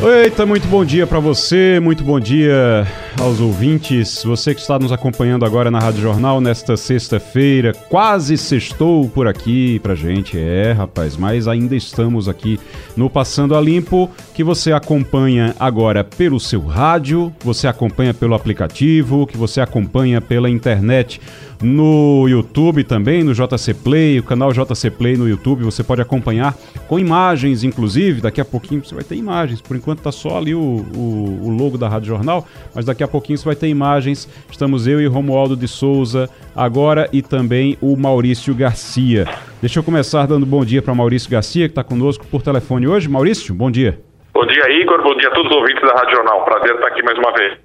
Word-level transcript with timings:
Eita, 0.00 0.46
muito 0.46 0.68
bom 0.68 0.84
dia 0.84 1.08
para 1.08 1.18
você, 1.18 1.80
muito 1.80 2.04
bom 2.04 2.20
dia 2.20 2.86
aos 3.20 3.40
ouvintes. 3.40 4.22
Você 4.22 4.54
que 4.54 4.60
está 4.60 4.78
nos 4.78 4.92
acompanhando 4.92 5.44
agora 5.44 5.72
na 5.72 5.80
Rádio 5.80 6.00
Jornal 6.00 6.40
nesta 6.40 6.76
sexta-feira, 6.76 7.72
quase 7.88 8.38
sextou 8.38 9.08
por 9.08 9.26
aqui 9.26 9.80
pra 9.80 9.96
gente, 9.96 10.38
é, 10.38 10.70
rapaz, 10.70 11.16
mas 11.16 11.48
ainda 11.48 11.74
estamos 11.74 12.28
aqui 12.28 12.60
no 12.96 13.10
Passando 13.10 13.56
a 13.56 13.60
Limpo, 13.60 14.08
que 14.34 14.44
você 14.44 14.70
acompanha 14.70 15.52
agora 15.58 16.04
pelo 16.04 16.38
seu 16.38 16.64
rádio, 16.64 17.34
você 17.40 17.66
acompanha 17.66 18.14
pelo 18.14 18.34
aplicativo, 18.34 19.26
que 19.26 19.36
você 19.36 19.60
acompanha 19.60 20.20
pela 20.20 20.48
internet 20.48 21.20
no 21.62 22.26
YouTube 22.28 22.84
também, 22.84 23.24
no 23.24 23.32
JC 23.34 23.74
Play, 23.74 24.18
o 24.18 24.22
canal 24.22 24.52
JC 24.52 24.90
Play 24.90 25.16
no 25.16 25.28
YouTube, 25.28 25.64
você 25.64 25.82
pode 25.82 26.00
acompanhar 26.00 26.54
com 26.86 26.98
imagens, 26.98 27.64
inclusive, 27.64 28.20
daqui 28.20 28.40
a 28.40 28.44
pouquinho 28.44 28.84
você 28.84 28.94
vai 28.94 29.04
ter 29.04 29.16
imagens, 29.16 29.60
por 29.60 29.76
enquanto 29.76 30.00
tá 30.00 30.12
só 30.12 30.38
ali 30.38 30.54
o, 30.54 30.58
o, 30.60 31.40
o 31.44 31.50
logo 31.50 31.76
da 31.76 31.88
Rádio 31.88 32.08
Jornal, 32.08 32.46
mas 32.74 32.84
daqui 32.84 33.02
a 33.02 33.08
pouquinho 33.08 33.38
você 33.38 33.44
vai 33.44 33.56
ter 33.56 33.68
imagens, 33.68 34.28
estamos 34.50 34.86
eu 34.86 35.00
e 35.00 35.06
Romualdo 35.06 35.56
de 35.56 35.66
Souza 35.66 36.30
agora 36.54 37.08
e 37.12 37.22
também 37.22 37.76
o 37.80 37.96
Maurício 37.96 38.54
Garcia. 38.54 39.26
Deixa 39.60 39.80
eu 39.80 39.82
começar 39.82 40.26
dando 40.26 40.46
bom 40.46 40.64
dia 40.64 40.80
para 40.80 40.94
Maurício 40.94 41.30
Garcia, 41.30 41.66
que 41.66 41.72
está 41.72 41.82
conosco 41.82 42.24
por 42.30 42.42
telefone 42.42 42.86
hoje. 42.86 43.08
Maurício, 43.08 43.52
bom 43.54 43.70
dia. 43.70 44.00
Bom 44.32 44.46
dia, 44.46 44.70
Igor. 44.80 45.02
Bom 45.02 45.16
dia 45.16 45.28
a 45.28 45.32
todos 45.32 45.50
os 45.50 45.56
ouvintes 45.56 45.82
da 45.82 45.94
Rádio 45.94 46.14
Jornal. 46.14 46.44
Prazer 46.44 46.74
estar 46.74 46.86
aqui 46.86 47.02
mais 47.02 47.18
uma 47.18 47.32
vez. 47.32 47.58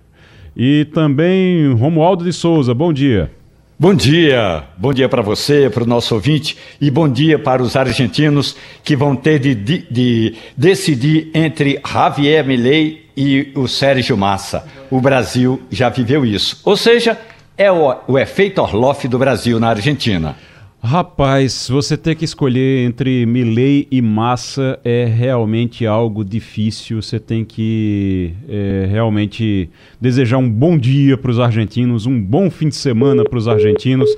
E 0.58 0.86
também 0.86 1.72
Romualdo 1.73 2.23
de 2.23 2.34
Souza, 2.34 2.73
bom 2.73 2.92
dia. 2.92 3.30
Bom 3.78 3.96
dia, 3.96 4.66
bom 4.78 4.94
dia 4.94 5.10
para 5.10 5.24
você, 5.24 5.68
para 5.68 5.84
o 5.84 5.88
nosso 5.88 6.14
ouvinte 6.14 6.56
e 6.80 6.92
bom 6.92 7.10
dia 7.10 7.40
para 7.40 7.62
os 7.62 7.76
argentinos 7.76 8.56
que 8.84 8.96
vão 8.96 9.16
ter 9.16 9.40
de, 9.40 9.56
de, 9.56 9.86
de 9.90 10.36
decidir 10.56 11.32
entre 11.34 11.82
Javier 11.84 12.46
Milei 12.46 13.10
e 13.18 13.52
o 13.56 13.68
Sérgio 13.68 14.16
Massa. 14.16 14.68
O 14.92 15.02
Brasil 15.02 15.60
já 15.72 15.90
viveu 15.90 16.24
isso. 16.24 16.62
Ou 16.64 16.78
seja, 16.78 17.20
é 17.58 17.72
o, 17.72 17.96
o 18.08 18.20
efeito 18.20 18.62
Orloff 18.62 19.08
do 19.08 19.18
Brasil 19.18 19.60
na 19.60 19.70
Argentina. 19.70 20.38
Rapaz, 20.86 21.70
você 21.70 21.95
ter 21.95 22.14
que 22.14 22.26
escolher 22.26 22.86
entre 22.86 23.26
Milley 23.26 23.88
e 23.89 24.02
Massa 24.02 24.78
é 24.84 25.06
realmente 25.06 25.86
algo 25.88 26.25
difícil. 26.25 27.02
Você 27.02 27.22
tem 27.22 27.45
que 27.45 28.34
é, 28.50 28.86
realmente 28.92 29.70
desejar 30.02 30.40
um 30.40 30.50
bom 30.50 30.78
dia 30.78 31.17
para 31.17 31.31
os 31.31 31.40
argentinos, 31.40 32.06
um 32.06 32.22
bom 32.22 32.52
fim 32.52 32.67
de 32.67 32.75
semana 32.75 33.23
para 33.23 33.38
os 33.38 33.48
argentinos, 33.48 34.09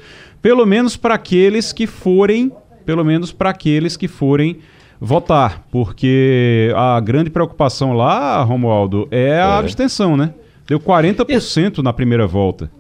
pelo 0.42 0.66
menos 0.66 0.98
para 0.98 1.14
aqueles 1.14 1.72
que 1.72 1.86
forem, 1.86 2.52
pelo 2.84 3.06
menos 3.06 3.32
para 3.32 3.52
aqueles 3.52 3.96
que 3.96 4.08
forem 4.08 4.58
votar, 5.00 5.68
porque 5.70 6.74
a 6.76 7.00
grande 7.00 7.30
preocupação 7.30 7.94
lá, 7.94 8.42
Romualdo, 8.42 9.08
é 9.12 9.34
a 9.34 9.56
é. 9.56 9.60
abstenção, 9.60 10.18
né? 10.18 10.34
Deu 10.68 10.80
40% 10.80 11.84
na 11.84 11.94
primeira 11.94 12.26
volta. 12.26 12.72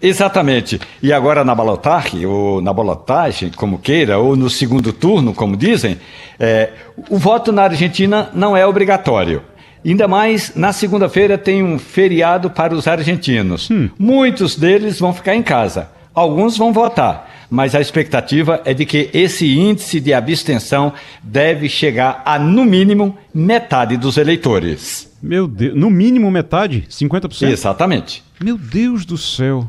Exatamente. 0.00 0.80
E 1.02 1.12
agora 1.12 1.44
na 1.44 1.54
balotagem, 1.54 2.26
ou 2.26 2.60
na 2.60 2.72
balotagem, 2.72 3.50
como 3.50 3.78
queira, 3.78 4.18
ou 4.18 4.36
no 4.36 4.50
segundo 4.50 4.92
turno, 4.92 5.32
como 5.32 5.56
dizem, 5.56 5.98
é, 6.38 6.70
o 7.08 7.18
voto 7.18 7.52
na 7.52 7.62
Argentina 7.64 8.30
não 8.34 8.56
é 8.56 8.66
obrigatório. 8.66 9.42
Ainda 9.84 10.08
mais 10.08 10.54
na 10.54 10.72
segunda-feira 10.72 11.36
tem 11.36 11.62
um 11.62 11.78
feriado 11.78 12.48
para 12.50 12.74
os 12.74 12.88
argentinos. 12.88 13.70
Hum. 13.70 13.90
Muitos 13.98 14.56
deles 14.56 14.98
vão 14.98 15.12
ficar 15.12 15.34
em 15.34 15.42
casa. 15.42 15.90
Alguns 16.14 16.56
vão 16.56 16.72
votar, 16.72 17.28
mas 17.50 17.74
a 17.74 17.80
expectativa 17.80 18.62
é 18.64 18.72
de 18.72 18.86
que 18.86 19.10
esse 19.12 19.52
índice 19.58 20.00
de 20.00 20.14
abstenção 20.14 20.92
deve 21.22 21.68
chegar 21.68 22.22
a, 22.24 22.38
no 22.38 22.64
mínimo, 22.64 23.18
metade 23.34 23.96
dos 23.96 24.16
eleitores. 24.16 25.12
Meu 25.20 25.48
Deus, 25.48 25.74
no 25.74 25.90
mínimo 25.90 26.30
metade? 26.30 26.86
50%? 26.88 27.48
Exatamente. 27.48 28.22
Meu 28.42 28.56
Deus 28.56 29.04
do 29.04 29.18
céu. 29.18 29.68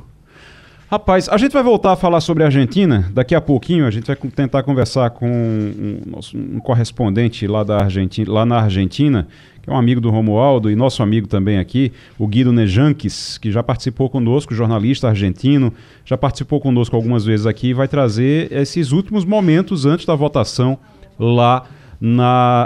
Rapaz, 0.87 1.27
a 1.29 1.37
gente 1.37 1.51
vai 1.51 1.63
voltar 1.63 1.93
a 1.93 1.95
falar 1.95 2.21
sobre 2.21 2.43
a 2.43 2.45
Argentina 2.45 3.09
daqui 3.11 3.33
a 3.33 3.41
pouquinho. 3.41 3.87
A 3.87 3.91
gente 3.91 4.05
vai 4.05 4.15
tentar 4.15 4.61
conversar 4.61 5.09
com 5.09 5.27
um, 5.27 6.01
um, 6.35 6.59
correspondente 6.59 7.47
lá, 7.47 7.63
da 7.63 7.77
Argentina, 7.77 8.31
lá 8.31 8.45
na 8.45 8.61
Argentina, 8.61 9.27
que 9.63 9.69
é 9.69 9.73
um 9.73 9.77
amigo 9.77 9.99
do 9.99 10.11
Romualdo 10.11 10.69
e 10.69 10.75
nosso 10.75 11.01
amigo 11.01 11.27
também 11.27 11.57
aqui, 11.57 11.91
o 12.19 12.27
Guido 12.27 12.53
Nejanques, 12.53 13.39
que 13.39 13.51
já 13.51 13.63
participou 13.63 14.11
conosco, 14.11 14.53
jornalista 14.53 15.07
argentino, 15.07 15.73
já 16.05 16.15
participou 16.15 16.59
conosco 16.59 16.95
algumas 16.95 17.25
vezes 17.25 17.47
aqui 17.47 17.69
e 17.69 17.73
vai 17.73 17.87
trazer 17.87 18.51
esses 18.51 18.91
últimos 18.91 19.25
momentos 19.25 19.87
antes 19.87 20.05
da 20.05 20.13
votação 20.13 20.77
lá 21.17 21.63
na 21.63 21.65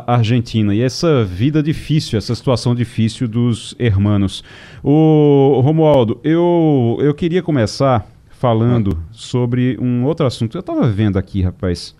Argentina. 0.07 0.73
E 0.73 0.81
essa 0.81 1.23
vida 1.23 1.61
difícil, 1.61 2.17
essa 2.17 2.33
situação 2.33 2.73
difícil 2.73 3.27
dos 3.27 3.75
hermanos. 3.77 4.43
O 4.83 5.61
Romualdo, 5.63 6.19
eu, 6.23 6.97
eu 7.01 7.13
queria 7.13 7.41
começar 7.41 8.07
falando 8.31 8.97
sobre 9.11 9.77
um 9.79 10.05
outro 10.05 10.25
assunto. 10.25 10.57
Eu 10.57 10.61
estava 10.61 10.87
vendo 10.87 11.17
aqui, 11.17 11.41
rapaz. 11.41 11.95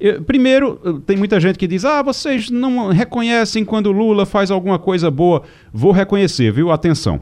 Eu, 0.00 0.22
primeiro, 0.22 1.00
tem 1.06 1.16
muita 1.16 1.38
gente 1.38 1.58
que 1.58 1.68
diz: 1.68 1.84
ah, 1.84 2.02
vocês 2.02 2.50
não 2.50 2.88
reconhecem 2.88 3.64
quando 3.64 3.92
Lula 3.92 4.26
faz 4.26 4.50
alguma 4.50 4.78
coisa 4.78 5.10
boa. 5.10 5.42
Vou 5.72 5.92
reconhecer, 5.92 6.50
viu? 6.52 6.72
Atenção. 6.72 7.20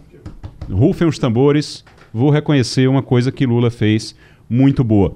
Rufem 0.71 1.07
os 1.07 1.19
tambores, 1.19 1.85
vou 2.13 2.31
reconhecer 2.31 2.89
uma 2.89 3.03
coisa 3.03 3.33
que 3.33 3.45
Lula 3.45 3.71
fez 3.71 4.15
muito 4.49 4.85
boa, 4.85 5.15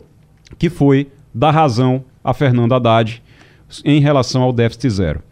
que 0.59 0.69
foi 0.69 1.09
dar 1.33 1.53
razão 1.53 2.05
a 2.23 2.35
Fernando 2.35 2.75
Haddad 2.75 3.23
em 3.85 4.01
relação 4.01 4.43
ao 4.43 4.53
déficit 4.53 4.91
zero. 4.91 5.23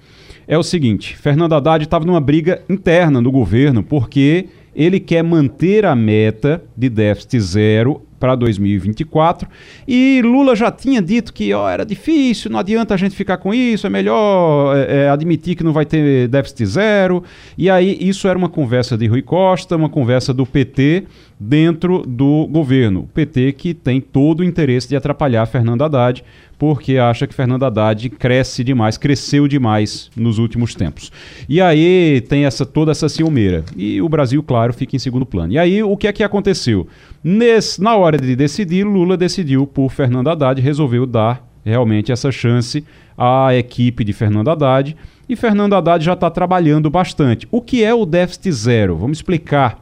É 0.47 0.59
o 0.59 0.63
seguinte: 0.63 1.17
Fernando 1.17 1.55
Haddad 1.55 1.85
estava 1.85 2.05
numa 2.05 2.21
briga 2.21 2.63
interna 2.69 3.21
no 3.21 3.31
governo 3.31 3.83
porque 3.83 4.49
ele 4.75 4.99
quer 4.99 5.23
manter 5.23 5.85
a 5.85 5.95
meta 5.95 6.63
de 6.77 6.89
déficit 6.89 7.41
zero 7.41 8.03
para 8.19 8.37
2024. 8.37 9.49
E 9.87 10.23
Lula 10.25 10.55
já 10.55 10.71
tinha 10.71 11.03
dito 11.03 11.33
que 11.33 11.53
ó, 11.53 11.69
era 11.69 11.85
difícil, 11.85 12.51
não 12.51 12.61
adianta 12.61 12.95
a 12.95 12.97
gente 12.97 13.17
ficar 13.17 13.37
com 13.37 13.53
isso, 13.53 13.85
é 13.85 13.91
melhor 13.91 14.77
é, 14.77 15.05
é, 15.05 15.09
admitir 15.09 15.57
que 15.57 15.65
não 15.65 15.73
vai 15.73 15.85
ter 15.85 16.29
déficit 16.29 16.67
zero. 16.67 17.25
E 17.59 17.69
aí 17.69 17.99
isso 18.01 18.29
era 18.29 18.39
uma 18.39 18.49
conversa 18.49 18.97
de 18.97 19.07
Rui 19.09 19.23
Costa, 19.23 19.77
uma 19.77 19.89
conversa 19.89 20.33
do 20.33 20.47
PT 20.47 21.05
dentro 21.43 22.05
do 22.07 22.47
governo. 22.47 23.09
PT 23.13 23.53
que 23.53 23.75
tem 23.75 24.01
todo 24.01 24.41
o 24.41 24.45
interesse 24.45 24.89
de 24.89 24.95
atrapalhar 24.95 25.45
Fernando 25.47 25.83
Haddad, 25.83 26.23
porque 26.57 26.97
acha 26.97 27.27
que 27.27 27.35
Fernando 27.35 27.65
Haddad 27.65 28.09
cresce 28.11 28.63
demais, 28.63 28.97
cresceu 28.97 29.49
demais 29.49 30.09
nos 30.17 30.39
últimos 30.39 30.75
tempos. 30.75 31.11
E 31.49 31.61
aí 31.61 32.21
tem 32.29 32.45
essa 32.45 32.65
toda 32.65 32.93
essa 32.93 33.09
ciumeira. 33.09 33.65
E 33.77 34.01
o 34.01 34.09
Brasil, 34.09 34.43
claro, 34.43 34.73
fica 34.73 34.95
em 34.95 35.01
segundo 35.01 35.27
plano. 35.27 35.53
E 35.53 35.59
aí 35.59 35.83
o 35.83 35.97
que 35.97 36.07
é 36.07 36.13
que 36.13 36.23
aconteceu? 36.23 36.87
Nesse, 37.25 37.83
na 37.83 37.97
hora 37.97 38.17
de 38.17 38.37
decidir, 38.37 38.85
Lula 38.85 39.17
decidiu 39.17 39.67
por 39.67 39.91
Fernando 39.91 40.29
Haddad, 40.29 40.61
resolveu 40.61 41.07
dar 41.07 41.45
realmente 41.65 42.13
essa 42.13 42.31
chance 42.31 42.85
à 43.19 43.55
equipe 43.55 44.05
de 44.05 44.13
Fernando 44.13 44.49
Haddad. 44.49 44.97
E 45.29 45.35
Fernando 45.35 45.75
Haddad 45.75 46.05
já 46.05 46.13
está 46.13 46.31
trabalhando 46.31 46.89
bastante. 46.89 47.49
O 47.51 47.61
que 47.61 47.83
é 47.83 47.93
o 47.93 48.07
déficit 48.07 48.53
zero? 48.53 48.97
Vamos 48.97 49.19
explicar 49.19 49.82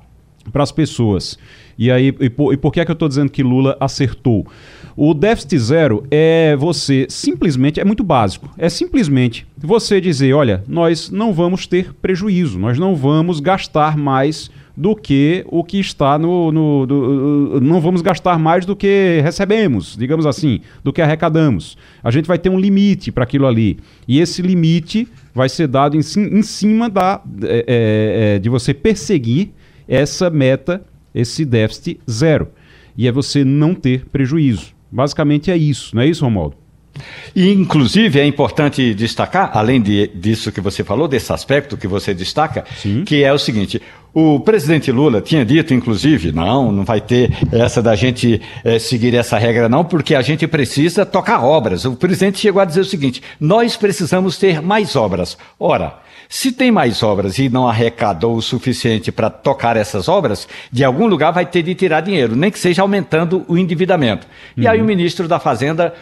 para 0.52 0.62
as 0.62 0.72
pessoas. 0.72 1.38
E 1.78 1.90
aí, 1.90 2.14
e 2.20 2.28
por, 2.28 2.52
e 2.52 2.56
por 2.56 2.72
que 2.72 2.80
é 2.80 2.84
que 2.84 2.90
eu 2.90 2.94
estou 2.94 3.08
dizendo 3.08 3.30
que 3.30 3.42
Lula 3.42 3.76
acertou? 3.80 4.46
O 4.96 5.14
déficit 5.14 5.58
zero 5.58 6.04
é 6.10 6.54
você 6.56 7.06
simplesmente, 7.08 7.80
é 7.80 7.84
muito 7.84 8.04
básico, 8.04 8.50
é 8.58 8.68
simplesmente 8.68 9.46
você 9.56 10.00
dizer, 10.00 10.34
olha, 10.34 10.62
nós 10.68 11.10
não 11.10 11.32
vamos 11.32 11.66
ter 11.66 11.94
prejuízo, 11.94 12.58
nós 12.58 12.78
não 12.78 12.94
vamos 12.94 13.40
gastar 13.40 13.96
mais 13.96 14.50
do 14.76 14.96
que 14.96 15.44
o 15.48 15.62
que 15.62 15.78
está 15.78 16.18
no. 16.18 16.50
no 16.50 16.86
do, 16.86 17.60
não 17.60 17.80
vamos 17.80 18.02
gastar 18.02 18.38
mais 18.38 18.64
do 18.64 18.74
que 18.74 19.20
recebemos, 19.22 19.96
digamos 19.96 20.26
assim, 20.26 20.60
do 20.82 20.92
que 20.92 21.02
arrecadamos. 21.02 21.76
A 22.02 22.10
gente 22.10 22.26
vai 22.26 22.38
ter 22.38 22.48
um 22.48 22.58
limite 22.58 23.12
para 23.12 23.24
aquilo 23.24 23.46
ali. 23.46 23.78
E 24.08 24.20
esse 24.20 24.40
limite 24.42 25.06
vai 25.34 25.48
ser 25.48 25.66
dado 25.66 25.96
em, 25.96 26.00
em 26.00 26.42
cima 26.42 26.88
da, 26.88 27.20
é, 27.42 27.46
é, 27.46 28.36
é, 28.36 28.38
de 28.38 28.48
você 28.48 28.72
perseguir 28.72 29.50
essa 29.90 30.30
meta, 30.30 30.82
esse 31.12 31.44
déficit 31.44 32.00
zero. 32.08 32.48
E 32.96 33.08
é 33.08 33.12
você 33.12 33.44
não 33.44 33.74
ter 33.74 34.06
prejuízo. 34.06 34.72
Basicamente 34.90 35.50
é 35.50 35.56
isso, 35.56 35.94
não 35.94 36.02
é 36.02 36.06
isso, 36.06 36.24
Romualdo? 36.24 36.54
E, 37.34 37.50
inclusive, 37.52 38.18
é 38.18 38.26
importante 38.26 38.92
destacar, 38.94 39.50
além 39.54 39.80
de, 39.80 40.08
disso 40.08 40.52
que 40.52 40.60
você 40.60 40.82
falou, 40.82 41.08
desse 41.08 41.32
aspecto 41.32 41.76
que 41.76 41.86
você 41.86 42.12
destaca, 42.12 42.64
Sim. 42.76 43.04
que 43.04 43.22
é 43.22 43.32
o 43.32 43.38
seguinte: 43.38 43.80
o 44.12 44.40
presidente 44.40 44.90
Lula 44.90 45.20
tinha 45.20 45.44
dito, 45.44 45.72
inclusive, 45.72 46.32
não, 46.32 46.72
não 46.72 46.84
vai 46.84 47.00
ter 47.00 47.30
essa 47.52 47.80
da 47.80 47.94
gente 47.94 48.40
é, 48.64 48.78
seguir 48.78 49.14
essa 49.14 49.38
regra, 49.38 49.68
não, 49.68 49.84
porque 49.84 50.14
a 50.14 50.22
gente 50.22 50.46
precisa 50.46 51.06
tocar 51.06 51.42
obras. 51.42 51.84
O 51.84 51.94
presidente 51.94 52.38
chegou 52.38 52.60
a 52.60 52.64
dizer 52.64 52.80
o 52.80 52.84
seguinte: 52.84 53.22
nós 53.38 53.76
precisamos 53.76 54.36
ter 54.36 54.60
mais 54.60 54.96
obras. 54.96 55.38
Ora, 55.58 56.00
se 56.32 56.52
tem 56.52 56.70
mais 56.70 57.02
obras 57.02 57.40
e 57.40 57.48
não 57.48 57.68
arrecadou 57.68 58.36
o 58.36 58.40
suficiente 58.40 59.10
para 59.10 59.28
tocar 59.28 59.76
essas 59.76 60.08
obras, 60.08 60.46
de 60.70 60.84
algum 60.84 61.08
lugar 61.08 61.32
vai 61.32 61.44
ter 61.44 61.60
de 61.64 61.74
tirar 61.74 62.02
dinheiro, 62.02 62.36
nem 62.36 62.52
que 62.52 62.58
seja 62.58 62.82
aumentando 62.82 63.44
o 63.48 63.58
endividamento. 63.58 64.28
Uhum. 64.56 64.62
E 64.62 64.68
aí 64.68 64.78
o 64.78 64.82
uhum. 64.82 64.86
ministro 64.86 65.26
da 65.26 65.40
Fazenda 65.40 65.92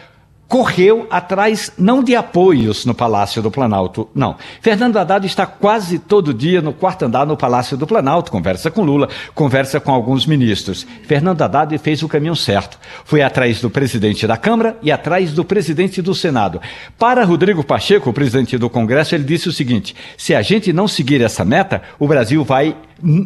correu 0.49 1.05
atrás 1.11 1.71
não 1.77 2.03
de 2.03 2.15
apoios 2.15 2.83
no 2.83 2.95
Palácio 2.95 3.39
do 3.39 3.51
Planalto, 3.51 4.09
não. 4.15 4.35
Fernando 4.59 4.97
Haddad 4.97 5.25
está 5.27 5.45
quase 5.45 5.99
todo 5.99 6.33
dia 6.33 6.59
no 6.59 6.73
quarto 6.73 7.05
andar 7.05 7.27
no 7.27 7.37
Palácio 7.37 7.77
do 7.77 7.85
Planalto, 7.85 8.31
conversa 8.31 8.71
com 8.71 8.81
Lula, 8.81 9.07
conversa 9.35 9.79
com 9.79 9.91
alguns 9.91 10.25
ministros. 10.25 10.87
Fernando 11.03 11.43
Haddad 11.43 11.77
fez 11.77 12.01
o 12.01 12.09
caminho 12.09 12.35
certo. 12.35 12.79
Foi 13.05 13.21
atrás 13.21 13.61
do 13.61 13.69
presidente 13.69 14.25
da 14.25 14.35
Câmara 14.35 14.75
e 14.81 14.91
atrás 14.91 15.31
do 15.33 15.45
presidente 15.45 16.01
do 16.01 16.15
Senado. 16.15 16.59
Para 16.97 17.23
Rodrigo 17.23 17.63
Pacheco, 17.63 18.09
o 18.09 18.13
presidente 18.13 18.57
do 18.57 18.71
Congresso, 18.71 19.13
ele 19.13 19.25
disse 19.25 19.47
o 19.47 19.53
seguinte: 19.53 19.95
se 20.17 20.33
a 20.33 20.41
gente 20.41 20.73
não 20.73 20.87
seguir 20.87 21.21
essa 21.21 21.45
meta, 21.45 21.83
o 21.99 22.07
Brasil 22.07 22.43
vai 22.43 22.75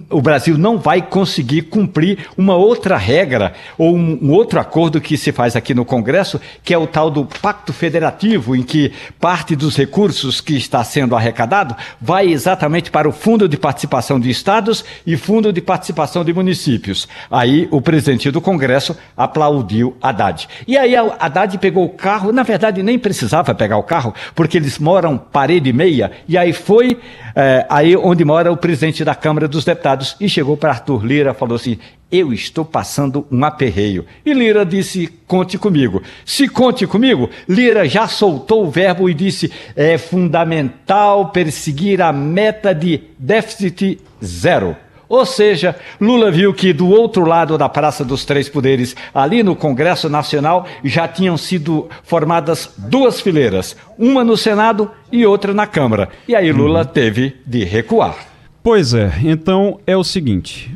o 0.09 0.21
Brasil 0.21 0.57
não 0.57 0.77
vai 0.77 1.01
conseguir 1.01 1.63
cumprir 1.63 2.27
uma 2.37 2.55
outra 2.55 2.97
regra 2.97 3.53
ou 3.77 3.95
um, 3.95 4.19
um, 4.21 4.31
outro 4.31 4.59
acordo 4.59 5.01
que 5.01 5.17
se 5.17 5.31
faz 5.31 5.55
aqui 5.55 5.73
no 5.73 5.85
Congresso, 5.85 6.39
que 6.63 6.73
é 6.73 6.77
o 6.77 6.87
tal 6.87 7.09
do 7.09 7.25
Pacto 7.25 7.73
Federativo, 7.73 8.55
em 8.55 8.63
que 8.63 8.91
parte 9.19 9.55
dos 9.55 9.75
recursos 9.75 10.41
que 10.41 10.55
está 10.55 10.83
sendo 10.83 11.15
arrecadado 11.15 11.75
vai 11.99 12.27
exatamente 12.27 12.91
para 12.91 13.07
o 13.07 13.11
Fundo 13.11 13.47
de 13.47 13.57
Participação 13.57 14.19
de 14.19 14.29
Estados 14.29 14.83
e 15.05 15.17
Fundo 15.17 15.51
de 15.51 15.61
Participação 15.61 16.23
de 16.23 16.33
Municípios. 16.33 17.07
Aí 17.29 17.67
o 17.71 17.81
presidente 17.81 18.29
do 18.31 18.41
Congresso 18.41 18.95
aplaudiu 19.15 19.95
Haddad. 20.01 20.47
E 20.67 20.77
aí 20.77 20.95
Haddad 20.95 21.57
pegou 21.57 21.85
o 21.85 21.89
carro, 21.89 22.31
na 22.31 22.43
verdade 22.43 22.83
nem 22.83 22.99
precisava 22.99 23.55
pegar 23.55 23.77
o 23.77 23.83
carro, 23.83 24.13
porque 24.35 24.57
eles 24.57 24.79
moram 24.79 25.17
parede 25.17 25.69
e 25.69 25.73
meia, 25.73 26.11
e 26.27 26.37
aí 26.37 26.53
foi 26.53 26.97
é, 27.35 27.65
aí 27.69 27.95
onde 27.95 28.23
mora 28.23 28.51
o 28.51 28.57
presidente 28.57 29.03
da 29.03 29.15
Câmara 29.15 29.47
dos 29.47 29.62
Deputados, 29.63 30.15
e 30.19 30.27
chegou 30.27 30.57
para 30.57 30.71
Arthur 30.71 31.05
Lira, 31.05 31.33
falou 31.33 31.55
assim: 31.55 31.77
Eu 32.11 32.33
estou 32.33 32.63
passando 32.63 33.27
um 33.31 33.43
aperreio. 33.43 34.05
E 34.25 34.33
Lira 34.33 34.65
disse: 34.65 35.07
Conte 35.27 35.57
comigo. 35.57 36.01
Se 36.25 36.47
conte 36.47 36.87
comigo, 36.87 37.29
Lira 37.47 37.87
já 37.87 38.07
soltou 38.07 38.65
o 38.65 38.71
verbo 38.71 39.09
e 39.09 39.13
disse: 39.13 39.51
É 39.75 39.97
fundamental 39.97 41.29
perseguir 41.29 42.01
a 42.01 42.11
meta 42.11 42.73
de 42.73 43.01
déficit 43.17 43.99
zero. 44.23 44.75
Ou 45.13 45.27
seja, 45.27 45.75
Lula 46.01 46.31
viu 46.31 46.51
que 46.55 46.73
do 46.73 46.89
outro 46.89 47.23
lado 47.23 47.55
da 47.55 47.69
Praça 47.69 48.03
dos 48.03 48.25
Três 48.25 48.49
Poderes, 48.49 48.95
ali 49.13 49.43
no 49.43 49.55
Congresso 49.55 50.09
Nacional, 50.09 50.65
já 50.83 51.07
tinham 51.07 51.37
sido 51.37 51.87
formadas 52.01 52.73
duas 52.77 53.21
fileiras, 53.21 53.77
uma 53.95 54.23
no 54.23 54.35
Senado 54.35 54.89
e 55.11 55.23
outra 55.23 55.53
na 55.53 55.67
Câmara. 55.67 56.09
E 56.27 56.35
aí 56.35 56.51
Lula 56.51 56.79
uhum. 56.79 56.85
teve 56.85 57.35
de 57.45 57.63
recuar. 57.63 58.32
Pois 58.63 58.93
é, 58.93 59.11
então 59.25 59.79
é 59.85 59.97
o 59.97 60.05
seguinte. 60.05 60.71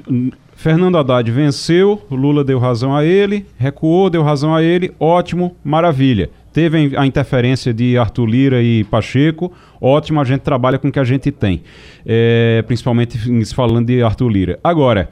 Fernando 0.57 0.97
Haddad 0.97 1.31
venceu, 1.31 2.01
Lula 2.11 2.43
deu 2.43 2.59
razão 2.59 2.93
a 2.93 3.05
ele, 3.05 3.45
recuou, 3.57 4.09
deu 4.09 4.23
razão 4.23 4.53
a 4.53 4.61
ele, 4.61 4.91
ótimo, 4.99 5.55
maravilha. 5.63 6.29
Teve 6.51 6.97
a 6.97 7.05
interferência 7.05 7.73
de 7.73 7.97
Arthur 7.97 8.25
Lira 8.25 8.61
e 8.61 8.83
Pacheco, 8.83 9.53
ótimo, 9.79 10.19
a 10.19 10.25
gente 10.25 10.41
trabalha 10.41 10.77
com 10.77 10.89
o 10.89 10.91
que 10.91 10.99
a 10.99 11.03
gente 11.05 11.31
tem. 11.31 11.61
É, 12.05 12.61
principalmente 12.67 13.17
falando 13.53 13.85
de 13.85 14.03
Arthur 14.03 14.29
Lira. 14.29 14.59
Agora, 14.61 15.09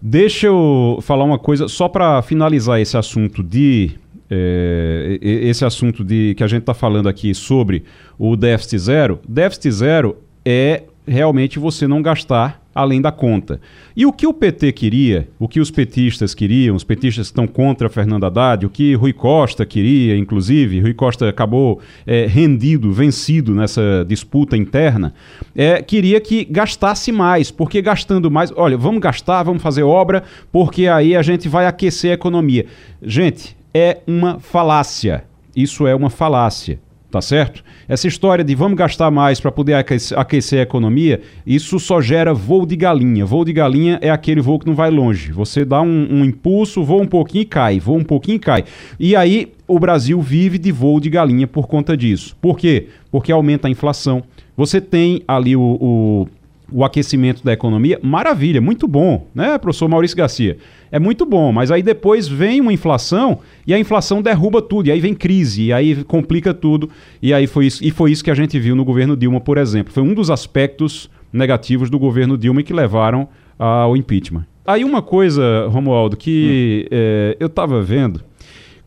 deixa 0.00 0.46
eu 0.46 1.00
falar 1.02 1.24
uma 1.24 1.38
coisa, 1.38 1.66
só 1.66 1.88
para 1.88 2.22
finalizar 2.22 2.80
esse 2.80 2.96
assunto 2.96 3.42
de. 3.42 3.92
É, 4.30 5.18
esse 5.20 5.64
assunto 5.64 6.04
de 6.04 6.34
que 6.36 6.44
a 6.44 6.46
gente 6.46 6.60
está 6.60 6.72
falando 6.72 7.08
aqui 7.08 7.34
sobre 7.34 7.82
o 8.18 8.36
déficit 8.36 8.78
zero. 8.78 9.20
Déficit 9.28 9.70
zero 9.72 10.16
é 10.44 10.84
realmente 11.06 11.58
você 11.58 11.86
não 11.86 12.00
gastar 12.00 12.62
além 12.74 13.00
da 13.02 13.12
conta. 13.12 13.60
E 13.94 14.06
o 14.06 14.12
que 14.12 14.26
o 14.26 14.32
PT 14.32 14.72
queria, 14.72 15.28
o 15.38 15.46
que 15.46 15.60
os 15.60 15.70
petistas 15.70 16.34
queriam, 16.34 16.74
os 16.74 16.84
petistas 16.84 17.26
que 17.26 17.32
estão 17.32 17.46
contra 17.46 17.88
Fernando 17.88 18.24
Haddad, 18.24 18.64
o 18.64 18.70
que 18.70 18.94
Rui 18.94 19.12
Costa 19.12 19.66
queria, 19.66 20.16
inclusive, 20.16 20.80
Rui 20.80 20.94
Costa 20.94 21.28
acabou 21.28 21.80
é, 22.06 22.26
rendido, 22.26 22.90
vencido 22.92 23.54
nessa 23.54 24.04
disputa 24.08 24.56
interna, 24.56 25.12
é, 25.54 25.82
queria 25.82 26.20
que 26.20 26.44
gastasse 26.44 27.12
mais, 27.12 27.50
porque 27.50 27.82
gastando 27.82 28.30
mais, 28.30 28.52
olha, 28.56 28.78
vamos 28.78 29.00
gastar, 29.00 29.42
vamos 29.42 29.62
fazer 29.62 29.82
obra, 29.82 30.22
porque 30.50 30.86
aí 30.86 31.14
a 31.14 31.22
gente 31.22 31.48
vai 31.48 31.66
aquecer 31.66 32.12
a 32.12 32.14
economia. 32.14 32.64
Gente, 33.02 33.56
é 33.74 33.98
uma 34.06 34.38
falácia. 34.38 35.24
Isso 35.54 35.86
é 35.86 35.94
uma 35.94 36.08
falácia 36.08 36.78
tá 37.12 37.20
certo? 37.20 37.62
Essa 37.86 38.08
história 38.08 38.42
de 38.42 38.54
vamos 38.54 38.78
gastar 38.78 39.10
mais 39.10 39.38
para 39.38 39.52
poder 39.52 39.74
aquecer, 39.74 40.58
a 40.58 40.62
economia, 40.62 41.20
isso 41.46 41.78
só 41.78 42.00
gera 42.00 42.32
voo 42.32 42.64
de 42.64 42.74
galinha. 42.74 43.26
Voo 43.26 43.44
de 43.44 43.52
galinha 43.52 43.98
é 44.00 44.08
aquele 44.08 44.40
voo 44.40 44.58
que 44.58 44.66
não 44.66 44.74
vai 44.74 44.90
longe. 44.90 45.30
Você 45.30 45.62
dá 45.62 45.82
um, 45.82 46.08
um 46.10 46.24
impulso, 46.24 46.82
voa 46.82 47.02
um 47.02 47.06
pouquinho 47.06 47.42
e 47.42 47.44
cai, 47.44 47.78
voa 47.78 47.98
um 47.98 48.04
pouquinho 48.04 48.36
e 48.36 48.38
cai. 48.38 48.64
E 48.98 49.14
aí 49.14 49.52
o 49.68 49.78
Brasil 49.78 50.18
vive 50.22 50.56
de 50.56 50.72
voo 50.72 50.98
de 50.98 51.10
galinha 51.10 51.46
por 51.46 51.68
conta 51.68 51.94
disso. 51.94 52.34
Por 52.40 52.56
quê? 52.58 52.88
Porque 53.10 53.30
aumenta 53.30 53.68
a 53.68 53.70
inflação. 53.70 54.22
Você 54.56 54.80
tem 54.80 55.22
ali 55.28 55.54
o, 55.54 55.60
o 55.60 56.28
o 56.72 56.84
aquecimento 56.84 57.44
da 57.44 57.52
economia, 57.52 58.00
maravilha, 58.02 58.60
muito 58.60 58.88
bom, 58.88 59.26
né, 59.34 59.58
professor 59.58 59.88
Maurício 59.88 60.16
Garcia? 60.16 60.56
É 60.92 60.98
muito 60.98 61.24
bom, 61.24 61.50
mas 61.50 61.70
aí 61.70 61.82
depois 61.82 62.28
vem 62.28 62.60
uma 62.60 62.70
inflação 62.70 63.38
e 63.66 63.72
a 63.72 63.78
inflação 63.78 64.20
derruba 64.20 64.60
tudo, 64.60 64.88
e 64.88 64.92
aí 64.92 65.00
vem 65.00 65.14
crise, 65.14 65.62
e 65.62 65.72
aí 65.72 66.04
complica 66.04 66.52
tudo, 66.52 66.90
e 67.22 67.32
aí 67.32 67.46
foi 67.46 67.64
isso, 67.64 67.82
e 67.82 67.90
foi 67.90 68.12
isso 68.12 68.22
que 68.22 68.30
a 68.30 68.34
gente 68.34 68.58
viu 68.60 68.76
no 68.76 68.84
governo 68.84 69.16
Dilma, 69.16 69.40
por 69.40 69.56
exemplo. 69.56 69.90
Foi 69.90 70.02
um 70.02 70.12
dos 70.12 70.30
aspectos 70.30 71.08
negativos 71.32 71.88
do 71.88 71.98
governo 71.98 72.36
Dilma 72.36 72.62
que 72.62 72.74
levaram 72.74 73.26
ao 73.58 73.96
impeachment. 73.96 74.44
Aí 74.66 74.84
uma 74.84 75.00
coisa, 75.00 75.66
Romualdo, 75.68 76.14
que 76.14 76.84
hum. 76.84 76.88
é, 76.90 77.36
eu 77.40 77.46
estava 77.46 77.80
vendo, 77.80 78.20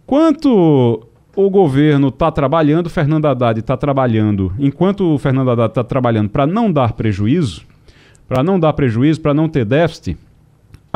quanto 0.06 1.08
o 1.36 1.50
governo 1.50 2.10
está 2.10 2.32
trabalhando, 2.32 2.88
Fernando 2.88 3.26
Haddad 3.26 3.60
está 3.60 3.76
trabalhando, 3.76 4.54
enquanto 4.60 5.16
o 5.16 5.18
Fernando 5.18 5.50
Haddad 5.50 5.72
está 5.72 5.84
trabalhando 5.84 6.30
para 6.30 6.46
não 6.46 6.72
dar 6.72 6.94
prejuízo, 6.94 7.64
para 8.28 8.44
não 8.44 8.60
dar 8.60 8.74
prejuízo, 8.74 9.20
para 9.22 9.34
não 9.34 9.50
ter 9.50 9.66
déficit, 9.66 10.18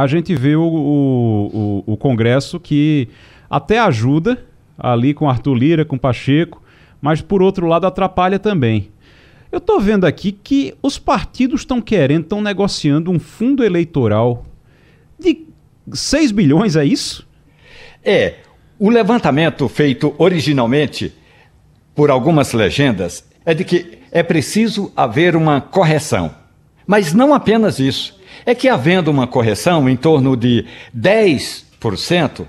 a 0.01 0.07
gente 0.07 0.35
vê 0.35 0.55
o, 0.55 0.63
o, 0.63 1.83
o, 1.85 1.97
Congresso 1.97 2.59
que 2.59 3.07
até 3.49 3.79
ajuda 3.79 4.45
ali 4.77 5.13
com 5.13 5.29
Arthur 5.29 5.55
Lira, 5.55 5.85
com 5.85 5.97
Pacheco, 5.97 6.61
mas 7.01 7.21
por 7.21 7.41
outro 7.41 7.67
lado 7.67 7.85
atrapalha 7.87 8.39
também. 8.39 8.89
Eu 9.51 9.57
estou 9.57 9.79
vendo 9.79 10.05
aqui 10.05 10.31
que 10.31 10.75
os 10.81 10.99
partidos 10.99 11.61
estão 11.61 11.81
querendo, 11.81 12.23
estão 12.23 12.41
negociando 12.41 13.09
um 13.09 13.19
fundo 13.19 13.63
eleitoral 13.63 14.45
de 15.17 15.45
6 15.91 16.31
bilhões, 16.31 16.75
é 16.75 16.85
isso? 16.85 17.27
É. 18.03 18.35
O 18.77 18.89
levantamento 18.89 19.67
feito 19.67 20.13
originalmente 20.17 21.13
por 21.95 22.09
algumas 22.09 22.53
legendas 22.53 23.25
é 23.45 23.53
de 23.53 23.63
que 23.65 23.99
é 24.11 24.23
preciso 24.23 24.91
haver 24.95 25.35
uma 25.35 25.59
correção. 25.59 26.33
Mas 26.85 27.13
não 27.13 27.33
apenas 27.33 27.79
isso. 27.79 28.18
É 28.45 28.55
que 28.55 28.67
havendo 28.67 29.09
uma 29.11 29.27
correção 29.27 29.89
em 29.89 29.95
torno 29.95 30.35
de 30.35 30.65
10%, 30.95 32.45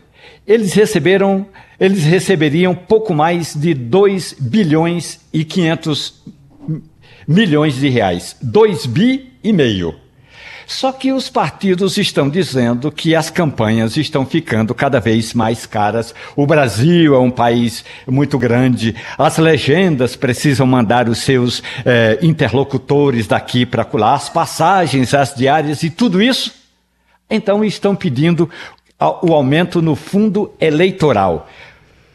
eles 0.47 0.73
receberam, 0.73 1.47
eles 1.79 2.05
receberiam 2.05 2.75
pouco 2.75 3.15
mais 3.15 3.55
de 3.55 3.75
2 3.75 4.37
bilhões 4.41 5.21
e 5.33 5.45
500 5.45 6.23
milhões 7.27 7.77
de 7.77 7.89
reais. 7.89 8.37
2 8.43 8.87
bi 8.87 9.33
e 9.43 9.53
meio. 9.53 9.95
Só 10.71 10.93
que 10.93 11.13
os 11.13 11.29
partidos 11.29 11.99
estão 11.99 12.29
dizendo 12.29 12.93
que 12.93 13.17
as 13.17 13.29
campanhas 13.29 13.97
estão 13.97 14.25
ficando 14.25 14.73
cada 14.73 15.01
vez 15.01 15.35
mais 15.35 15.67
caras. 15.67 16.15
O 16.37 16.47
Brasil 16.47 17.13
é 17.13 17.19
um 17.19 17.29
país 17.29 17.85
muito 18.07 18.39
grande, 18.39 18.95
as 19.19 19.37
legendas 19.37 20.15
precisam 20.15 20.69
mandar 20.69 21.09
os 21.09 21.19
seus 21.19 21.61
eh, 21.85 22.21
interlocutores 22.23 23.27
daqui 23.27 23.67
para 23.67 23.85
lá, 23.95 24.15
as 24.15 24.29
passagens, 24.29 25.13
as 25.13 25.35
diárias 25.35 25.83
e 25.83 25.91
tudo 25.91 26.23
isso. 26.23 26.55
Então 27.29 27.65
estão 27.65 27.97
pedindo 27.97 28.49
o 29.23 29.35
aumento 29.35 29.83
no 29.83 29.97
fundo 29.97 30.55
eleitoral. 30.61 31.49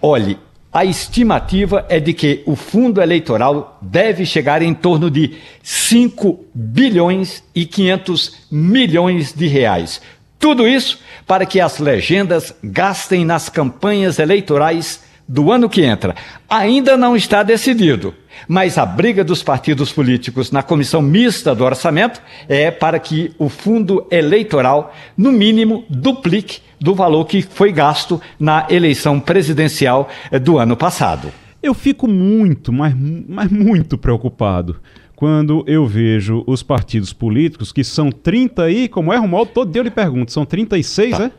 Olhe, 0.01 0.39
a 0.75 0.83
estimativa 0.83 1.85
é 1.87 2.01
de 2.01 2.11
que 2.11 2.43
o 2.45 2.53
fundo 2.53 3.01
eleitoral 3.01 3.79
deve 3.81 4.25
chegar 4.25 4.61
em 4.61 4.73
torno 4.73 5.09
de 5.09 5.37
5 5.63 6.47
bilhões 6.53 7.41
e 7.55 7.65
500 7.65 8.45
milhões 8.51 9.31
de 9.31 9.47
reais. 9.47 10.01
Tudo 10.37 10.67
isso 10.67 10.99
para 11.25 11.45
que 11.45 11.61
as 11.61 11.79
legendas 11.79 12.53
gastem 12.61 13.23
nas 13.23 13.47
campanhas 13.47 14.19
eleitorais 14.19 15.01
do 15.25 15.49
ano 15.49 15.69
que 15.69 15.81
entra. 15.81 16.13
Ainda 16.49 16.97
não 16.97 17.15
está 17.15 17.41
decidido, 17.41 18.13
mas 18.47 18.77
a 18.77 18.85
briga 18.85 19.23
dos 19.23 19.43
partidos 19.43 19.91
políticos 19.91 20.51
na 20.51 20.63
comissão 20.63 21.01
mista 21.01 21.53
do 21.55 21.63
orçamento 21.63 22.21
é 22.47 22.71
para 22.71 22.99
que 22.99 23.33
o 23.37 23.49
fundo 23.49 24.05
eleitoral, 24.11 24.93
no 25.17 25.31
mínimo, 25.31 25.85
duplique 25.89 26.59
do 26.79 26.93
valor 26.93 27.25
que 27.25 27.41
foi 27.41 27.71
gasto 27.71 28.21
na 28.39 28.67
eleição 28.69 29.19
presidencial 29.19 30.09
eh, 30.31 30.39
do 30.39 30.57
ano 30.57 30.75
passado. 30.75 31.31
Eu 31.61 31.73
fico 31.73 32.07
muito, 32.07 32.71
mas, 32.71 32.93
mas 33.27 33.49
muito 33.49 33.97
preocupado 33.97 34.79
quando 35.15 35.63
eu 35.65 35.87
vejo 35.87 36.43
os 36.45 36.61
partidos 36.61 37.13
políticos, 37.13 37.71
que 37.71 37.83
são 37.83 38.11
30 38.11 38.63
aí, 38.63 38.87
como 38.89 39.13
é, 39.13 39.17
Romualdo? 39.17 39.51
Todo 39.53 39.71
dia 39.71 39.79
eu 39.79 39.83
lhe 39.83 39.91
pergunto, 39.91 40.31
são 40.31 40.45
36, 40.45 41.17
tá. 41.17 41.23
é? 41.23 41.31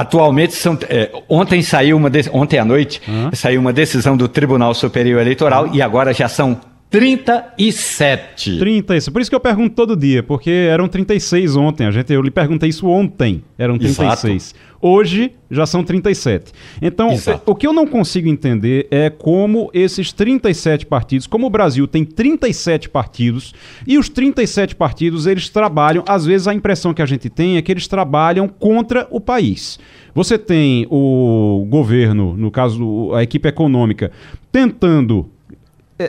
Atualmente 0.00 0.54
são. 0.54 0.78
É, 0.88 1.10
ontem 1.28 1.60
saiu 1.60 1.96
uma 1.96 2.08
de, 2.08 2.30
ontem 2.32 2.58
à 2.58 2.64
noite 2.64 3.02
uhum. 3.06 3.30
saiu 3.34 3.60
uma 3.60 3.70
decisão 3.72 4.16
do 4.16 4.26
Tribunal 4.26 4.72
Superior 4.72 5.20
Eleitoral 5.20 5.66
uhum. 5.66 5.74
e 5.74 5.82
agora 5.82 6.14
já 6.14 6.26
são 6.26 6.58
37. 6.90 8.58
37. 8.58 9.12
Por 9.12 9.22
isso 9.22 9.30
que 9.30 9.34
eu 9.36 9.40
pergunto 9.40 9.76
todo 9.76 9.96
dia, 9.96 10.24
porque 10.24 10.50
eram 10.50 10.88
36 10.88 11.54
ontem. 11.54 11.86
A 11.86 11.90
gente, 11.92 12.12
eu 12.12 12.20
lhe 12.20 12.32
perguntei 12.32 12.68
isso 12.68 12.88
ontem. 12.88 13.44
Eram 13.56 13.78
36. 13.78 14.34
Exato. 14.34 14.70
Hoje 14.82 15.32
já 15.48 15.66
são 15.66 15.84
37. 15.84 16.52
Então, 16.82 17.10
Exato. 17.10 17.42
o 17.46 17.54
que 17.54 17.66
eu 17.66 17.72
não 17.72 17.86
consigo 17.86 18.28
entender 18.28 18.88
é 18.90 19.08
como 19.08 19.70
esses 19.72 20.12
37 20.12 20.86
partidos, 20.86 21.26
como 21.28 21.46
o 21.46 21.50
Brasil 21.50 21.86
tem 21.86 22.04
37 22.04 22.88
partidos, 22.88 23.54
e 23.86 23.96
os 23.98 24.08
37 24.08 24.74
partidos 24.74 25.26
eles 25.26 25.48
trabalham, 25.48 26.02
às 26.08 26.24
vezes 26.24 26.48
a 26.48 26.54
impressão 26.54 26.94
que 26.94 27.02
a 27.02 27.06
gente 27.06 27.28
tem 27.28 27.56
é 27.56 27.62
que 27.62 27.70
eles 27.70 27.86
trabalham 27.86 28.48
contra 28.48 29.06
o 29.10 29.20
país. 29.20 29.78
Você 30.14 30.38
tem 30.38 30.86
o 30.90 31.66
governo, 31.68 32.34
no 32.36 32.50
caso 32.50 33.12
a 33.14 33.22
equipe 33.22 33.48
econômica, 33.48 34.10
tentando 34.50 35.28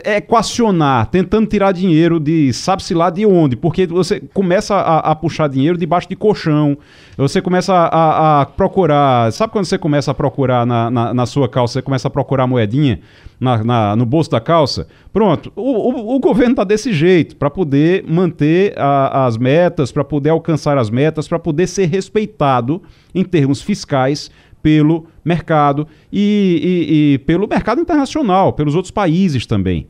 equacionar, 0.04 1.06
tentando 1.06 1.46
tirar 1.46 1.72
dinheiro 1.72 2.18
de 2.18 2.52
sabe-se 2.52 2.94
lá 2.94 3.10
de 3.10 3.26
onde, 3.26 3.56
porque 3.56 3.86
você 3.86 4.20
começa 4.32 4.74
a, 4.74 5.10
a, 5.10 5.14
puxar 5.14 5.48
dinheiro 5.48 5.76
debaixo 5.76 6.08
de 6.08 6.16
colchão, 6.16 6.78
você 7.16 7.42
começa 7.42 7.74
a, 7.74 8.40
a 8.40 8.46
procurar, 8.46 9.30
sabe 9.32 9.52
quando 9.52 9.66
você 9.66 9.76
começa 9.76 10.10
a 10.10 10.14
procurar 10.14 10.64
na, 10.64 10.90
na, 10.90 11.14
na, 11.14 11.26
sua 11.26 11.48
calça, 11.48 11.74
você 11.74 11.82
começa 11.82 12.08
a 12.08 12.10
procurar 12.10 12.46
moedinha 12.46 13.00
na, 13.38 13.62
na 13.62 13.96
no 13.96 14.06
bolso 14.06 14.30
da 14.30 14.40
calça? 14.40 14.86
Pronto, 15.12 15.52
o, 15.54 15.62
o, 15.62 16.16
o 16.16 16.18
governo 16.18 16.52
está 16.52 16.64
desse 16.64 16.92
jeito, 16.92 17.36
para 17.36 17.50
poder 17.50 18.04
manter 18.08 18.74
as 18.76 19.36
metas, 19.36 19.92
para 19.92 20.04
poder 20.04 20.30
alcançar 20.30 20.78
as 20.78 20.88
metas, 20.88 21.28
para 21.28 21.38
poder 21.38 21.66
ser 21.66 21.86
respeitado 21.86 22.82
em 23.14 23.24
termos 23.24 23.60
fiscais 23.60 24.30
pelo 24.62 25.06
mercado 25.24 25.86
e, 26.12 26.60
e, 26.62 27.14
e 27.14 27.18
pelo 27.18 27.48
mercado 27.48 27.80
internacional, 27.80 28.52
pelos 28.52 28.74
outros 28.74 28.90
países 28.90 29.46
também, 29.46 29.86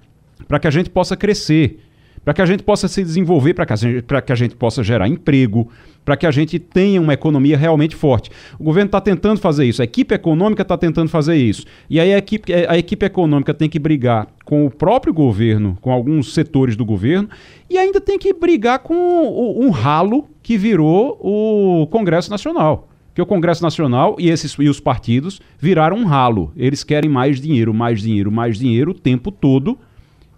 para 0.49 0.59
que 0.59 0.67
a 0.67 0.71
gente 0.71 0.89
possa 0.91 1.17
crescer, 1.17 1.79
para 2.25 2.33
que 2.33 2.43
a 2.43 2.47
gente 2.47 2.63
possa 2.63 2.89
se 2.89 3.03
desenvolver, 3.03 3.55
para 3.55 3.67
que, 3.67 3.75
que 4.25 4.33
a 4.33 4.37
gente 4.37 4.55
possa 4.55 4.83
gerar 4.83 5.09
emprego, 5.09 5.69
para 6.05 6.17
que 6.17 6.27
a 6.27 6.31
gente 6.31 6.59
tenha 6.59 7.01
uma 7.01 7.15
economia 7.15 7.57
realmente 7.57 7.97
forte. 7.97 8.31
O 8.59 8.65
governo 8.65 8.87
está 8.87 9.01
tentando 9.01 9.41
fazer 9.41 9.65
isso, 9.65 9.83
a 9.83 9.85
equipe 9.85 10.15
econômica 10.15 10.63
está 10.63 10.77
tentando 10.77 11.09
fazer 11.09 11.37
isso. 11.37 11.65
E 11.91 11.99
aí 11.99 12.15
a 12.15 12.19
equipe, 12.19 12.53
a 12.53 12.79
equipe 12.79 13.05
econômica 13.05 13.53
tem 13.53 13.69
que 13.69 13.79
brigar 13.79 14.29
com 14.45 14.65
o 14.65 14.71
próprio 14.71 15.13
governo, 15.13 15.77
com 15.81 15.91
alguns 15.91 16.33
setores 16.33 16.77
do 16.77 16.85
governo, 16.85 17.29
e 17.69 17.77
ainda 17.77 18.01
tem 18.01 18.19
que 18.19 18.33
brigar 18.33 18.81
com 18.81 18.95
um 18.95 19.71
ralo 19.71 20.29
que 20.43 20.57
virou 20.57 21.19
o 21.21 21.87
Congresso 21.89 22.31
Nacional 22.31 22.89
que 23.15 23.21
o 23.21 23.27
Congresso 23.27 23.63
Nacional 23.63 24.17
e, 24.19 24.29
esses, 24.29 24.53
e 24.59 24.69
os 24.69 24.81
partidos 24.81 25.41
viraram 25.59 25.99
um 25.99 26.05
ralo. 26.05 26.53
Eles 26.57 26.83
querem 26.83 27.11
mais 27.11 27.41
dinheiro, 27.41 27.75
mais 27.75 28.01
dinheiro, 28.01 28.31
mais 28.31 28.59
dinheiro 28.59 28.93
o 28.93 28.95
tempo 28.95 29.31
todo. 29.31 29.79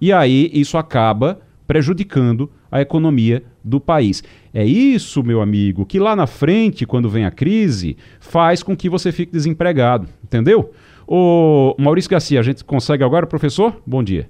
E 0.00 0.12
aí 0.12 0.50
isso 0.52 0.76
acaba 0.76 1.40
prejudicando 1.66 2.50
a 2.71 2.81
economia 2.81 3.43
do 3.62 3.81
país. 3.81 4.23
É 4.52 4.64
isso, 4.64 5.23
meu 5.23 5.40
amigo, 5.40 5.87
que 5.87 5.99
lá 5.99 6.14
na 6.14 6.26
frente, 6.26 6.85
quando 6.85 7.09
vem 7.09 7.25
a 7.25 7.31
crise, 7.31 7.97
faz 8.21 8.62
com 8.62 8.76
que 8.76 8.90
você 8.90 9.12
fique 9.12 9.33
desempregado. 9.33 10.09
Entendeu? 10.23 10.73
O 11.07 11.75
Maurício 11.78 12.11
Garcia, 12.11 12.40
a 12.40 12.43
gente 12.43 12.64
consegue 12.64 13.04
agora, 13.04 13.26
professor? 13.26 13.81
Bom 13.87 14.02
dia. 14.02 14.28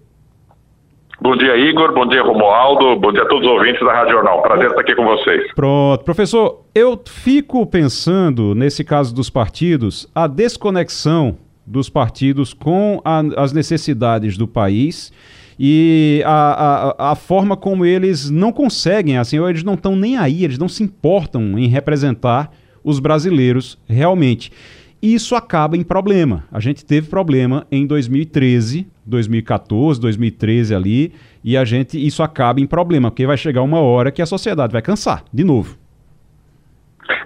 Bom 1.25 1.35
dia, 1.39 1.57
Igor. 1.57 1.95
Bom 1.95 2.07
dia, 2.07 2.23
Romualdo. 2.23 3.01
Bom 3.01 3.11
dia 3.11 3.23
a 3.23 3.27
todos 3.27 3.47
os 3.47 3.51
ouvintes 3.51 3.81
da 3.81 3.95
Rádio 3.95 4.13
Jornal. 4.13 4.43
Prazer 4.43 4.67
estar 4.67 4.81
aqui 4.83 4.95
com 4.95 5.07
vocês. 5.07 5.55
Pronto. 5.55 6.05
Professor, 6.05 6.67
eu 6.75 7.01
fico 7.03 7.65
pensando, 7.65 8.55
nesse 8.55 8.85
caso 8.85 9.15
dos 9.15 9.31
partidos, 9.31 10.07
a 10.15 10.27
desconexão 10.27 11.39
dos 11.67 11.89
partidos 11.89 12.53
com 12.53 13.01
a, 13.03 13.23
as 13.39 13.55
necessidades 13.55 14.37
do 14.37 14.47
país 14.47 15.11
e 15.59 16.23
a, 16.27 16.93
a, 16.99 17.13
a, 17.13 17.15
forma 17.15 17.57
como 17.57 17.87
eles 17.87 18.29
não 18.29 18.53
conseguem, 18.53 19.17
assim, 19.17 19.43
eles 19.43 19.65
não 19.65 19.75
estão 19.75 19.97
nem 19.97 20.19
aí, 20.19 20.45
eles 20.45 20.59
não 20.59 20.69
se 20.69 20.83
importam 20.83 21.59
em 21.59 21.69
representar 21.69 22.51
os 22.85 23.01
brasileiros 23.01 23.79
realmente. 23.89 24.53
Isso 25.01 25.35
acaba 25.35 25.75
em 25.75 25.83
problema. 25.83 26.45
A 26.53 26.61
gente 26.61 26.85
teve 26.85 27.09
problema 27.09 27.67
em 27.73 27.87
2013, 27.87 28.87
2014, 29.07 30.01
2013 30.01 30.75
ali, 30.75 31.13
e 31.43 31.57
a 31.57 31.65
gente 31.65 32.05
isso 32.05 32.23
acaba 32.23 32.61
em 32.61 32.67
problema, 32.67 33.11
porque 33.11 33.27
vai 33.27 33.37
chegar 33.37 33.63
uma 33.63 33.81
hora 33.81 34.11
que 34.11 34.23
a 34.23 34.27
sociedade 34.27 34.73
vai 34.73 34.83
cansar, 34.83 35.25
de 35.33 35.45
novo. 35.45 35.77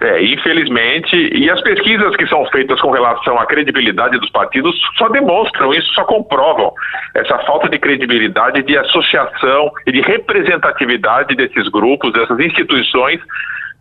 É, 0.01 0.25
infelizmente, 0.25 1.15
e 1.17 1.49
as 1.49 1.61
pesquisas 1.63 2.17
que 2.17 2.27
são 2.27 2.45
feitas 2.47 2.81
com 2.81 2.91
relação 2.91 3.39
à 3.39 3.47
credibilidade 3.47 4.19
dos 4.19 4.31
partidos 4.31 4.75
só 4.97 5.09
demonstram 5.09 5.73
isso, 5.73 5.93
só 5.95 6.05
comprovam 6.05 6.73
essa 7.15 7.39
falta 7.41 7.69
de 7.69 7.79
credibilidade, 7.79 8.63
de 8.63 8.77
associação 8.77 9.71
e 9.87 9.93
de 9.93 10.01
representatividade 10.01 11.35
desses 11.37 11.69
grupos, 11.69 12.13
dessas 12.13 12.39
instituições 12.41 13.21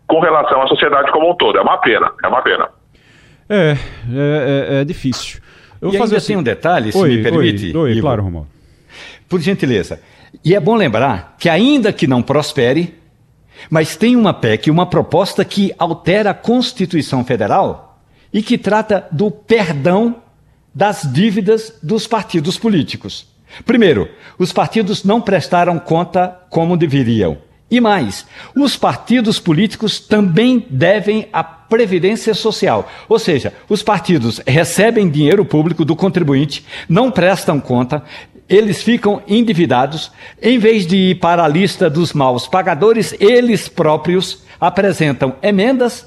com 0.06 0.20
relação 0.20 0.62
à 0.62 0.68
sociedade 0.68 1.10
como 1.10 1.30
um 1.30 1.34
todo. 1.34 1.58
É 1.58 1.62
uma 1.62 1.78
pena, 1.78 2.10
é 2.22 2.28
uma 2.28 2.42
pena. 2.42 2.68
É, 3.48 3.72
é, 3.72 4.76
é, 4.78 4.80
é 4.80 4.84
difícil. 4.84 5.40
Eu 5.80 5.88
e 5.88 5.90
vou 5.92 6.00
fazer 6.00 6.16
assim 6.16 6.36
um 6.36 6.42
detalhe, 6.42 6.92
se 6.92 6.98
oi, 6.98 7.16
me 7.16 7.22
permite. 7.22 7.76
Oi, 7.76 7.94
oi 7.94 8.00
claro, 8.00 8.22
Romualdo. 8.22 8.50
Por 9.28 9.40
gentileza. 9.40 10.00
E 10.44 10.54
é 10.54 10.60
bom 10.60 10.74
lembrar 10.74 11.36
que, 11.38 11.48
ainda 11.48 11.92
que 11.92 12.06
não 12.06 12.22
prospere, 12.22 12.94
mas 13.70 13.96
tem 13.96 14.16
uma 14.16 14.32
PEC, 14.32 14.70
uma 14.70 14.86
proposta 14.86 15.44
que 15.44 15.74
altera 15.78 16.30
a 16.30 16.34
Constituição 16.34 17.24
Federal 17.24 18.00
e 18.32 18.42
que 18.42 18.58
trata 18.58 19.06
do 19.10 19.30
perdão 19.30 20.16
das 20.74 21.02
dívidas 21.10 21.74
dos 21.82 22.06
partidos 22.06 22.58
políticos. 22.58 23.26
Primeiro, 23.64 24.08
os 24.38 24.52
partidos 24.52 25.02
não 25.04 25.20
prestaram 25.20 25.78
conta 25.78 26.38
como 26.50 26.76
deveriam. 26.76 27.38
E 27.70 27.80
mais, 27.80 28.24
os 28.56 28.76
partidos 28.76 29.38
políticos 29.38 30.00
também 30.00 30.66
devem 30.70 31.28
a 31.32 31.44
previdência 31.44 32.32
social. 32.32 32.90
Ou 33.08 33.18
seja, 33.18 33.52
os 33.68 33.82
partidos 33.82 34.40
recebem 34.46 35.10
dinheiro 35.10 35.44
público 35.44 35.84
do 35.84 35.94
contribuinte, 35.94 36.64
não 36.88 37.10
prestam 37.10 37.60
conta, 37.60 38.02
eles 38.48 38.82
ficam 38.82 39.22
endividados, 39.28 40.10
em 40.40 40.58
vez 40.58 40.86
de 40.86 40.96
ir 40.96 41.14
para 41.16 41.44
a 41.44 41.48
lista 41.48 41.90
dos 41.90 42.14
maus 42.14 42.48
pagadores, 42.48 43.14
eles 43.20 43.68
próprios 43.68 44.42
apresentam 44.58 45.36
emendas 45.42 46.06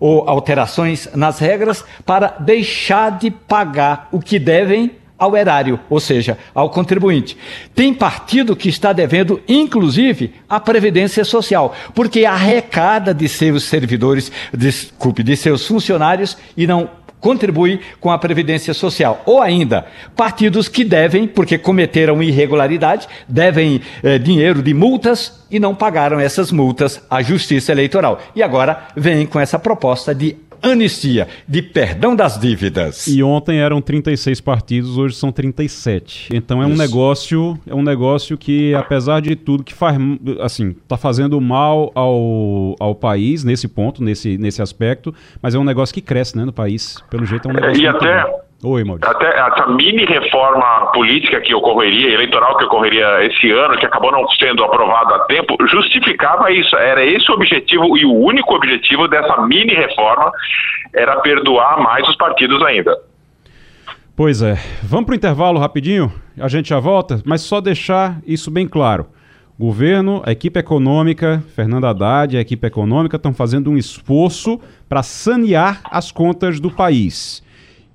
ou 0.00 0.28
alterações 0.28 1.06
nas 1.14 1.38
regras 1.38 1.84
para 2.06 2.28
deixar 2.40 3.18
de 3.18 3.30
pagar 3.30 4.08
o 4.10 4.18
que 4.18 4.38
devem 4.38 5.01
ao 5.22 5.36
erário, 5.36 5.78
ou 5.88 6.00
seja, 6.00 6.36
ao 6.52 6.68
contribuinte. 6.68 7.36
Tem 7.76 7.94
partido 7.94 8.56
que 8.56 8.68
está 8.68 8.92
devendo, 8.92 9.40
inclusive, 9.46 10.34
a 10.48 10.58
Previdência 10.58 11.24
Social, 11.24 11.72
porque 11.94 12.24
arrecada 12.24 13.14
de 13.14 13.28
seus 13.28 13.62
servidores, 13.62 14.32
desculpe, 14.52 15.22
de 15.22 15.36
seus 15.36 15.64
funcionários 15.64 16.36
e 16.56 16.66
não 16.66 16.90
contribui 17.20 17.78
com 18.00 18.10
a 18.10 18.18
Previdência 18.18 18.74
Social. 18.74 19.22
Ou 19.24 19.40
ainda, 19.40 19.86
partidos 20.16 20.66
que 20.66 20.82
devem, 20.82 21.28
porque 21.28 21.56
cometeram 21.56 22.20
irregularidade, 22.20 23.06
devem 23.28 23.80
eh, 24.02 24.18
dinheiro 24.18 24.60
de 24.60 24.74
multas 24.74 25.44
e 25.48 25.60
não 25.60 25.72
pagaram 25.72 26.18
essas 26.18 26.50
multas 26.50 27.00
à 27.08 27.22
Justiça 27.22 27.70
Eleitoral. 27.70 28.20
E 28.34 28.42
agora 28.42 28.88
vem 28.96 29.24
com 29.24 29.38
essa 29.38 29.56
proposta 29.56 30.12
de 30.12 30.36
anistia, 30.62 31.26
de 31.46 31.60
perdão 31.60 32.14
das 32.14 32.38
dívidas. 32.38 33.06
E 33.06 33.22
ontem 33.22 33.58
eram 33.58 33.80
36 33.82 34.40
partidos, 34.40 34.96
hoje 34.96 35.16
são 35.16 35.32
37. 35.32 36.28
Então 36.32 36.62
é 36.62 36.66
Isso. 36.66 36.74
um 36.74 36.78
negócio, 36.78 37.58
é 37.66 37.74
um 37.74 37.82
negócio 37.82 38.38
que 38.38 38.74
apesar 38.74 39.20
de 39.20 39.34
tudo 39.34 39.64
que 39.64 39.74
faz, 39.74 39.96
assim, 40.40 40.74
tá 40.86 40.96
fazendo 40.96 41.40
mal 41.40 41.90
ao, 41.94 42.76
ao 42.78 42.94
país 42.94 43.42
nesse 43.42 43.66
ponto, 43.66 44.02
nesse, 44.02 44.38
nesse 44.38 44.62
aspecto, 44.62 45.14
mas 45.40 45.54
é 45.54 45.58
um 45.58 45.64
negócio 45.64 45.92
que 45.92 46.00
cresce, 46.00 46.36
né, 46.36 46.44
no 46.44 46.52
país. 46.52 46.96
Pelo 47.10 47.26
jeito 47.26 47.48
é 47.48 47.50
um 47.50 47.54
negócio 47.54 47.82
E 47.82 47.86
até 47.86 48.22
bom. 48.22 48.51
Oi, 48.64 48.84
Maurício. 48.84 49.10
Até 49.10 49.26
essa 49.26 49.66
mini 49.66 50.04
reforma 50.04 50.92
política 50.92 51.40
que 51.40 51.52
ocorreria, 51.52 52.14
eleitoral 52.14 52.56
que 52.56 52.64
ocorreria 52.64 53.24
esse 53.24 53.50
ano, 53.50 53.76
que 53.76 53.84
acabou 53.84 54.12
não 54.12 54.28
sendo 54.38 54.62
aprovada 54.62 55.16
a 55.16 55.18
tempo, 55.24 55.56
justificava 55.68 56.52
isso. 56.52 56.76
Era 56.76 57.04
esse 57.04 57.28
o 57.30 57.34
objetivo 57.34 57.98
e 57.98 58.04
o 58.04 58.14
único 58.14 58.54
objetivo 58.54 59.08
dessa 59.08 59.42
mini 59.46 59.74
reforma 59.74 60.30
era 60.94 61.16
perdoar 61.20 61.82
mais 61.82 62.08
os 62.08 62.14
partidos 62.14 62.62
ainda. 62.62 62.96
Pois 64.14 64.42
é. 64.42 64.56
Vamos 64.82 65.06
para 65.06 65.12
o 65.14 65.16
intervalo 65.16 65.58
rapidinho? 65.58 66.12
A 66.38 66.46
gente 66.46 66.68
já 66.68 66.78
volta, 66.78 67.20
mas 67.24 67.40
só 67.40 67.60
deixar 67.60 68.18
isso 68.24 68.48
bem 68.48 68.68
claro. 68.68 69.06
Governo, 69.58 70.22
a 70.24 70.30
equipe 70.30 70.60
econômica, 70.60 71.42
Fernando 71.56 71.86
Haddad 71.86 72.34
e 72.34 72.38
a 72.38 72.40
equipe 72.40 72.64
econômica 72.64 73.16
estão 73.16 73.34
fazendo 73.34 73.70
um 73.70 73.76
esforço 73.76 74.60
para 74.88 75.02
sanear 75.02 75.80
as 75.90 76.12
contas 76.12 76.60
do 76.60 76.70
país. 76.70 77.42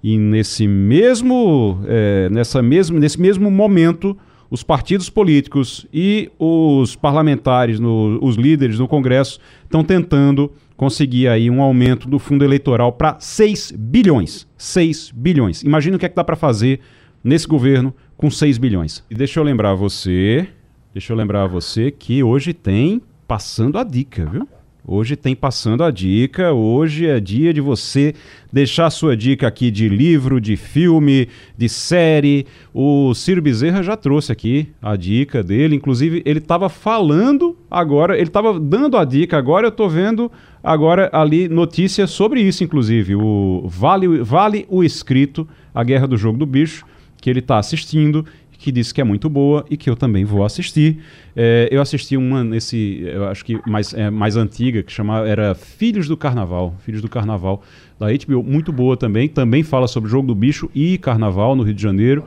E 0.08 0.18
nesse 0.18 0.66
mesmo, 0.70 1.82
é, 1.86 2.30
nessa 2.30 2.62
mesmo, 2.62 2.98
nesse 2.98 3.20
mesmo 3.20 3.52
momento, 3.52 4.18
os 4.50 4.64
partidos 4.64 5.10
políticos 5.10 5.86
e 5.94 6.32
os 6.40 6.96
parlamentares, 6.96 7.78
no, 7.78 8.18
os 8.24 8.38
líderes 8.38 8.80
no 8.80 8.88
Congresso, 8.88 9.38
estão 9.66 9.84
tentando 9.84 10.50
conseguir 10.78 11.28
aí 11.28 11.50
um 11.50 11.62
aumento 11.62 12.08
do 12.08 12.20
fundo 12.20 12.46
eleitoral 12.46 12.94
para 12.94 13.18
6 13.20 13.74
bilhões. 13.78 14.48
6 14.58 15.12
bilhões. 15.14 15.62
Imagina 15.62 15.98
o 15.98 16.00
que 16.00 16.06
é 16.06 16.10
que 16.10 16.16
dá 16.16 16.24
para 16.24 16.38
fazer 16.38 16.80
nesse 17.22 17.46
governo 17.46 17.94
com 18.16 18.32
6 18.32 18.58
bilhões. 18.58 19.04
E 19.12 19.14
deixa 19.14 19.42
eu 19.42 19.44
lembrar 19.44 19.74
você, 19.74 20.48
deixa 20.94 21.12
eu 21.12 21.18
lembrar 21.18 21.48
você 21.48 21.92
que 21.92 22.24
hoje 22.24 22.54
tem 22.54 23.02
passando 23.28 23.78
a 23.78 23.84
dica, 23.84 24.26
viu? 24.26 24.48
Hoje 24.90 25.18
tem 25.18 25.36
passando 25.36 25.84
a 25.84 25.92
dica. 25.92 26.54
Hoje 26.54 27.08
é 27.08 27.20
dia 27.20 27.54
de 27.54 27.60
você 27.60 28.16
deixar 28.54 28.90
sua 28.90 29.18
dica 29.18 29.46
aqui 29.46 29.70
de 29.70 29.90
livro, 29.90 30.40
de 30.40 30.56
filme, 30.56 31.28
de 31.58 31.68
série. 31.68 32.48
O 32.74 33.14
Ciro 33.14 33.42
Bezerra 33.42 33.84
já 33.84 33.98
trouxe 33.98 34.32
aqui 34.32 34.70
a 34.82 34.96
dica 34.96 35.44
dele. 35.44 35.76
Inclusive, 35.76 36.24
ele 36.26 36.40
estava 36.40 36.70
falando 36.70 37.58
agora, 37.70 38.16
ele 38.16 38.30
estava 38.30 38.58
dando 38.58 38.96
a 38.96 39.04
dica. 39.04 39.38
Agora 39.38 39.66
eu 39.66 39.72
estou 39.72 39.90
vendo 39.90 40.32
agora 40.64 41.10
ali 41.12 41.50
notícias 41.50 42.10
sobre 42.10 42.40
isso, 42.40 42.64
inclusive. 42.64 43.14
O 43.14 43.66
Vale, 43.68 44.08
vale 44.20 44.66
o 44.70 44.86
Escrito, 44.86 45.46
A 45.76 45.84
Guerra 45.84 46.08
do 46.08 46.16
Jogo 46.16 46.38
do 46.38 46.46
Bicho, 46.46 46.86
que 47.20 47.30
ele 47.30 47.40
está 47.40 47.58
assistindo 47.58 48.26
que 48.58 48.72
disse 48.72 48.94
que 48.94 49.00
é 49.00 49.04
muito 49.04 49.30
boa 49.30 49.66
e 49.70 49.78
que 49.78 49.90
eu 49.90 49.96
também 49.96 50.26
vou 50.26 50.44
assistir. 50.44 51.00
É, 51.36 51.70
eu 51.72 51.82
assisti 51.82 52.18
uma 52.18 52.44
nesse, 52.44 53.02
eu 53.04 53.28
acho 53.28 53.46
que 53.46 53.60
mais, 53.70 53.94
é, 53.94 54.10
mais 54.10 54.36
antiga, 54.36 54.82
que 54.82 54.92
chamava, 54.92 55.28
era 55.28 55.54
Filhos 55.54 56.08
do 56.08 56.18
Carnaval. 56.18 56.76
Filhos 56.80 57.02
do 57.02 57.08
Carnaval, 57.08 57.62
da 58.00 58.08
HBO, 58.08 58.44
muito 58.44 58.72
boa 58.72 58.98
também. 58.98 59.30
Também 59.30 59.62
fala 59.64 59.88
sobre 59.88 60.08
o 60.08 60.12
jogo 60.12 60.28
do 60.28 60.36
bicho 60.36 60.70
e 60.74 60.98
carnaval 60.98 61.56
no 61.56 61.64
Rio 61.64 61.74
de 61.74 61.82
Janeiro. 61.82 62.24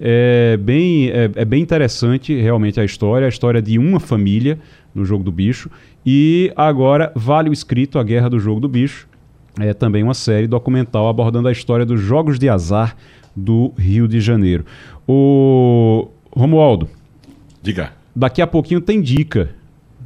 É 0.00 0.56
bem, 0.56 1.08
é, 1.10 1.30
é 1.34 1.44
bem 1.44 1.62
interessante 1.62 2.34
realmente 2.40 2.80
a 2.80 2.84
história, 2.84 3.26
a 3.26 3.28
história 3.28 3.60
de 3.60 3.78
uma 3.78 3.98
família 3.98 4.58
no 4.94 5.04
jogo 5.04 5.24
do 5.24 5.32
bicho. 5.32 5.70
E 6.06 6.52
agora 6.54 7.10
vale 7.14 7.48
o 7.48 7.52
escrito 7.52 7.98
A 7.98 8.02
Guerra 8.04 8.28
do 8.28 8.38
Jogo 8.38 8.60
do 8.60 8.68
Bicho. 8.68 9.08
É 9.58 9.72
também 9.72 10.02
uma 10.02 10.14
série 10.14 10.46
documental 10.46 11.08
abordando 11.08 11.48
a 11.48 11.52
história 11.52 11.86
dos 11.86 12.00
jogos 12.00 12.38
de 12.38 12.48
azar 12.48 12.96
do 13.34 13.72
Rio 13.78 14.06
de 14.06 14.20
Janeiro. 14.20 14.64
O 15.06 16.08
Romualdo. 16.30 16.88
Diga. 17.62 17.92
Daqui 18.14 18.40
a 18.40 18.46
pouquinho 18.46 18.80
tem 18.80 19.00
dica 19.00 19.54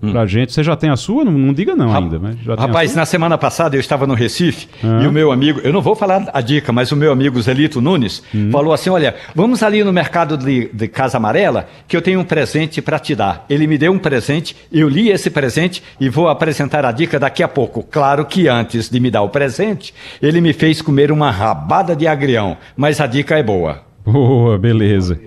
hum. 0.03 0.13
pra 0.13 0.27
gente. 0.27 0.53
Você 0.53 0.63
já 0.63 0.77
tem 0.77 0.91
a 0.91 0.97
sua? 0.97 1.25
Não, 1.25 1.33
não 1.33 1.53
diga 1.53 1.75
não 1.75 1.95
ainda. 1.95 2.19
Mas 2.19 2.39
já 2.41 2.55
Rapaz, 2.55 2.95
na 2.95 3.05
semana 3.05 3.37
passada 3.37 3.77
eu 3.77 3.81
estava 3.81 4.07
no 4.07 4.15
Recife 4.15 4.69
ah. 4.83 5.01
e 5.03 5.07
o 5.07 5.13
meu 5.13 5.31
amigo, 5.33 5.61
eu 5.63 5.73
não 5.73 5.81
vou 5.81 5.95
falar 5.95 6.29
a 6.33 6.41
dica, 6.41 6.73
mas 6.73 6.93
o 6.93 6.97
meu 6.97 7.13
amigo 7.13 7.41
Zelito 7.41 7.81
Nunes 7.81 8.23
hum. 8.35 8.51
falou 8.51 8.73
assim: 8.73 8.91
olha, 8.91 9.15
vamos 9.35 9.63
ali 9.63 9.83
no 9.85 9.93
mercado 9.93 10.37
de, 10.37 10.71
de 10.73 10.89
Casa 10.89 11.17
Amarela 11.17 11.69
que 11.87 11.97
eu 11.97 12.03
tenho 12.03 12.21
um 12.21 12.25
presente 12.25 12.81
para 12.81 12.99
te 12.99 13.15
dar. 13.15 13.45
Ele 13.49 13.67
me 13.67 13.79
deu 13.79 13.93
um 13.93 13.99
presente, 13.99 14.57
eu 14.73 14.89
li 14.89 15.11
esse 15.11 15.31
presente 15.31 15.83
e 16.01 16.09
vou 16.09 16.29
apresentar 16.29 16.85
a 16.85 16.93
dica 16.93 17.19
daqui 17.19 17.43
a 17.43 17.49
pouco. 17.49 17.83
Claro 17.83 18.25
que 18.25 18.49
antes 18.49 18.89
de 18.89 19.01
me 19.01 19.11
dar 19.11 19.23
o 19.23 19.29
presente, 19.29 19.95
ele 20.21 20.41
me 20.41 20.53
fez 20.53 20.83
comer 20.83 21.11
uma 21.13 21.31
rabada 21.31 21.95
de 21.95 22.07
agrião, 22.07 22.57
mas 22.77 23.01
a 23.01 23.07
dica 23.07 23.39
é 23.39 23.43
boa. 23.43 23.83
Boa, 24.05 24.57
beleza. 24.57 25.21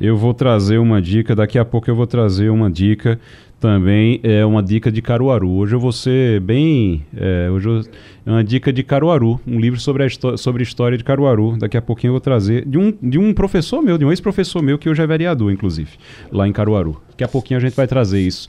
Eu 0.00 0.16
vou 0.16 0.32
trazer 0.32 0.78
uma 0.78 1.02
dica, 1.02 1.34
daqui 1.34 1.58
a 1.58 1.64
pouco 1.64 1.90
eu 1.90 1.96
vou 1.96 2.06
trazer 2.06 2.50
uma 2.50 2.70
dica 2.70 3.18
também, 3.60 4.20
é 4.22 4.44
uma 4.44 4.62
dica 4.62 4.90
de 4.90 5.02
Caruaru. 5.02 5.50
Hoje 5.50 5.74
eu 5.74 5.80
vou 5.80 5.92
ser 5.92 6.40
bem. 6.40 7.04
É, 7.16 7.50
hoje 7.50 7.90
é 8.24 8.30
uma 8.30 8.44
dica 8.44 8.72
de 8.72 8.82
Caruaru, 8.82 9.40
um 9.46 9.58
livro 9.58 9.80
sobre 9.80 10.04
a 10.04 10.36
sobre 10.36 10.62
a 10.62 10.64
história 10.64 10.96
de 10.96 11.04
Caruaru. 11.04 11.56
Daqui 11.58 11.76
a 11.76 11.82
pouquinho 11.82 12.10
eu 12.10 12.14
vou 12.14 12.20
trazer 12.20 12.64
de 12.64 12.78
um, 12.78 12.92
de 13.02 13.18
um 13.18 13.34
professor 13.34 13.82
meu, 13.82 13.98
de 13.98 14.04
um 14.04 14.10
ex-professor 14.10 14.62
meu, 14.62 14.78
que 14.78 14.88
hoje 14.88 15.02
é 15.02 15.06
vereador, 15.06 15.52
inclusive, 15.52 15.90
lá 16.30 16.46
em 16.46 16.52
Caruaru. 16.52 17.00
Daqui 17.10 17.24
a 17.24 17.28
pouquinho 17.28 17.58
a 17.58 17.60
gente 17.60 17.74
vai 17.74 17.86
trazer 17.86 18.20
isso 18.20 18.48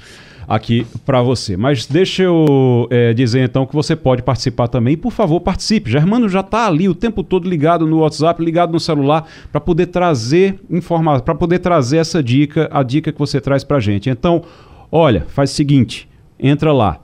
aqui 0.49 0.85
para 1.05 1.21
você. 1.21 1.55
Mas 1.55 1.85
deixa 1.85 2.23
eu 2.23 2.87
é, 2.89 3.13
dizer 3.13 3.43
então 3.43 3.67
que 3.67 3.75
você 3.75 3.95
pode 3.95 4.23
participar 4.23 4.67
também. 4.67 4.97
Por 4.97 5.11
favor, 5.11 5.39
participe. 5.39 5.91
Germano 5.91 6.27
já 6.27 6.39
está 6.39 6.65
ali 6.65 6.89
o 6.89 6.95
tempo 6.95 7.23
todo 7.23 7.47
ligado 7.47 7.85
no 7.85 7.99
WhatsApp, 7.99 8.43
ligado 8.43 8.71
no 8.71 8.79
celular, 8.79 9.27
para 9.51 9.61
poder 9.61 9.87
trazer 9.87 10.59
informação, 10.67 11.23
para 11.23 11.35
poder 11.35 11.59
trazer 11.59 11.97
essa 11.97 12.23
dica, 12.23 12.67
a 12.71 12.81
dica 12.81 13.11
que 13.11 13.19
você 13.19 13.39
traz 13.39 13.63
para 13.63 13.79
gente. 13.79 14.09
Então, 14.09 14.43
olha, 14.91 15.25
faz 15.27 15.51
o 15.51 15.55
seguinte, 15.55 16.07
entra 16.39 16.71
lá, 16.71 17.01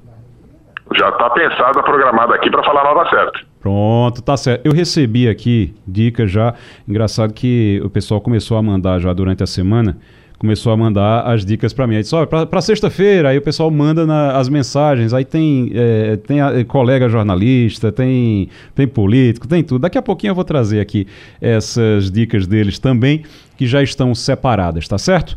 Já 0.94 1.08
está 1.08 1.30
pensada, 1.30 1.82
programada 1.82 2.36
aqui 2.36 2.52
para 2.52 2.62
falar 2.62 2.84
na 2.84 2.90
hora 2.90 3.10
certa. 3.10 3.40
Pronto, 3.62 4.22
tá 4.22 4.36
certo. 4.36 4.66
Eu 4.66 4.74
recebi 4.74 5.30
aqui 5.30 5.74
dicas 5.88 6.30
já. 6.30 6.56
Engraçado 6.86 7.34
que 7.34 7.82
o 7.86 7.90
pessoal 7.90 8.20
começou 8.20 8.58
a 8.58 8.62
mandar 8.62 9.00
já 9.00 9.14
durante 9.14 9.42
a 9.42 9.48
semana 9.48 9.98
começou 10.44 10.74
a 10.74 10.78
mandar 10.78 11.22
as 11.22 11.46
dicas 11.46 11.72
para 11.72 11.88
mim. 11.88 11.96
Aí 11.96 12.02
disse, 12.02 12.14
olha, 12.14 12.28
para 12.28 12.62
sexta-feira, 12.62 13.30
aí 13.30 13.38
o 13.38 13.42
pessoal 13.42 13.72
manda 13.72 14.06
na, 14.06 14.36
as 14.38 14.50
mensagens, 14.50 15.14
aí 15.14 15.24
tem, 15.24 15.72
é, 15.74 16.18
tem 16.18 16.42
a, 16.42 16.60
é, 16.60 16.66
colega 16.66 17.08
jornalista, 17.08 17.94
tem, 17.94 18.50
tem 18.76 18.86
político, 18.86 19.48
tem 19.48 19.64
tudo. 19.64 19.84
Daqui 19.84 19.98
a 19.98 20.02
pouquinho 20.02 20.32
eu 20.32 20.36
vou 20.36 20.44
trazer 20.44 20.82
aqui 20.82 21.08
essas 21.40 22.12
dicas 22.12 22.46
deles 22.46 22.78
também, 22.78 23.24
que 23.56 23.66
já 23.66 23.82
estão 23.82 24.14
separadas, 24.14 24.86
tá 24.86 24.98
certo? 24.98 25.34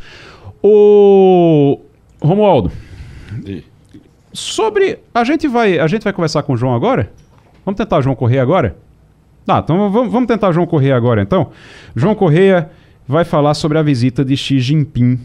O 0.60 1.78
Romualdo, 2.20 2.72
sobre... 4.32 4.98
A 5.14 5.22
gente, 5.22 5.46
vai, 5.46 5.78
a 5.78 5.86
gente 5.86 6.02
vai 6.02 6.12
conversar 6.12 6.42
com 6.42 6.54
o 6.54 6.56
João 6.56 6.74
agora? 6.74 7.12
Vamos 7.64 7.78
tentar 7.78 7.98
o 7.98 8.02
João 8.02 8.16
Correia 8.16 8.42
agora? 8.42 8.76
Tá, 9.44 9.60
então 9.62 9.88
vamos, 9.88 10.12
vamos 10.12 10.26
tentar 10.26 10.48
o 10.48 10.52
João 10.52 10.66
Correia 10.66 10.96
agora, 10.96 11.22
então. 11.22 11.50
João 11.94 12.16
Correia 12.16 12.68
vai 13.06 13.24
falar 13.24 13.54
sobre 13.54 13.78
a 13.78 13.82
visita 13.82 14.24
de 14.24 14.36
Xi 14.36 14.58
Jinping, 14.58 15.18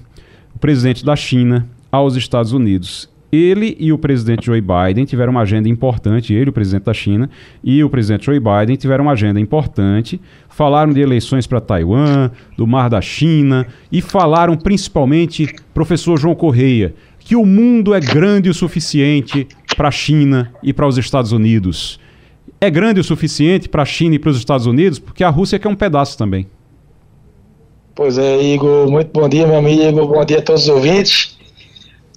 o 0.55 0.59
presidente 0.59 1.03
da 1.03 1.15
China, 1.15 1.67
aos 1.91 2.15
Estados 2.15 2.53
Unidos. 2.53 3.09
Ele 3.31 3.77
e 3.79 3.93
o 3.93 3.97
presidente 3.97 4.47
Joe 4.47 4.61
Biden 4.61 5.05
tiveram 5.05 5.31
uma 5.31 5.41
agenda 5.41 5.69
importante, 5.69 6.33
ele, 6.33 6.49
o 6.49 6.53
presidente 6.53 6.83
da 6.83 6.93
China, 6.93 7.29
e 7.63 7.81
o 7.81 7.89
presidente 7.89 8.25
Joe 8.25 8.39
Biden 8.39 8.75
tiveram 8.75 9.05
uma 9.05 9.13
agenda 9.13 9.39
importante. 9.39 10.19
Falaram 10.49 10.91
de 10.91 10.99
eleições 10.99 11.47
para 11.47 11.61
Taiwan, 11.61 12.29
do 12.57 12.67
Mar 12.67 12.89
da 12.89 12.99
China, 12.99 13.65
e 13.89 14.01
falaram 14.01 14.57
principalmente, 14.57 15.47
professor 15.73 16.19
João 16.19 16.35
Correia, 16.35 16.93
que 17.19 17.35
o 17.35 17.45
mundo 17.45 17.93
é 17.93 18.01
grande 18.01 18.49
o 18.49 18.53
suficiente 18.53 19.47
para 19.77 19.87
a 19.87 19.91
China 19.91 20.51
e 20.61 20.73
para 20.73 20.87
os 20.87 20.97
Estados 20.97 21.31
Unidos. 21.31 21.99
É 22.59 22.69
grande 22.69 22.99
o 22.99 23.03
suficiente 23.03 23.69
para 23.69 23.83
a 23.83 23.85
China 23.85 24.15
e 24.15 24.19
para 24.19 24.31
os 24.31 24.37
Estados 24.37 24.65
Unidos, 24.65 24.99
porque 24.99 25.23
a 25.23 25.29
Rússia 25.29 25.57
quer 25.57 25.69
um 25.69 25.75
pedaço 25.75 26.17
também. 26.17 26.47
Pois 27.93 28.17
é, 28.17 28.41
Igor, 28.41 28.89
muito 28.89 29.11
bom 29.11 29.27
dia, 29.27 29.45
meu 29.45 29.57
amigo, 29.57 30.07
bom 30.07 30.23
dia 30.23 30.39
a 30.39 30.41
todos 30.41 30.63
os 30.63 30.69
ouvintes. 30.69 31.37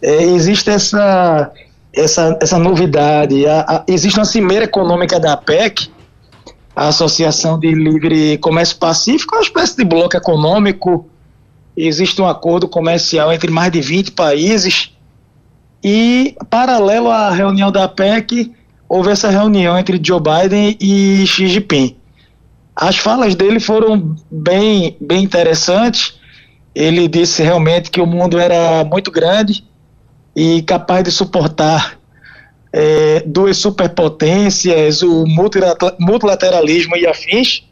É, 0.00 0.22
existe 0.22 0.70
essa, 0.70 1.50
essa, 1.92 2.38
essa 2.40 2.58
novidade, 2.58 3.44
a, 3.44 3.60
a, 3.62 3.84
existe 3.88 4.16
uma 4.18 4.24
cimeira 4.24 4.66
econômica 4.66 5.18
da 5.18 5.32
APEC, 5.32 5.90
a 6.76 6.88
Associação 6.88 7.58
de 7.58 7.72
Livre 7.72 8.38
Comércio 8.38 8.76
Pacífico, 8.76 9.34
é 9.34 9.38
uma 9.38 9.44
espécie 9.44 9.76
de 9.76 9.84
bloco 9.84 10.16
econômico, 10.16 11.08
existe 11.76 12.22
um 12.22 12.28
acordo 12.28 12.68
comercial 12.68 13.32
entre 13.32 13.50
mais 13.50 13.72
de 13.72 13.80
20 13.80 14.12
países, 14.12 14.92
e 15.82 16.36
paralelo 16.48 17.10
à 17.10 17.30
reunião 17.30 17.72
da 17.72 17.84
APEC, 17.84 18.52
houve 18.88 19.10
essa 19.10 19.28
reunião 19.28 19.76
entre 19.76 20.00
Joe 20.00 20.20
Biden 20.20 20.76
e 20.80 21.26
Xi 21.26 21.48
Jinping. 21.48 21.96
As 22.74 22.96
falas 22.96 23.34
dele 23.34 23.60
foram 23.60 24.16
bem, 24.30 24.96
bem 25.00 25.22
interessantes. 25.22 26.14
Ele 26.74 27.06
disse 27.06 27.42
realmente 27.42 27.90
que 27.90 28.00
o 28.00 28.06
mundo 28.06 28.38
era 28.38 28.84
muito 28.84 29.10
grande 29.10 29.64
e 30.34 30.62
capaz 30.62 31.04
de 31.04 31.12
suportar 31.12 31.98
é, 32.72 33.22
duas 33.24 33.56
superpotências, 33.56 35.02
o 35.02 35.24
multilateralismo 36.00 36.96
e 36.96 37.06
afins, 37.06 37.62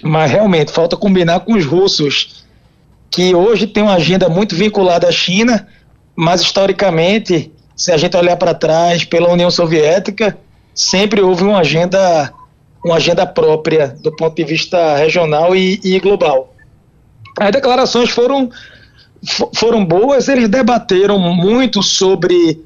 mas 0.00 0.30
realmente 0.30 0.70
falta 0.70 0.96
combinar 0.96 1.40
com 1.40 1.54
os 1.54 1.64
russos, 1.64 2.44
que 3.10 3.34
hoje 3.34 3.66
tem 3.66 3.82
uma 3.82 3.94
agenda 3.94 4.28
muito 4.28 4.54
vinculada 4.54 5.08
à 5.08 5.12
China, 5.12 5.66
mas 6.14 6.40
historicamente, 6.40 7.50
se 7.74 7.90
a 7.90 7.96
gente 7.96 8.16
olhar 8.16 8.36
para 8.36 8.54
trás, 8.54 9.04
pela 9.04 9.32
União 9.32 9.50
Soviética, 9.50 10.38
sempre 10.72 11.20
houve 11.20 11.42
uma 11.42 11.58
agenda, 11.58 12.32
uma 12.84 12.96
agenda 12.96 13.26
própria 13.26 13.88
do 14.00 14.14
ponto 14.14 14.34
de 14.34 14.44
vista 14.44 14.96
regional 14.96 15.54
e, 15.54 15.80
e 15.82 15.98
global. 16.00 16.54
As 17.38 17.50
declarações 17.52 18.10
foram, 18.10 18.50
foram 19.54 19.84
boas, 19.84 20.28
eles 20.28 20.48
debateram 20.48 21.18
muito 21.18 21.82
sobre 21.82 22.64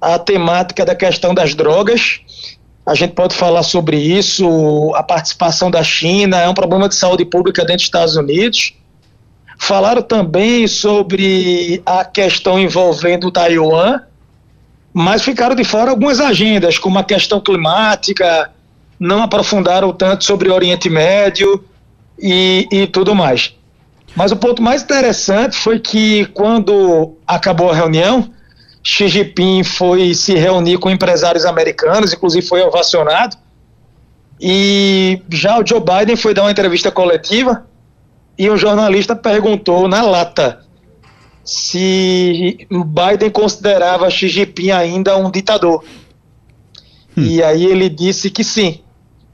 a 0.00 0.18
temática 0.18 0.84
da 0.84 0.94
questão 0.94 1.34
das 1.34 1.54
drogas. 1.54 2.20
A 2.86 2.94
gente 2.94 3.12
pode 3.12 3.34
falar 3.34 3.62
sobre 3.62 3.98
isso, 3.98 4.92
a 4.94 5.02
participação 5.02 5.70
da 5.70 5.82
China, 5.82 6.40
é 6.40 6.48
um 6.48 6.54
problema 6.54 6.88
de 6.88 6.94
saúde 6.94 7.24
pública 7.24 7.62
dentro 7.62 7.78
dos 7.78 7.84
Estados 7.84 8.16
Unidos. 8.16 8.74
Falaram 9.58 10.00
também 10.00 10.66
sobre 10.68 11.82
a 11.84 12.04
questão 12.04 12.58
envolvendo 12.58 13.30
Taiwan, 13.30 14.00
mas 14.92 15.22
ficaram 15.22 15.54
de 15.54 15.64
fora 15.64 15.90
algumas 15.90 16.20
agendas, 16.20 16.78
como 16.78 16.98
a 16.98 17.04
questão 17.04 17.40
climática, 17.40 18.50
não 18.98 19.22
aprofundaram 19.22 19.92
tanto 19.92 20.24
sobre 20.24 20.48
o 20.48 20.54
Oriente 20.54 20.90
Médio 20.90 21.64
e, 22.18 22.66
e 22.70 22.86
tudo 22.86 23.14
mais. 23.14 23.54
Mas 24.16 24.32
o 24.32 24.36
ponto 24.36 24.60
mais 24.62 24.82
interessante 24.82 25.56
foi 25.56 25.78
que 25.78 26.26
quando 26.26 27.16
acabou 27.26 27.70
a 27.70 27.74
reunião, 27.74 28.30
Xi 28.82 29.06
Jinping 29.08 29.62
foi 29.62 30.14
se 30.14 30.34
reunir 30.34 30.78
com 30.78 30.90
empresários 30.90 31.44
americanos, 31.44 32.12
inclusive 32.12 32.46
foi 32.46 32.62
ovacionado. 32.62 33.36
E 34.40 35.22
já 35.30 35.58
o 35.58 35.66
Joe 35.66 35.80
Biden 35.80 36.16
foi 36.16 36.32
dar 36.32 36.42
uma 36.42 36.50
entrevista 36.50 36.90
coletiva 36.90 37.66
e 38.38 38.48
um 38.48 38.56
jornalista 38.56 39.16
perguntou 39.16 39.88
na 39.88 40.02
lata 40.02 40.60
se 41.44 42.66
Biden 42.70 43.30
considerava 43.30 44.10
Xi 44.10 44.28
Jinping 44.28 44.70
ainda 44.70 45.16
um 45.16 45.30
ditador. 45.30 45.82
Hum. 47.16 47.22
E 47.22 47.42
aí 47.42 47.64
ele 47.64 47.88
disse 47.88 48.30
que 48.30 48.44
sim, 48.44 48.80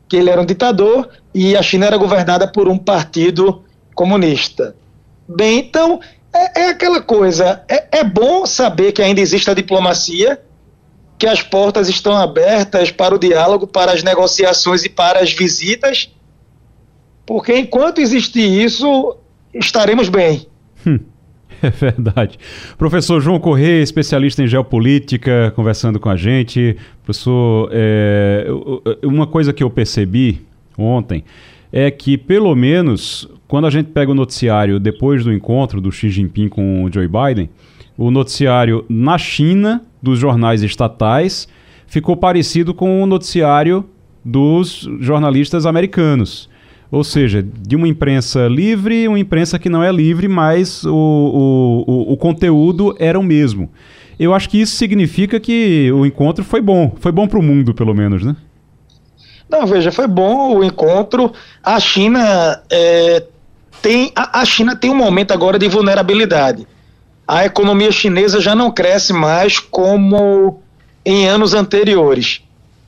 que 0.08 0.16
ele 0.16 0.30
era 0.30 0.40
um 0.40 0.46
ditador 0.46 1.08
e 1.34 1.56
a 1.56 1.62
China 1.62 1.86
era 1.86 1.96
governada 1.96 2.46
por 2.46 2.68
um 2.68 2.78
partido 2.78 3.64
comunista. 3.94 4.76
Bem, 5.28 5.58
então 5.58 6.00
é, 6.32 6.62
é 6.62 6.68
aquela 6.68 7.00
coisa. 7.00 7.62
É, 7.68 7.98
é 7.98 8.04
bom 8.04 8.44
saber 8.44 8.92
que 8.92 9.00
ainda 9.00 9.20
existe 9.20 9.50
a 9.50 9.54
diplomacia, 9.54 10.40
que 11.18 11.26
as 11.26 11.42
portas 11.42 11.88
estão 11.88 12.16
abertas 12.16 12.90
para 12.90 13.14
o 13.14 13.18
diálogo, 13.18 13.66
para 13.66 13.92
as 13.92 14.02
negociações 14.02 14.84
e 14.84 14.88
para 14.88 15.20
as 15.20 15.32
visitas, 15.32 16.10
porque 17.24 17.56
enquanto 17.56 18.00
existir 18.00 18.46
isso, 18.64 19.16
estaremos 19.54 20.08
bem. 20.08 20.46
Hum, 20.86 21.00
é 21.62 21.70
verdade. 21.70 22.38
Professor 22.76 23.20
João 23.20 23.38
Corrêa, 23.38 23.82
especialista 23.82 24.42
em 24.42 24.46
geopolítica, 24.46 25.52
conversando 25.54 25.98
com 26.00 26.08
a 26.08 26.16
gente. 26.16 26.76
Professor, 27.02 27.70
é, 27.72 28.46
uma 29.02 29.26
coisa 29.26 29.52
que 29.52 29.62
eu 29.62 29.70
percebi 29.70 30.42
ontem 30.76 31.24
é 31.72 31.90
que, 31.90 32.16
pelo 32.16 32.54
menos, 32.54 33.28
quando 33.48 33.66
a 33.66 33.70
gente 33.70 33.90
pega 33.90 34.12
o 34.12 34.14
noticiário 34.14 34.78
depois 34.78 35.24
do 35.24 35.32
encontro 35.32 35.80
do 35.80 35.90
Xi 35.90 36.08
Jinping 36.10 36.48
com 36.48 36.84
o 36.84 36.92
Joe 36.92 37.08
Biden, 37.08 37.50
o 37.96 38.10
noticiário 38.10 38.84
na 38.88 39.18
China 39.18 39.82
dos 40.02 40.18
jornais 40.18 40.62
estatais 40.62 41.48
ficou 41.86 42.16
parecido 42.16 42.74
com 42.74 43.02
o 43.02 43.06
noticiário 43.06 43.84
dos 44.24 44.88
jornalistas 45.00 45.66
americanos. 45.66 46.48
Ou 46.94 47.02
seja, 47.02 47.42
de 47.42 47.74
uma 47.74 47.88
imprensa 47.88 48.46
livre, 48.46 49.09
uma 49.09 49.18
imprensa 49.18 49.59
que 49.59 49.68
não 49.68 49.83
é 49.83 49.90
livre, 49.90 50.28
mas 50.28 50.85
o, 50.85 50.94
o, 50.94 51.85
o, 51.87 52.12
o 52.12 52.16
conteúdo 52.16 52.94
era 53.00 53.18
o 53.18 53.22
mesmo. 53.22 53.68
Eu 54.16 54.33
acho 54.33 54.48
que 54.48 54.61
isso 54.61 54.76
significa 54.76 55.40
que 55.40 55.90
o 55.90 56.07
encontro 56.07 56.44
foi 56.44 56.61
bom. 56.61 56.94
Foi 57.00 57.11
bom 57.11 57.26
para 57.26 57.38
o 57.38 57.42
mundo, 57.42 57.74
pelo 57.74 57.92
menos, 57.92 58.24
né? 58.24 58.37
Não, 59.50 59.66
veja, 59.66 59.90
foi 59.90 60.07
bom 60.07 60.57
o 60.57 60.62
encontro. 60.62 61.33
A 61.64 61.80
China 61.80 62.62
é, 62.70 63.24
tem 63.83 64.12
a, 64.14 64.40
a 64.40 64.44
China 64.44 64.76
tem 64.76 64.90
um 64.90 64.96
momento 64.96 65.33
agora 65.33 65.59
de 65.59 65.66
vulnerabilidade. 65.66 66.64
A 67.26 67.44
economia 67.44 67.90
chinesa 67.90 68.40
já 68.40 68.54
não 68.54 68.70
cresce 68.70 69.12
mais 69.12 69.59
como 69.59 70.62
em 71.04 71.26
anos 71.26 71.54
anteriores. 71.54 72.40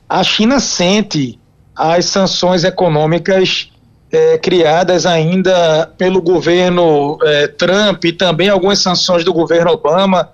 A 0.09 0.23
China 0.23 0.61
sente 0.61 1.40
as 1.75 2.05
sanções 2.05 2.62
econômicas 2.62 3.73
é, 4.11 4.38
criadas 4.38 5.05
ainda 5.05 5.90
pelo 5.99 6.23
governo 6.23 7.19
é, 7.23 7.49
Trump 7.49 8.05
e 8.05 8.12
também 8.12 8.49
algumas 8.49 8.79
sanções 8.79 9.25
do 9.25 9.33
governo 9.33 9.73
Obama, 9.73 10.31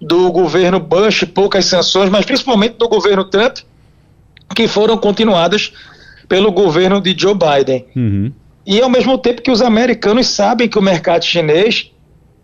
do 0.00 0.30
governo 0.32 0.80
Bush, 0.80 1.24
poucas 1.24 1.66
sanções, 1.66 2.08
mas 2.08 2.24
principalmente 2.24 2.76
do 2.76 2.88
governo 2.88 3.24
Trump, 3.24 3.58
que 4.54 4.66
foram 4.66 4.96
continuadas 4.96 5.72
pelo 6.28 6.50
governo 6.52 7.00
de 7.00 7.14
Joe 7.16 7.34
Biden. 7.34 7.84
Uhum. 7.94 8.32
E 8.66 8.80
ao 8.80 8.88
mesmo 8.88 9.18
tempo 9.18 9.42
que 9.42 9.50
os 9.50 9.60
americanos 9.60 10.28
sabem 10.28 10.68
que 10.68 10.78
o 10.78 10.82
mercado 10.82 11.24
chinês 11.24 11.90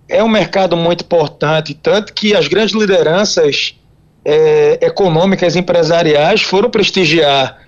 é 0.08 0.22
um 0.22 0.28
mercado 0.28 0.76
muito 0.76 1.04
importante, 1.04 1.74
tanto 1.74 2.12
que 2.12 2.34
as 2.34 2.48
grandes 2.48 2.74
lideranças 2.74 3.76
é, 4.24 4.78
econômicas 4.84 5.56
empresariais 5.56 6.42
foram 6.42 6.68
prestigiar 6.68 7.65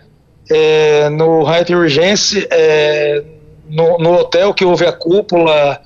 é, 0.50 1.08
no 1.10 1.44
Hyatt 1.44 1.74
Regency, 1.74 2.46
é, 2.50 3.22
no, 3.68 3.98
no, 3.98 4.12
hotel 4.14 4.54
que 4.54 4.64
houve 4.64 4.86
a 4.86 4.92
cúpula 4.92 5.80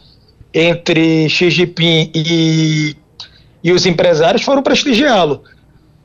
entre 0.54 1.28
Xi 1.28 1.50
Jinping 1.50 2.10
e, 2.14 2.96
e 3.62 3.72
os 3.72 3.86
empresários, 3.86 4.42
foram 4.42 4.62
prestigiá-lo. 4.62 5.42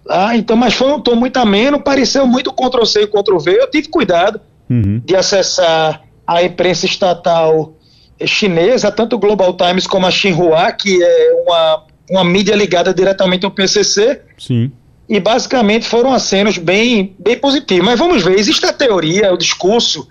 Ah, 0.10 0.36
então, 0.38 0.56
mas 0.56 0.74
foi 0.74 0.92
um 0.92 1.02
tom 1.02 1.16
muito 1.16 1.38
ameno, 1.38 1.82
pareceu 1.82 2.26
muito 2.26 2.54
Ctrl-C 2.54 3.02
e 3.02 3.08
Ctrl-V. 3.08 3.52
Eu 3.52 3.70
tive 3.70 3.90
cuidado 3.90 4.40
uhum. 4.70 5.02
de 5.04 5.16
acessar 5.16 6.04
a 6.26 6.44
imprensa 6.44 6.86
estatal 6.86 7.74
chinesa, 8.26 8.92
tanto 8.92 9.16
o 9.16 9.20
Global 9.20 9.54
Times 9.56 9.86
como 9.86 10.06
a 10.06 10.12
Xinhua, 10.12 10.72
que 10.72 11.04
é 11.04 11.34
uma, 11.46 11.84
uma 12.10 12.24
mídia 12.24 12.56
ligada 12.56 12.94
diretamente 12.94 13.46
ao 13.46 13.52
PCC. 13.52 14.22
Sim. 14.38 14.72
E 15.10 15.20
basicamente 15.20 15.88
foram 15.88 16.12
acenos 16.12 16.58
bem, 16.58 17.16
bem 17.18 17.38
positivos. 17.38 17.86
Mas 17.86 17.98
vamos 17.98 18.24
ver, 18.24 18.38
existe 18.38 18.66
a 18.66 18.74
teoria, 18.74 19.34
o 19.34 19.38
discurso, 19.38 20.08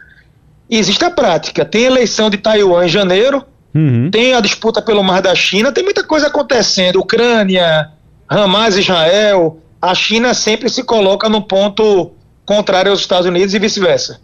e 0.71 0.79
existe 0.79 1.05
a 1.05 1.11
prática. 1.11 1.65
Tem 1.65 1.85
eleição 1.85 2.31
de 2.31 2.39
Taiwan 2.39 2.87
em 2.87 2.89
janeiro, 2.89 3.45
uhum. 3.75 4.11
tem 4.11 4.35
a 4.35 4.41
disputa 4.41 4.81
pelo 4.81 5.03
Mar 5.03 5.21
da 5.21 5.35
China, 5.35 5.71
tem 5.71 5.85
muita 5.85 6.03
coisa 6.03 6.29
acontecendo. 6.29 6.99
Ucrânia, 6.99 7.91
Hamas, 8.29 8.77
Israel, 8.77 9.59
a 9.81 9.95
China 9.95 10.35
sempre 10.35 10.69
se 10.69 10.83
coloca 10.83 11.29
no 11.29 11.43
ponto 11.43 12.13
contrário 12.45 12.91
aos 12.91 13.01
Estados 13.01 13.27
Unidos 13.27 13.55
e 13.55 13.59
vice-versa. 13.59 14.21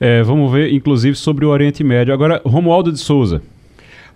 É, 0.00 0.22
vamos 0.22 0.50
ver, 0.50 0.72
inclusive, 0.72 1.16
sobre 1.16 1.44
o 1.44 1.50
Oriente 1.50 1.84
Médio. 1.84 2.14
Agora, 2.14 2.40
Romualdo 2.44 2.90
de 2.90 2.98
Souza. 2.98 3.42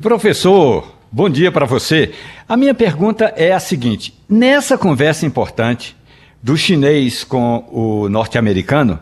Professor, 0.01 0.93
bom 1.11 1.29
dia 1.29 1.53
para 1.53 1.67
você. 1.67 2.13
A 2.49 2.57
minha 2.57 2.75
pergunta 2.75 3.33
é 3.37 3.53
a 3.53 3.61
seguinte: 3.61 4.15
nessa 4.29 4.79
conversa 4.79 5.27
importante 5.27 5.97
do 6.43 6.57
chinês 6.57 7.25
com 7.25 7.65
o 7.71 8.09
norte-americano, 8.09 8.99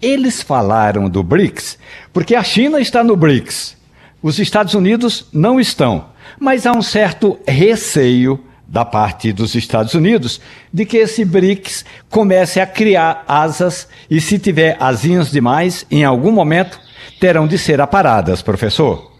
eles 0.00 0.42
falaram 0.42 1.08
do 1.08 1.22
BRICS, 1.22 1.78
porque 2.12 2.34
a 2.34 2.42
China 2.42 2.80
está 2.80 3.02
no 3.02 3.16
BRICS, 3.16 3.76
os 4.22 4.38
Estados 4.38 4.74
Unidos 4.74 5.26
não 5.32 5.60
estão, 5.60 6.06
mas 6.38 6.66
há 6.66 6.72
um 6.72 6.82
certo 6.82 7.38
receio 7.46 8.42
da 8.66 8.84
parte 8.84 9.32
dos 9.32 9.54
Estados 9.54 9.94
Unidos 9.94 10.40
de 10.72 10.84
que 10.84 10.96
esse 10.96 11.24
BRICS 11.24 11.84
comece 12.10 12.60
a 12.60 12.66
criar 12.66 13.24
asas 13.28 13.86
e, 14.10 14.20
se 14.20 14.38
tiver 14.38 14.76
asinhas 14.80 15.30
demais, 15.30 15.86
em 15.90 16.04
algum 16.04 16.32
momento 16.32 16.80
terão 17.20 17.46
de 17.46 17.56
ser 17.58 17.80
aparadas, 17.80 18.42
professor. 18.42 19.12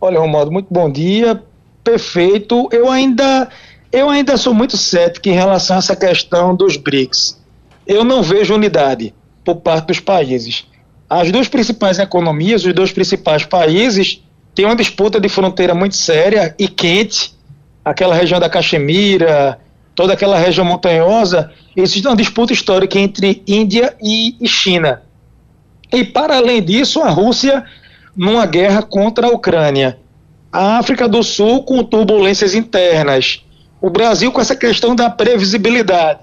Olha, 0.00 0.20
Romualdo, 0.20 0.52
muito 0.52 0.68
bom 0.70 0.90
dia. 0.90 1.42
Perfeito. 1.82 2.68
Eu 2.72 2.90
ainda, 2.90 3.48
eu 3.92 4.08
ainda 4.08 4.36
sou 4.36 4.54
muito 4.54 4.76
cético 4.76 5.28
em 5.28 5.32
relação 5.32 5.76
a 5.76 5.78
essa 5.78 5.96
questão 5.96 6.54
dos 6.54 6.76
BRICS. 6.76 7.40
Eu 7.86 8.04
não 8.04 8.22
vejo 8.22 8.54
unidade 8.54 9.14
por 9.44 9.56
parte 9.56 9.86
dos 9.86 10.00
países. 10.00 10.64
As 11.08 11.30
duas 11.32 11.48
principais 11.48 11.98
economias, 11.98 12.64
os 12.64 12.72
dois 12.72 12.92
principais 12.92 13.44
países, 13.44 14.22
têm 14.54 14.64
uma 14.64 14.76
disputa 14.76 15.20
de 15.20 15.28
fronteira 15.28 15.74
muito 15.74 15.96
séria 15.96 16.54
e 16.58 16.68
quente 16.68 17.34
aquela 17.84 18.14
região 18.14 18.38
da 18.38 18.48
Caxemira, 18.48 19.58
toda 19.94 20.12
aquela 20.12 20.38
região 20.38 20.64
montanhosa, 20.64 21.50
existe 21.76 22.06
uma 22.06 22.16
disputa 22.16 22.52
histórica 22.52 22.98
entre 22.98 23.42
Índia 23.46 23.94
e, 24.02 24.36
China. 24.46 25.02
E, 25.92 26.04
para 26.04 26.36
além 26.36 26.62
disso, 26.62 27.00
a 27.00 27.10
Rússia 27.10 27.64
numa 28.16 28.46
guerra 28.46 28.82
contra 28.82 29.26
a 29.26 29.30
Ucrânia. 29.30 29.98
A 30.52 30.78
África 30.78 31.08
do 31.08 31.22
Sul 31.22 31.62
com 31.62 31.82
turbulências 31.82 32.54
internas. 32.54 33.44
O 33.80 33.90
Brasil 33.90 34.30
com 34.30 34.40
essa 34.40 34.54
questão 34.54 34.94
da 34.94 35.08
previsibilidade. 35.08 36.20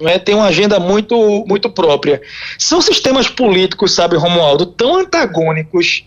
né, 0.00 0.18
tem 0.18 0.34
uma 0.34 0.46
agenda 0.46 0.78
muito, 0.78 1.44
muito 1.46 1.70
própria. 1.70 2.20
São 2.58 2.82
sistemas 2.82 3.28
políticos, 3.28 3.94
sabe, 3.94 4.16
Romualdo, 4.16 4.66
tão 4.66 4.98
antagônicos 4.98 6.04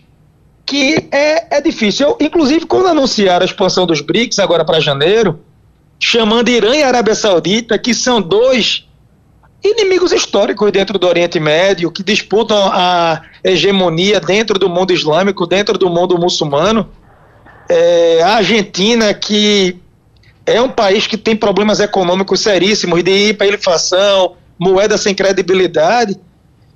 que 0.64 1.08
é, 1.10 1.56
é 1.56 1.60
difícil. 1.60 2.08
Eu, 2.08 2.16
inclusive, 2.20 2.66
quando 2.66 2.86
anunciaram 2.86 3.42
a 3.42 3.44
expansão 3.44 3.86
dos 3.86 4.00
BRICS 4.00 4.38
agora 4.38 4.64
para 4.64 4.78
janeiro, 4.78 5.40
chamando 5.98 6.48
Irã 6.48 6.76
e 6.76 6.82
Arábia 6.84 7.16
Saudita, 7.16 7.76
que 7.76 7.92
são 7.92 8.22
dois 8.22 8.86
inimigos 9.62 10.12
históricos 10.12 10.70
dentro 10.70 10.98
do 10.98 11.06
Oriente 11.06 11.38
Médio, 11.40 11.90
que 11.90 12.02
disputam 12.02 12.70
a 12.72 13.22
hegemonia 13.44 14.20
dentro 14.20 14.58
do 14.58 14.68
mundo 14.68 14.92
islâmico, 14.92 15.46
dentro 15.46 15.76
do 15.76 15.90
mundo 15.90 16.18
muçulmano. 16.18 16.88
É, 17.68 18.22
a 18.22 18.36
Argentina, 18.36 19.12
que 19.12 19.76
é 20.46 20.60
um 20.60 20.68
país 20.68 21.06
que 21.06 21.16
tem 21.16 21.36
problemas 21.36 21.80
econômicos 21.80 22.40
seríssimos 22.40 23.02
de 23.02 23.28
hiperinflação, 23.28 24.34
moeda 24.58 24.96
sem 24.98 25.14
credibilidade. 25.14 26.18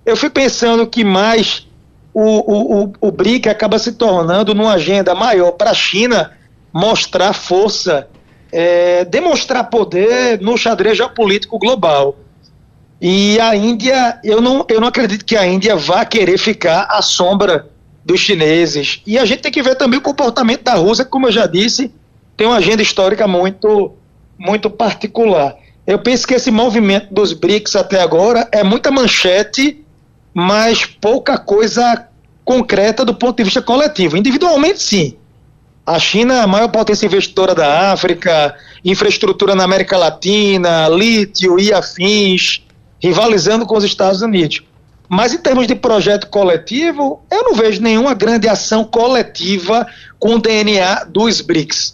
Eu 0.04 0.16
fui 0.16 0.30
pensando 0.30 0.86
que 0.86 1.04
mais 1.04 1.66
o, 2.12 2.22
o, 2.22 2.84
o, 2.84 2.92
o 3.00 3.10
BRIC 3.10 3.48
acaba 3.48 3.78
se 3.78 3.92
tornando 3.92 4.54
numa 4.54 4.74
agenda 4.74 5.14
maior 5.14 5.52
para 5.52 5.70
a 5.70 5.74
China 5.74 6.32
mostrar 6.72 7.32
força, 7.32 8.08
é, 8.52 9.04
demonstrar 9.04 9.68
poder 9.70 10.40
no 10.40 10.56
xadrez 10.56 10.96
geopolítico 10.96 11.58
global. 11.58 12.16
E 13.00 13.38
a 13.40 13.54
Índia, 13.56 14.18
eu 14.22 14.40
não, 14.40 14.64
eu 14.68 14.80
não 14.80 14.88
acredito 14.88 15.24
que 15.24 15.36
a 15.36 15.46
Índia 15.46 15.76
vá 15.76 16.04
querer 16.04 16.38
ficar 16.38 16.86
à 16.90 17.02
sombra 17.02 17.68
dos 18.04 18.20
chineses. 18.20 19.02
E 19.06 19.18
a 19.18 19.24
gente 19.24 19.42
tem 19.42 19.52
que 19.52 19.62
ver 19.62 19.74
também 19.74 19.98
o 19.98 20.02
comportamento 20.02 20.62
da 20.62 20.74
Rússia, 20.74 21.04
como 21.04 21.26
eu 21.26 21.32
já 21.32 21.46
disse, 21.46 21.92
tem 22.36 22.46
uma 22.46 22.56
agenda 22.56 22.82
histórica 22.82 23.26
muito, 23.26 23.92
muito 24.38 24.68
particular. 24.70 25.56
Eu 25.86 25.98
penso 25.98 26.26
que 26.26 26.34
esse 26.34 26.50
movimento 26.50 27.12
dos 27.12 27.32
BRICS 27.32 27.76
até 27.76 28.00
agora 28.00 28.48
é 28.50 28.64
muita 28.64 28.90
manchete, 28.90 29.84
mas 30.32 30.86
pouca 30.86 31.36
coisa 31.38 32.08
concreta 32.44 33.04
do 33.04 33.14
ponto 33.14 33.36
de 33.36 33.44
vista 33.44 33.62
coletivo. 33.62 34.16
Individualmente, 34.16 34.82
sim. 34.82 35.16
A 35.86 35.98
China 35.98 36.34
é 36.34 36.40
a 36.40 36.46
maior 36.46 36.68
potência 36.68 37.04
investidora 37.04 37.54
da 37.54 37.92
África, 37.92 38.54
infraestrutura 38.82 39.54
na 39.54 39.64
América 39.64 39.98
Latina, 39.98 40.88
lítio 40.88 41.60
e 41.60 41.72
afins, 41.72 42.62
rivalizando 42.98 43.66
com 43.66 43.76
os 43.76 43.84
Estados 43.84 44.22
Unidos. 44.22 44.62
Mas 45.08 45.34
em 45.34 45.38
termos 45.38 45.66
de 45.66 45.74
projeto 45.74 46.28
coletivo, 46.28 47.22
eu 47.30 47.42
não 47.44 47.54
vejo 47.54 47.82
nenhuma 47.82 48.14
grande 48.14 48.48
ação 48.48 48.82
coletiva 48.82 49.86
com 50.18 50.36
o 50.36 50.38
DNA 50.40 51.04
dos 51.04 51.42
BRICS. 51.42 51.93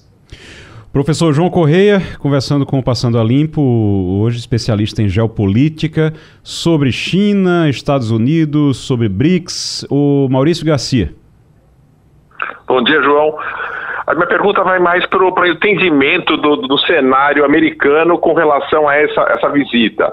Professor 0.93 1.33
João 1.33 1.49
Correia, 1.49 2.03
conversando 2.19 2.67
com 2.67 2.81
o 2.81 2.83
Passando 2.83 3.17
a 3.17 3.23
Limpo, 3.23 3.63
hoje 3.63 4.39
especialista 4.39 5.01
em 5.01 5.09
geopolítica, 5.09 6.13
sobre 6.43 6.91
China, 6.91 7.69
Estados 7.69 8.11
Unidos, 8.11 8.79
sobre 8.79 9.09
BRICS, 9.09 9.87
o 9.89 10.27
Maurício 10.29 10.67
Garcia. 10.67 11.15
Bom 12.67 12.83
dia, 12.83 13.01
João. 13.03 13.39
A 14.05 14.15
minha 14.17 14.27
pergunta 14.27 14.65
vai 14.65 14.81
mais 14.81 15.07
para 15.07 15.23
o 15.23 15.47
entendimento 15.47 16.37
do, 16.37 16.57
do, 16.57 16.77
cenário 16.79 17.45
americano 17.45 18.19
com 18.19 18.33
relação 18.33 18.89
a 18.89 18.97
essa, 18.97 19.21
essa 19.37 19.49
visita. 19.51 20.13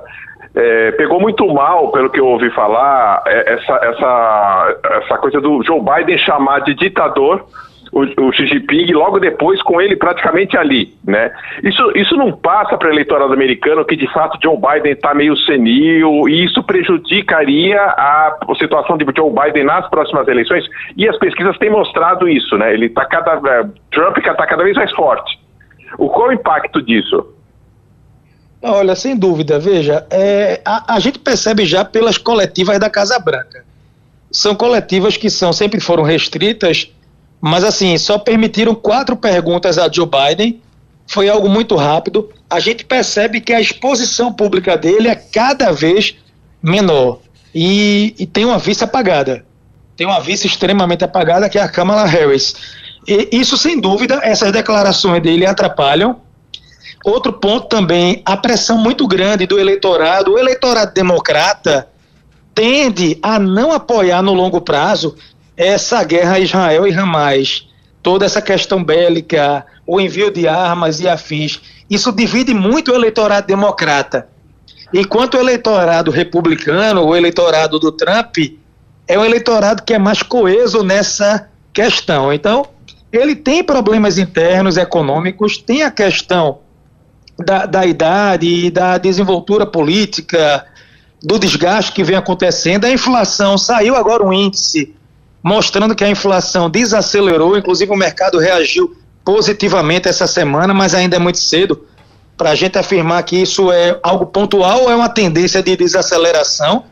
É, 0.53 0.91
pegou 0.91 1.19
muito 1.19 1.51
mal, 1.51 1.91
pelo 1.91 2.11
que 2.11 2.19
eu 2.19 2.27
ouvi 2.27 2.51
falar, 2.51 3.23
é, 3.25 3.53
essa, 3.53 3.73
essa, 3.81 4.77
essa 5.01 5.17
coisa 5.17 5.41
do 5.41 5.63
Joe 5.63 5.81
Biden 5.81 6.19
chamar 6.19 6.59
de 6.59 6.75
ditador 6.75 7.47
o, 7.91 8.27
o 8.27 8.31
Xi 8.33 8.47
Jinping 8.47 8.91
logo 8.93 9.19
depois 9.19 9.61
com 9.61 9.81
ele 9.81 9.95
praticamente 9.95 10.57
ali, 10.57 10.93
né? 11.05 11.31
Isso, 11.63 11.91
isso 11.95 12.15
não 12.15 12.31
passa 12.31 12.77
para 12.77 12.89
o 12.89 12.91
eleitorado 12.91 13.33
americano 13.33 13.85
que 13.85 13.95
de 13.95 14.11
fato 14.11 14.37
Joe 14.41 14.57
Biden 14.57 14.93
está 14.93 15.13
meio 15.13 15.35
senil 15.37 16.27
e 16.27 16.45
isso 16.45 16.63
prejudicaria 16.63 17.81
a 17.81 18.37
situação 18.57 18.97
de 18.97 19.05
Joe 19.15 19.31
Biden 19.31 19.65
nas 19.65 19.89
próximas 19.89 20.27
eleições 20.27 20.65
e 20.95 21.07
as 21.07 21.17
pesquisas 21.17 21.57
têm 21.57 21.69
mostrado 21.69 22.27
isso, 22.27 22.57
né? 22.57 22.73
Ele 22.73 22.87
está 22.87 23.05
cada 23.05 23.33
é, 23.33 23.65
Trump 23.91 24.17
está 24.17 24.45
cada 24.45 24.63
vez 24.63 24.75
mais 24.75 24.91
forte. 24.91 25.39
O 25.97 26.09
qual 26.09 26.29
o 26.29 26.33
impacto 26.33 26.81
disso? 26.81 27.33
Olha, 28.61 28.95
sem 28.95 29.15
dúvida, 29.15 29.59
veja, 29.59 30.05
é, 30.09 30.61
a, 30.65 30.95
a 30.95 30.99
gente 30.99 31.19
percebe 31.19 31.65
já 31.65 31.85
pelas 31.85 32.17
coletivas 32.17 32.79
da 32.79 32.89
Casa 32.89 33.19
Branca. 33.19 33.63
São 34.31 34.55
coletivas 34.55 35.15
que 35.15 35.29
são 35.29 35.53
sempre 35.53 35.79
foram 35.79 36.03
restritas 36.03 36.91
mas 37.41 37.63
assim, 37.63 37.97
só 37.97 38.17
permitiram 38.17 38.73
quatro 38.73 39.15
perguntas 39.15 39.77
a 39.77 39.89
Joe 39.91 40.07
Biden. 40.07 40.61
Foi 41.07 41.29
algo 41.29 41.47
muito 41.47 41.75
rápido. 41.75 42.29
A 42.49 42.59
gente 42.59 42.83
percebe 42.83 43.39
que 43.39 43.53
a 43.53 43.61
exposição 43.61 44.33
pública 44.33 44.77
dele 44.77 45.07
é 45.07 45.15
cada 45.15 45.71
vez 45.71 46.15
menor. 46.61 47.19
E, 47.53 48.13
e 48.17 48.25
tem 48.25 48.45
uma 48.45 48.57
vice 48.57 48.83
apagada. 48.83 49.45
Tem 49.95 50.05
uma 50.05 50.19
vice 50.19 50.47
extremamente 50.47 51.03
apagada, 51.03 51.49
que 51.49 51.57
é 51.57 51.61
a 51.61 51.69
Kamala 51.69 52.05
Harris. 52.05 52.55
E 53.07 53.29
isso, 53.31 53.57
sem 53.57 53.79
dúvida, 53.79 54.19
essas 54.23 54.51
declarações 54.51 55.21
dele 55.21 55.45
atrapalham. 55.45 56.19
Outro 57.05 57.31
ponto 57.31 57.67
também, 57.67 58.21
a 58.25 58.35
pressão 58.35 58.77
muito 58.77 59.07
grande 59.07 59.45
do 59.45 59.57
eleitorado. 59.57 60.33
O 60.33 60.37
eleitorado 60.37 60.93
democrata 60.93 61.87
tende 62.53 63.17
a 63.21 63.39
não 63.39 63.71
apoiar 63.71 64.21
no 64.21 64.33
longo 64.33 64.59
prazo 64.59 65.15
essa 65.57 66.03
guerra 66.03 66.39
Israel 66.39 66.87
e 66.87 66.93
Hamas, 66.93 67.67
toda 68.03 68.25
essa 68.25 68.41
questão 68.41 68.83
bélica, 68.83 69.65
o 69.87 69.99
envio 69.99 70.31
de 70.31 70.47
armas 70.47 70.99
e 70.99 71.09
afins, 71.09 71.59
isso 71.89 72.11
divide 72.11 72.53
muito 72.53 72.91
o 72.91 72.95
eleitorado 72.95 73.47
democrata. 73.47 74.29
Enquanto 74.93 75.33
o 75.33 75.39
eleitorado 75.39 76.11
republicano, 76.11 77.03
o 77.03 77.15
eleitorado 77.15 77.79
do 77.79 77.91
Trump, 77.91 78.37
é 79.07 79.17
um 79.17 79.25
eleitorado 79.25 79.83
que 79.83 79.93
é 79.93 79.99
mais 79.99 80.21
coeso 80.21 80.83
nessa 80.83 81.49
questão. 81.73 82.31
Então, 82.31 82.65
ele 83.11 83.35
tem 83.35 83.63
problemas 83.63 84.17
internos 84.17 84.77
econômicos, 84.77 85.57
tem 85.57 85.83
a 85.83 85.91
questão 85.91 86.59
da, 87.37 87.65
da 87.65 87.85
idade 87.85 88.47
e 88.47 88.71
da 88.71 88.97
desenvoltura 88.97 89.65
política, 89.65 90.65
do 91.21 91.39
desgaste 91.39 91.91
que 91.91 92.03
vem 92.03 92.15
acontecendo. 92.15 92.85
A 92.85 92.91
inflação 92.91 93.57
saiu 93.57 93.95
agora 93.95 94.23
um 94.23 94.31
índice 94.31 94.95
mostrando 95.47 95.95
que 95.95 96.03
a 96.03 96.09
inflação 96.09 96.69
desacelerou, 96.69 97.57
inclusive 97.57 97.89
o 97.89 97.95
mercado 97.95 98.37
reagiu 98.37 98.93
positivamente 99.23 100.09
essa 100.09 100.27
semana, 100.27 100.73
mas 100.73 100.93
ainda 100.93 101.15
é 101.15 101.19
muito 101.19 101.39
cedo 101.39 101.85
para 102.35 102.51
a 102.51 102.55
gente 102.55 102.77
afirmar 102.77 103.23
que 103.23 103.37
isso 103.37 103.71
é 103.71 103.97
algo 104.03 104.25
pontual 104.25 104.83
ou 104.83 104.91
é 104.91 104.95
uma 104.95 105.07
tendência 105.07 105.63
de 105.63 105.75
desaceleração. 105.77 106.83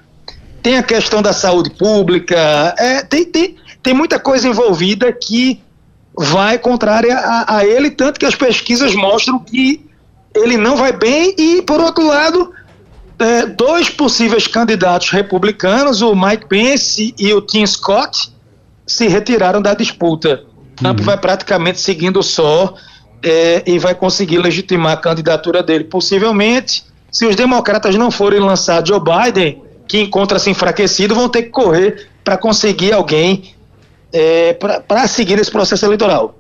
Tem 0.64 0.78
a 0.78 0.84
questão 0.84 1.22
da 1.22 1.34
saúde 1.34 1.70
pública, 1.70 2.74
é, 2.78 3.04
tem, 3.04 3.26
tem, 3.26 3.58
tem 3.84 3.94
muita 3.94 4.18
coisa 4.20 4.48
envolvida 4.48 5.12
que 5.12 5.62
vai 6.18 6.58
contrária 6.58 7.14
a, 7.14 7.58
a 7.58 7.66
ele, 7.66 7.92
tanto 7.92 8.20
que 8.20 8.26
as 8.26 8.36
pesquisas 8.36 8.96
mostram 8.96 9.38
que 9.38 9.86
ele 10.34 10.56
não 10.56 10.78
vai 10.78 10.94
bem 10.94 11.36
e, 11.38 11.62
por 11.62 11.82
outro 11.82 12.08
lado, 12.08 12.54
é, 13.20 13.46
dois 13.46 13.90
possíveis 13.90 14.48
candidatos 14.48 15.10
republicanos, 15.10 16.02
o 16.02 16.16
Mike 16.16 16.48
Pence 16.48 17.14
e 17.20 17.34
o 17.34 17.42
Tim 17.42 17.66
Scott, 17.66 18.35
se 18.86 19.08
retiraram 19.08 19.62
da 19.62 19.74
disputa. 19.74 20.44
Trump 20.76 21.00
uhum. 21.00 21.06
vai 21.06 21.18
praticamente 21.18 21.80
seguindo 21.80 22.22
só 22.22 22.76
é, 23.24 23.64
e 23.66 23.80
vai 23.80 23.96
conseguir 23.96 24.38
legitimar 24.38 24.94
a 24.94 24.98
candidatura 24.98 25.64
dele. 25.64 25.86
Possivelmente, 25.86 26.84
se 27.12 27.26
os 27.26 27.36
democratas 27.36 27.96
não 27.96 28.12
forem 28.12 28.40
lançar 28.40 28.86
Joe 28.86 29.00
Biden, 29.00 29.62
que 29.88 30.00
encontra-se 30.00 30.50
enfraquecido, 30.50 31.16
vão 31.16 31.30
ter 31.30 31.44
que 31.44 31.50
correr 31.50 32.08
para 32.24 32.38
conseguir 32.38 32.94
alguém 32.94 33.56
é, 34.12 34.54
para 34.54 35.08
seguir 35.08 35.40
esse 35.40 35.52
processo 35.52 35.86
eleitoral. 35.86 36.38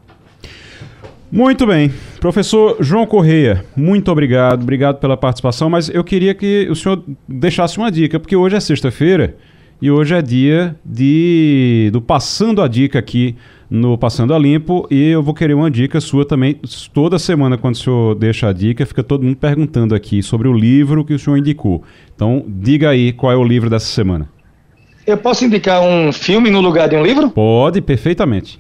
Muito 1.32 1.66
bem. 1.68 1.94
Professor 2.20 2.78
João 2.80 3.06
Correia, 3.06 3.66
muito 3.76 4.12
obrigado, 4.12 4.62
obrigado 4.62 5.00
pela 5.00 5.18
participação, 5.18 5.70
mas 5.70 5.90
eu 5.90 6.04
queria 6.04 6.34
que 6.34 6.68
o 6.70 6.76
senhor 6.76 7.04
deixasse 7.28 7.78
uma 7.78 7.92
dica, 7.92 8.20
porque 8.20 8.36
hoje 8.36 8.56
é 8.56 8.60
sexta-feira 8.60 9.36
e 9.82 9.92
hoje 9.92 10.16
é 10.16 10.22
dia 10.22 10.76
de 10.86 11.90
do 11.92 12.02
Passando 12.02 12.62
a 12.62 12.68
Dica 12.68 13.00
aqui 13.00 13.36
no 13.70 13.98
Passando 13.98 14.34
a 14.34 14.40
Limpo 14.40 14.88
e 14.90 15.10
eu 15.10 15.22
vou 15.22 15.34
querer 15.34 15.54
uma 15.54 15.70
dica 15.70 16.00
sua 16.00 16.26
também. 16.26 16.60
Toda 16.94 17.20
semana, 17.20 17.58
quando 17.58 17.76
o 17.76 17.78
senhor 17.78 18.16
deixa 18.16 18.48
a 18.48 18.54
dica, 18.54 18.86
fica 18.86 19.04
todo 19.04 19.24
mundo 19.24 19.38
perguntando 19.38 19.96
aqui 19.96 20.22
sobre 20.22 20.48
o 20.48 20.54
livro 20.54 21.04
que 21.04 21.14
o 21.14 21.20
senhor 21.20 21.38
indicou. 21.38 21.84
Então, 22.16 22.44
diga 22.48 22.90
aí 22.90 23.12
qual 23.12 23.32
é 23.32 23.36
o 23.36 23.44
livro 23.44 23.70
dessa 23.70 23.88
semana. 23.88 24.30
Eu 25.06 25.18
posso 25.18 25.46
indicar 25.46 25.82
um 25.82 26.12
filme 26.12 26.50
no 26.50 26.62
lugar 26.62 26.90
de 26.90 26.96
um 26.96 27.04
livro? 27.04 27.30
Pode, 27.30 27.82
perfeitamente. 27.82 28.60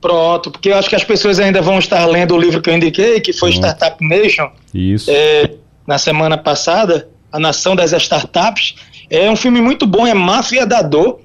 Pronto, 0.00 0.50
porque 0.50 0.70
eu 0.70 0.76
acho 0.76 0.88
que 0.88 0.96
as 0.96 1.04
pessoas 1.04 1.38
ainda 1.38 1.60
vão 1.60 1.78
estar 1.78 2.04
lendo 2.06 2.34
o 2.34 2.38
livro 2.38 2.62
que 2.62 2.70
eu 2.70 2.74
indiquei, 2.74 3.20
que 3.20 3.32
foi 3.32 3.50
Startup 3.50 3.96
Nation. 4.04 4.50
Isso. 4.72 5.10
É, 5.10 5.54
na 5.86 5.98
semana 5.98 6.38
passada, 6.38 7.08
A 7.32 7.38
Nação 7.38 7.74
das 7.74 7.92
Startups. 7.92 8.76
É 9.10 9.30
um 9.30 9.36
filme 9.36 9.60
muito 9.60 9.86
bom, 9.86 10.06
é 10.06 10.14
Máfia 10.14 10.66
da 10.66 10.82
Dor. 10.82 11.20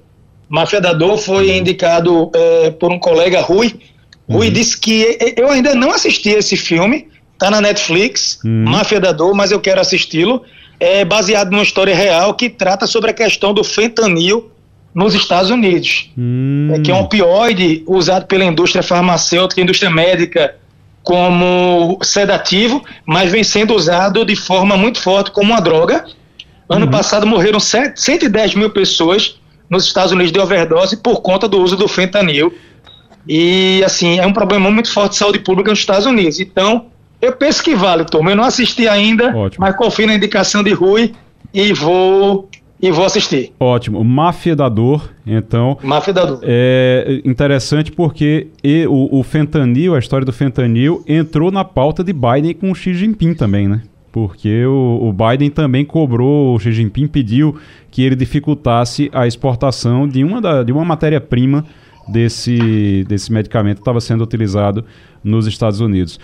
Máfia 0.49 0.79
da 0.79 0.93
Dor 0.93 1.17
foi 1.17 1.49
uhum. 1.49 1.57
indicado 1.57 2.31
é, 2.33 2.71
por 2.71 2.91
um 2.91 2.99
colega, 2.99 3.41
Rui. 3.41 3.73
Rui 4.29 4.47
uhum. 4.47 4.53
disse 4.53 4.79
que 4.79 5.17
eu 5.35 5.49
ainda 5.49 5.75
não 5.75 5.91
assisti 5.91 6.29
esse 6.29 6.55
filme, 6.55 7.07
tá 7.37 7.51
na 7.51 7.59
Netflix, 7.59 8.39
uhum. 8.43 8.65
Máfia 8.65 8.99
da 8.99 9.11
Dor, 9.11 9.33
mas 9.33 9.51
eu 9.51 9.59
quero 9.59 9.81
assisti-lo. 9.81 10.43
é 10.79 11.03
baseado 11.03 11.51
numa 11.51 11.63
história 11.63 11.95
real 11.95 12.33
que 12.33 12.49
trata 12.49 12.87
sobre 12.87 13.11
a 13.11 13.13
questão 13.13 13.53
do 13.53 13.63
fentanil 13.63 14.51
nos 14.93 15.15
Estados 15.15 15.49
Unidos, 15.49 16.11
hum. 16.17 16.71
é, 16.73 16.79
que 16.79 16.91
é 16.91 16.93
um 16.93 16.99
opioide 16.99 17.83
usado 17.87 18.27
pela 18.27 18.45
indústria 18.45 18.83
farmacêutica, 18.83 19.59
indústria 19.59 19.89
médica, 19.89 20.55
como 21.01 21.99
sedativo, 22.01 22.83
mas 23.05 23.31
vem 23.31 23.43
sendo 23.43 23.75
usado 23.75 24.23
de 24.23 24.35
forma 24.35 24.77
muito 24.77 25.01
forte 25.01 25.31
como 25.31 25.51
uma 25.51 25.59
droga. 25.59 26.05
Ano 26.69 26.85
uhum. 26.85 26.91
passado 26.91 27.27
morreram 27.27 27.59
110 27.59 28.55
mil 28.55 28.69
pessoas 28.69 29.39
nos 29.69 29.85
Estados 29.85 30.11
Unidos 30.11 30.31
de 30.31 30.39
overdose 30.39 30.97
por 30.97 31.21
conta 31.21 31.47
do 31.47 31.61
uso 31.61 31.75
do 31.75 31.87
fentanil. 31.87 32.53
E, 33.27 33.81
assim, 33.85 34.19
é 34.19 34.27
um 34.27 34.33
problema 34.33 34.69
muito 34.69 34.91
forte 34.91 35.13
de 35.13 35.17
saúde 35.17 35.39
pública 35.39 35.69
nos 35.69 35.79
Estados 35.79 36.05
Unidos. 36.05 36.39
Então, 36.39 36.87
eu 37.21 37.33
penso 37.33 37.63
que 37.63 37.73
vale, 37.73 38.03
turma. 38.05 38.31
Eu 38.31 38.35
não 38.35 38.43
assisti 38.43 38.87
ainda, 38.87 39.35
Ótimo. 39.35 39.65
mas 39.65 39.75
confio 39.75 40.07
na 40.07 40.15
indicação 40.15 40.61
de 40.61 40.73
Rui 40.73 41.13
e 41.53 41.71
vou 41.73 42.49
e 42.81 42.91
vou 42.91 43.05
assistir. 43.05 43.53
Ótimo. 43.57 44.03
Máfia 44.03 44.57
da 44.57 44.67
Dor, 44.67 45.09
então. 45.25 45.77
Máfia 45.81 46.11
da 46.11 46.25
Dor. 46.25 46.39
É 46.43 47.21
interessante 47.23 47.93
porque 47.93 48.47
o, 48.89 49.19
o 49.19 49.23
fentanil, 49.23 49.95
a 49.95 49.99
história 49.99 50.25
do 50.25 50.33
fentanil, 50.33 51.01
entrou 51.07 51.49
na 51.49 51.63
pauta 51.63 52.03
de 52.03 52.11
Biden 52.11 52.53
com 52.53 52.69
o 52.69 52.75
Xi 52.75 52.93
Jinping 52.93 53.35
também, 53.35 53.69
né? 53.69 53.83
Porque 54.13 54.63
o, 54.63 55.11
Biden 55.11 55.49
também 55.49 55.83
cobrou, 55.83 56.53
o 56.53 56.59
Xi 56.59 56.71
Jinping 56.71 57.07
pediu 57.07 57.57
que 57.89 58.03
ele 58.03 58.15
dificultasse 58.15 59.09
a 59.11 59.25
exportação 59.25 60.07
de 60.07 60.23
uma, 60.23 60.39
da, 60.39 60.61
de 60.61 60.71
uma 60.71 60.85
matéria-prima 60.85 61.65
desse, 62.07 63.03
desse 63.05 63.33
medicamento 63.33 63.77
que 63.77 63.81
estava 63.81 63.99
sendo 63.99 64.23
utilizado 64.23 64.85
nos 65.23 65.47
Estados 65.47 65.79
Unidos. 65.79 66.19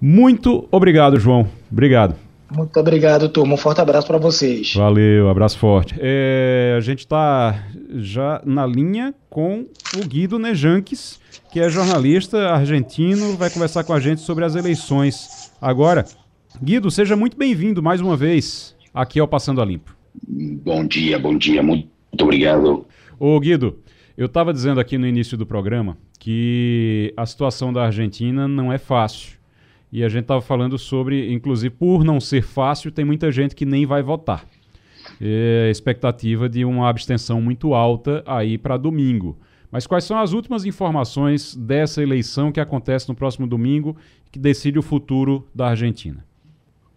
Muito 0.00 0.66
obrigado, 0.70 1.20
João. 1.20 1.46
Obrigado. 1.70 2.14
Muito 2.50 2.80
obrigado, 2.80 3.28
turma. 3.28 3.52
Um 3.52 3.58
forte 3.58 3.82
abraço 3.82 4.06
para 4.06 4.16
vocês. 4.16 4.72
Valeu, 4.74 5.28
abraço 5.28 5.58
forte. 5.58 5.94
É, 5.98 6.76
a 6.78 6.80
gente 6.80 7.00
está 7.00 7.62
já 7.94 8.40
na 8.42 8.66
linha 8.66 9.12
com 9.28 9.66
o 9.98 10.08
Guido 10.08 10.38
Nejanques, 10.38 11.20
que 11.52 11.60
é 11.60 11.68
jornalista 11.68 12.48
argentino, 12.48 13.36
vai 13.36 13.50
conversar 13.50 13.84
com 13.84 13.92
a 13.92 14.00
gente 14.00 14.22
sobre 14.22 14.46
as 14.46 14.54
eleições. 14.54 15.52
Agora, 15.60 16.06
Guido, 16.56 16.90
seja 16.90 17.14
muito 17.14 17.36
bem-vindo 17.36 17.82
mais 17.82 18.00
uma 18.00 18.16
vez 18.16 18.74
aqui 18.92 19.20
ao 19.20 19.28
Passando 19.28 19.60
a 19.60 19.64
Limpo. 19.64 19.94
Bom 20.26 20.84
dia, 20.84 21.16
bom 21.18 21.36
dia, 21.36 21.62
muito 21.62 21.88
obrigado. 22.20 22.84
Ô 23.18 23.38
Guido, 23.38 23.78
eu 24.16 24.26
estava 24.26 24.52
dizendo 24.52 24.80
aqui 24.80 24.98
no 24.98 25.06
início 25.06 25.36
do 25.36 25.46
programa 25.46 25.96
que 26.18 27.14
a 27.16 27.24
situação 27.24 27.72
da 27.72 27.84
Argentina 27.84 28.48
não 28.48 28.72
é 28.72 28.78
fácil 28.78 29.38
e 29.92 30.02
a 30.02 30.08
gente 30.08 30.22
estava 30.22 30.40
falando 30.40 30.76
sobre, 30.78 31.32
inclusive, 31.32 31.72
por 31.72 32.02
não 32.02 32.18
ser 32.18 32.42
fácil, 32.42 32.90
tem 32.90 33.04
muita 33.04 33.30
gente 33.30 33.54
que 33.54 33.64
nem 33.64 33.86
vai 33.86 34.02
votar. 34.02 34.44
É 35.20 35.66
a 35.68 35.70
expectativa 35.70 36.48
de 36.48 36.64
uma 36.64 36.88
abstenção 36.88 37.40
muito 37.40 37.72
alta 37.72 38.22
aí 38.26 38.58
para 38.58 38.76
domingo. 38.76 39.38
Mas 39.70 39.86
quais 39.86 40.04
são 40.04 40.18
as 40.18 40.32
últimas 40.32 40.64
informações 40.64 41.54
dessa 41.54 42.02
eleição 42.02 42.50
que 42.50 42.58
acontece 42.58 43.08
no 43.08 43.14
próximo 43.14 43.46
domingo, 43.46 43.96
que 44.32 44.38
decide 44.38 44.78
o 44.78 44.82
futuro 44.82 45.46
da 45.54 45.68
Argentina? 45.68 46.27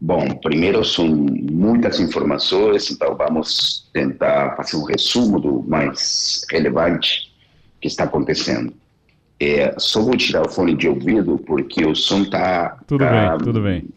Bom, 0.03 0.27
primeiro 0.37 0.83
são 0.83 1.07
muitas 1.07 1.99
informações, 1.99 2.89
então 2.89 3.15
vamos 3.15 3.87
tentar 3.93 4.55
fazer 4.55 4.75
um 4.75 4.83
resumo 4.83 5.39
do 5.39 5.61
mais 5.61 6.43
relevante 6.49 7.31
que 7.79 7.87
está 7.87 8.05
acontecendo. 8.05 8.73
É, 9.39 9.75
só 9.77 10.01
vou 10.01 10.17
tirar 10.17 10.41
o 10.41 10.49
fone 10.49 10.75
de 10.75 10.87
ouvido 10.87 11.37
porque 11.45 11.85
o 11.85 11.93
som 11.93 12.25
tá. 12.25 12.79
Tudo 12.87 13.05
tá... 13.05 13.11
bem, 13.11 13.45
tudo 13.45 13.61
bem. 13.61 13.89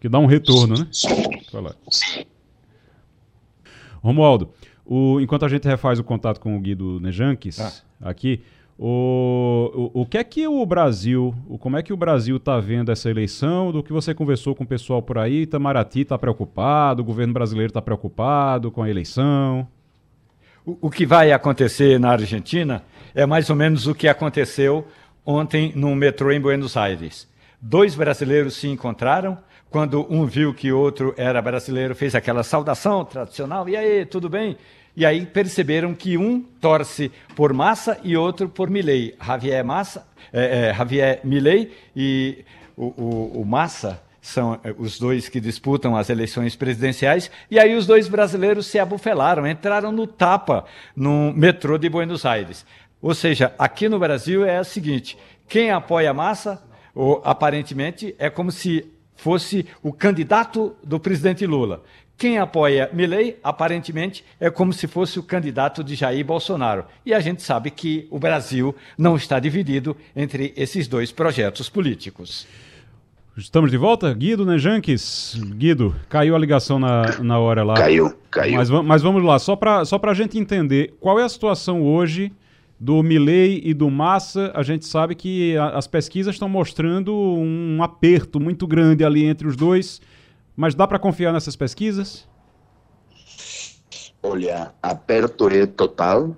Que 0.00 0.08
dá 0.08 0.18
um 0.18 0.26
retorno, 0.26 0.76
né? 0.78 0.88
Fala. 1.52 1.76
Romualdo, 4.02 4.50
o, 4.84 5.20
enquanto 5.20 5.44
a 5.44 5.48
gente 5.48 5.68
refaz 5.68 5.98
o 5.98 6.04
contato 6.04 6.40
com 6.40 6.56
o 6.56 6.60
Guido 6.60 7.00
Nejanques 7.00 7.60
ah. 7.60 8.08
aqui, 8.08 8.42
o, 8.78 9.90
o, 9.94 10.02
o 10.02 10.06
que 10.06 10.18
é 10.18 10.24
que 10.24 10.48
o 10.48 10.66
Brasil, 10.66 11.34
como 11.60 11.76
é 11.76 11.82
que 11.82 11.92
o 11.92 11.96
Brasil 11.96 12.36
está 12.36 12.58
vendo 12.58 12.90
essa 12.90 13.08
eleição? 13.08 13.70
Do 13.70 13.82
que 13.82 13.92
você 13.92 14.12
conversou 14.12 14.54
com 14.54 14.64
o 14.64 14.66
pessoal 14.66 15.00
por 15.00 15.16
aí, 15.16 15.42
Itamaraty 15.42 16.00
está 16.00 16.18
preocupado, 16.18 17.02
o 17.02 17.04
governo 17.04 17.32
brasileiro 17.32 17.70
está 17.70 17.80
preocupado 17.80 18.70
com 18.70 18.82
a 18.82 18.90
eleição? 18.90 19.66
O, 20.66 20.78
o 20.82 20.90
que 20.90 21.06
vai 21.06 21.30
acontecer 21.30 22.00
na 22.00 22.10
Argentina 22.10 22.82
é 23.14 23.24
mais 23.24 23.48
ou 23.48 23.54
menos 23.54 23.86
o 23.86 23.94
que 23.94 24.08
aconteceu 24.08 24.86
ontem 25.24 25.72
no 25.76 25.94
metrô 25.94 26.32
em 26.32 26.40
Buenos 26.40 26.76
Aires. 26.76 27.28
Dois 27.60 27.94
brasileiros 27.94 28.54
se 28.54 28.68
encontraram. 28.68 29.38
Quando 29.70 30.06
um 30.08 30.26
viu 30.26 30.52
que 30.52 30.70
outro 30.70 31.14
era 31.16 31.40
brasileiro, 31.40 31.94
fez 31.94 32.14
aquela 32.14 32.42
saudação 32.42 33.04
tradicional. 33.04 33.68
E 33.68 33.76
aí, 33.76 34.04
tudo 34.04 34.28
bem? 34.28 34.56
E 34.96 35.04
aí 35.04 35.26
perceberam 35.26 35.94
que 35.94 36.16
um 36.16 36.40
torce 36.40 37.10
por 37.34 37.52
Massa 37.52 37.98
e 38.04 38.16
outro 38.16 38.48
por 38.48 38.70
Milley. 38.70 39.14
Javier 39.20 39.64
Massa, 39.64 40.06
é, 40.32 40.68
é, 40.68 40.74
Javier 40.74 41.20
Milley 41.24 41.72
e 41.96 42.44
o, 42.76 42.86
o, 42.86 43.40
o 43.40 43.44
Massa 43.44 44.00
são 44.24 44.58
eh, 44.64 44.74
os 44.78 44.98
dois 44.98 45.28
que 45.28 45.38
disputam 45.38 45.94
as 45.94 46.08
eleições 46.08 46.56
presidenciais, 46.56 47.30
e 47.50 47.58
aí 47.58 47.74
os 47.76 47.86
dois 47.86 48.08
brasileiros 48.08 48.66
se 48.66 48.78
abufelaram, 48.78 49.46
entraram 49.46 49.92
no 49.92 50.06
tapa 50.06 50.64
no 50.96 51.30
metrô 51.34 51.76
de 51.76 51.90
Buenos 51.90 52.24
Aires. 52.24 52.64
Ou 53.02 53.14
seja, 53.14 53.52
aqui 53.58 53.86
no 53.86 53.98
Brasil 53.98 54.46
é 54.46 54.58
o 54.58 54.64
seguinte: 54.64 55.18
quem 55.46 55.70
apoia 55.70 56.10
a 56.10 56.14
massa, 56.14 56.62
ou, 56.94 57.20
aparentemente, 57.22 58.14
é 58.18 58.30
como 58.30 58.50
se 58.50 58.90
fosse 59.14 59.66
o 59.82 59.92
candidato 59.92 60.74
do 60.82 60.98
presidente 60.98 61.46
Lula. 61.46 61.82
Quem 62.16 62.38
apoia 62.38 62.88
Milley, 62.92 63.36
aparentemente, 63.42 64.24
é 64.38 64.48
como 64.48 64.72
se 64.72 64.86
fosse 64.86 65.18
o 65.18 65.22
candidato 65.22 65.82
de 65.82 65.94
Jair 65.94 66.24
Bolsonaro. 66.24 66.84
E 67.04 67.12
a 67.12 67.20
gente 67.20 67.42
sabe 67.42 67.70
que 67.70 68.06
o 68.10 68.18
Brasil 68.18 68.74
não 68.96 69.16
está 69.16 69.40
dividido 69.40 69.96
entre 70.14 70.52
esses 70.56 70.86
dois 70.86 71.10
projetos 71.10 71.68
políticos. 71.68 72.46
Estamos 73.36 73.68
de 73.68 73.76
volta? 73.76 74.14
Guido 74.14 74.46
Nejanques. 74.46 75.36
Guido, 75.56 75.92
caiu 76.08 76.36
a 76.36 76.38
ligação 76.38 76.78
na, 76.78 77.18
na 77.20 77.36
hora 77.40 77.64
lá. 77.64 77.74
Caiu, 77.74 78.14
caiu. 78.30 78.54
Mas, 78.54 78.70
mas 78.70 79.02
vamos 79.02 79.24
lá, 79.24 79.40
só 79.40 79.56
para 79.56 79.84
só 79.84 80.00
a 80.00 80.14
gente 80.14 80.38
entender, 80.38 80.94
qual 81.00 81.18
é 81.18 81.24
a 81.24 81.28
situação 81.28 81.82
hoje 81.82 82.30
do 82.78 83.02
Milley 83.02 83.60
e 83.64 83.74
do 83.74 83.90
Massa? 83.90 84.52
A 84.54 84.62
gente 84.62 84.86
sabe 84.86 85.16
que 85.16 85.56
a, 85.56 85.70
as 85.70 85.88
pesquisas 85.88 86.36
estão 86.36 86.48
mostrando 86.48 87.12
um 87.12 87.82
aperto 87.82 88.38
muito 88.38 88.68
grande 88.68 89.04
ali 89.04 89.24
entre 89.24 89.48
os 89.48 89.56
dois, 89.56 90.00
mas 90.56 90.74
dá 90.74 90.86
para 90.86 90.98
confiar 90.98 91.32
nessas 91.32 91.56
pesquisas? 91.56 92.26
Olha, 94.22 94.72
aperto 94.82 95.48
é 95.48 95.66
total. 95.66 96.36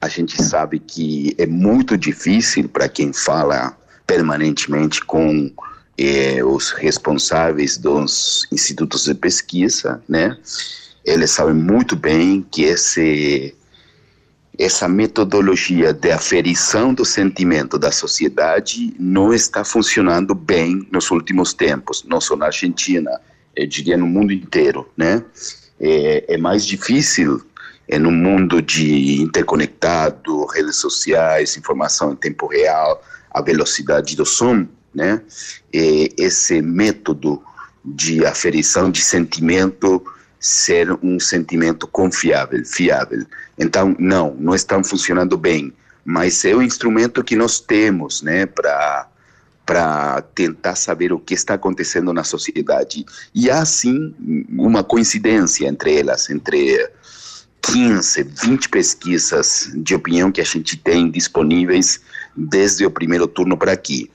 A 0.00 0.08
gente 0.08 0.42
sabe 0.42 0.78
que 0.78 1.34
é 1.38 1.46
muito 1.46 1.96
difícil 1.96 2.68
para 2.68 2.88
quem 2.88 3.12
fala 3.12 3.76
permanentemente 4.06 5.04
com 5.04 5.50
eh, 5.96 6.42
os 6.42 6.70
responsáveis 6.72 7.78
dos 7.78 8.46
institutos 8.50 9.04
de 9.04 9.14
pesquisa, 9.14 10.02
né? 10.08 10.36
Eles 11.04 11.30
sabem 11.30 11.54
muito 11.54 11.96
bem 11.96 12.42
que 12.50 12.64
esse 12.64 13.54
essa 14.60 14.86
metodologia 14.86 15.90
de 15.90 16.10
aferição 16.10 16.92
do 16.92 17.02
sentimento 17.02 17.78
da 17.78 17.90
sociedade 17.90 18.94
não 18.98 19.32
está 19.32 19.64
funcionando 19.64 20.34
bem 20.34 20.86
nos 20.92 21.10
últimos 21.10 21.54
tempos, 21.54 22.04
não 22.06 22.20
só 22.20 22.36
na 22.36 22.46
Argentina, 22.46 23.10
eu 23.56 23.66
diria 23.66 23.96
no 23.96 24.06
mundo 24.06 24.34
inteiro, 24.34 24.86
né? 24.94 25.24
É, 25.80 26.34
é 26.34 26.36
mais 26.36 26.66
difícil 26.66 27.40
é, 27.88 27.98
no 27.98 28.10
mundo 28.10 28.60
de 28.60 29.22
interconectado, 29.22 30.44
redes 30.44 30.76
sociais, 30.76 31.56
informação 31.56 32.12
em 32.12 32.16
tempo 32.16 32.46
real, 32.46 33.02
a 33.30 33.40
velocidade 33.40 34.14
do 34.14 34.26
som, 34.26 34.66
né? 34.94 35.22
E 35.72 36.12
esse 36.18 36.60
método 36.60 37.42
de 37.82 38.26
aferição 38.26 38.90
de 38.90 39.00
sentimento 39.00 40.04
ser 40.40 40.90
um 41.02 41.20
sentimento 41.20 41.86
confiável, 41.86 42.64
fiável. 42.64 43.26
Então, 43.58 43.94
não, 43.98 44.34
não 44.38 44.54
estão 44.54 44.82
funcionando 44.82 45.36
bem, 45.36 45.72
mas 46.04 46.44
é 46.44 46.54
o 46.54 46.62
instrumento 46.62 47.22
que 47.22 47.36
nós 47.36 47.60
temos, 47.60 48.22
né, 48.22 48.46
para 48.46 49.06
para 49.70 50.22
tentar 50.34 50.74
saber 50.74 51.12
o 51.12 51.18
que 51.20 51.32
está 51.32 51.54
acontecendo 51.54 52.12
na 52.12 52.24
sociedade. 52.24 53.06
E 53.32 53.48
há 53.48 53.64
sim 53.64 54.12
uma 54.48 54.82
coincidência 54.82 55.68
entre 55.68 55.96
elas, 55.96 56.28
entre 56.28 56.90
15, 57.62 58.24
20 58.24 58.68
pesquisas 58.68 59.70
de 59.76 59.94
opinião 59.94 60.32
que 60.32 60.40
a 60.40 60.44
gente 60.44 60.76
tem 60.76 61.08
disponíveis 61.08 62.00
desde 62.36 62.84
o 62.84 62.90
primeiro 62.90 63.28
turno 63.28 63.56
para 63.56 63.70
aqui, 63.70 64.10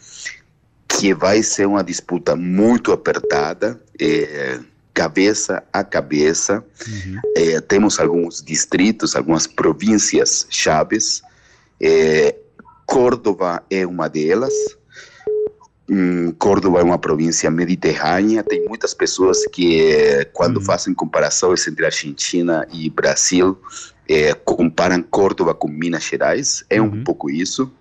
que 0.90 1.14
vai 1.14 1.42
ser 1.42 1.66
uma 1.68 1.84
disputa 1.84 2.36
muito 2.36 2.92
apertada, 2.92 3.80
é, 3.98 4.60
cabeça 4.96 5.62
a 5.72 5.84
cabeça. 5.84 6.64
Uhum. 6.88 7.20
É, 7.36 7.62
temos 7.62 8.00
alguns 8.00 8.42
distritos, 8.42 9.16
algumas 9.16 9.46
províncias 9.46 10.48
chaves. 10.50 11.22
É, 11.80 12.34
Córdoba 12.88 13.62
é 13.70 13.86
uma 13.86 14.08
delas. 14.08 14.54
Hum, 15.88 16.32
Córdoba 16.40 16.80
é 16.80 16.84
uma 16.84 16.98
província 16.98 17.52
mediterrânea, 17.52 18.42
tem 18.42 18.66
muitas 18.68 18.94
pessoas 18.94 19.46
que, 19.46 20.26
quando 20.34 20.58
uhum. 20.58 20.64
fazem 20.64 20.94
comparações 20.96 21.68
entre 21.68 21.86
Argentina 21.86 22.66
e 22.72 22.90
Brasil, 22.90 23.56
é, 24.10 24.34
comparam 24.34 25.04
Córdoba 25.04 25.54
com 25.54 25.68
Minas 25.68 26.04
Gerais. 26.04 26.64
É 26.70 26.82
um 26.82 26.86
uhum. 26.86 27.04
pouco 27.04 27.30
isso. 27.30 27.72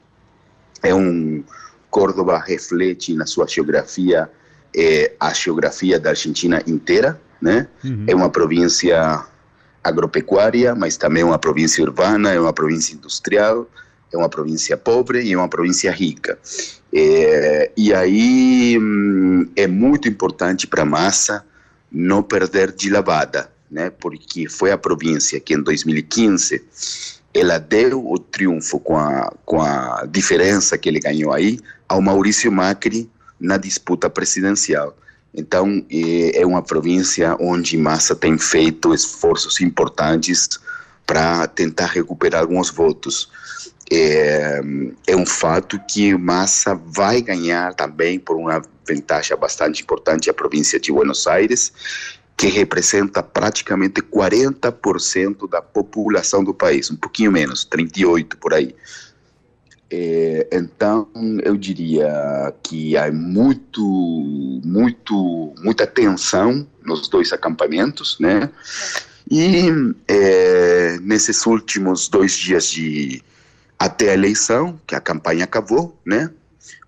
É 0.83 0.95
um 0.95 1.43
Córdoba 1.89 2.39
reflete 2.39 3.15
na 3.15 3.25
sua 3.25 3.47
geografia 3.47 4.29
é, 4.77 5.13
a 5.21 5.33
geografia 5.33 5.99
da 5.99 6.11
Argentina 6.11 6.63
inteira, 6.67 7.21
né? 7.41 7.69
Uhum. 7.85 8.05
É 8.07 8.15
uma 8.15 8.31
província 8.31 9.25
agropecuária, 9.83 10.75
mas 10.75 10.97
também 10.97 11.23
uma 11.23 11.39
província 11.39 11.85
urbana, 11.85 12.33
é 12.33 12.41
uma 12.41 12.53
província 12.53 12.95
industrial, 12.95 13.69
é 14.13 14.17
uma 14.17 14.29
província 14.29 14.77
pobre 14.77 15.23
e 15.23 15.33
é 15.33 15.37
uma 15.37 15.49
província 15.49 15.91
rica. 15.93 16.39
É, 16.93 17.71
e 17.77 17.93
aí 17.93 18.79
hum, 18.81 19.49
é 19.55 19.67
muito 19.67 20.09
importante 20.09 20.67
para 20.67 20.83
a 20.83 20.87
massa 20.87 21.45
não 21.91 22.23
perder 22.23 22.73
de 22.73 22.89
lavada, 22.89 23.51
né? 23.71 23.91
Porque 23.91 24.49
foi 24.49 24.73
a 24.73 24.79
província 24.79 25.39
que 25.39 25.55
em 25.55 25.63
2015 25.63 26.65
ela 27.33 27.59
deu 27.59 28.09
o 28.09 28.19
triunfo 28.19 28.79
com 28.79 28.97
a, 28.97 29.33
com 29.45 29.61
a 29.61 30.07
diferença 30.09 30.79
que 30.79 30.89
ele 30.89 31.01
ganhou 31.01 31.33
aí 31.33 31.59
ao 31.89 32.01
Maurício 32.01 32.51
Macri 32.51 33.11
na 33.39 33.57
disputa 33.57 34.09
presidencial. 34.09 34.97
Então, 35.35 35.85
é 35.91 36.47
uma 36.47 36.63
província 36.63 37.37
onde 37.41 37.77
Massa 37.77 38.15
tem 38.15 38.39
feito 38.39 38.95
esforços 38.95 39.61
importantes 39.61 40.49
para 41.05 41.47
tentar 41.49 41.87
recuperar 41.87 42.43
alguns 42.43 42.71
votos. 42.71 43.29
É, 43.91 44.63
é, 45.07 45.17
um 45.17 45.27
fato 45.27 45.79
que 45.89 46.17
Massa 46.17 46.75
vai 46.75 47.21
ganhar 47.21 47.75
também 47.75 48.19
por 48.19 48.37
uma 48.37 48.63
vantagem 48.89 49.37
bastante 49.37 49.83
importante 49.83 50.31
a 50.31 50.35
província 50.35 50.81
de 50.81 50.91
Buenos 50.91 51.27
Aires, 51.27 51.73
que 52.37 52.47
representa 52.47 53.23
praticamente 53.23 54.01
40% 54.01 55.49
da 55.49 55.61
população 55.61 56.43
do 56.43 56.55
país, 56.55 56.91
um 56.91 56.97
pouquinho 56.97 57.31
menos, 57.31 57.65
38 57.65 58.37
por 58.39 58.55
aí. 58.55 58.75
É, 59.97 60.49
então, 60.51 61.07
eu 61.45 61.57
diria 61.57 62.53
que 62.65 62.97
há 62.97 63.13
muito, 63.13 63.81
muito, 64.65 65.55
muita 65.63 65.87
tensão 65.87 66.67
nos 66.85 67.07
dois 67.07 67.33
acampamentos, 67.33 68.19
né? 68.19 68.51
E 69.31 69.69
é, 70.09 70.99
nesses 71.01 71.47
últimos 71.47 72.09
dois 72.09 72.37
dias 72.37 72.69
de 72.69 73.23
até 73.79 74.11
a 74.11 74.15
eleição, 74.15 74.81
que 74.85 74.97
a 74.97 75.01
campanha 75.01 75.45
acabou, 75.45 75.97
né? 76.05 76.29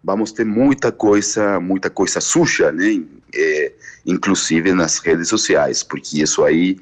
Vamos 0.03 0.33
ter 0.33 0.45
muita 0.45 0.91
coisa, 0.91 1.61
muita 1.61 1.89
coisa 1.89 2.21
suja, 2.21 2.73
né? 2.73 3.05
É, 3.33 3.73
inclusive 4.05 4.73
nas 4.73 4.99
redes 4.99 5.29
sociais, 5.29 5.85
porque 5.85 6.21
isso 6.21 6.43
aí 6.43 6.77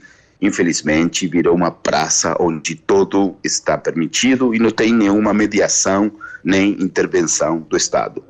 infelizmente, 0.44 1.26
virou 1.26 1.54
uma 1.54 1.70
praça 1.70 2.36
onde 2.38 2.74
todo 2.74 3.36
está 3.42 3.78
permitido 3.78 4.54
e 4.54 4.58
não 4.58 4.70
tem 4.70 4.92
nenhuma 4.92 5.32
mediação 5.32 6.12
nem 6.44 6.72
intervenção 6.72 7.60
do 7.60 7.76
Estado. 7.76 8.22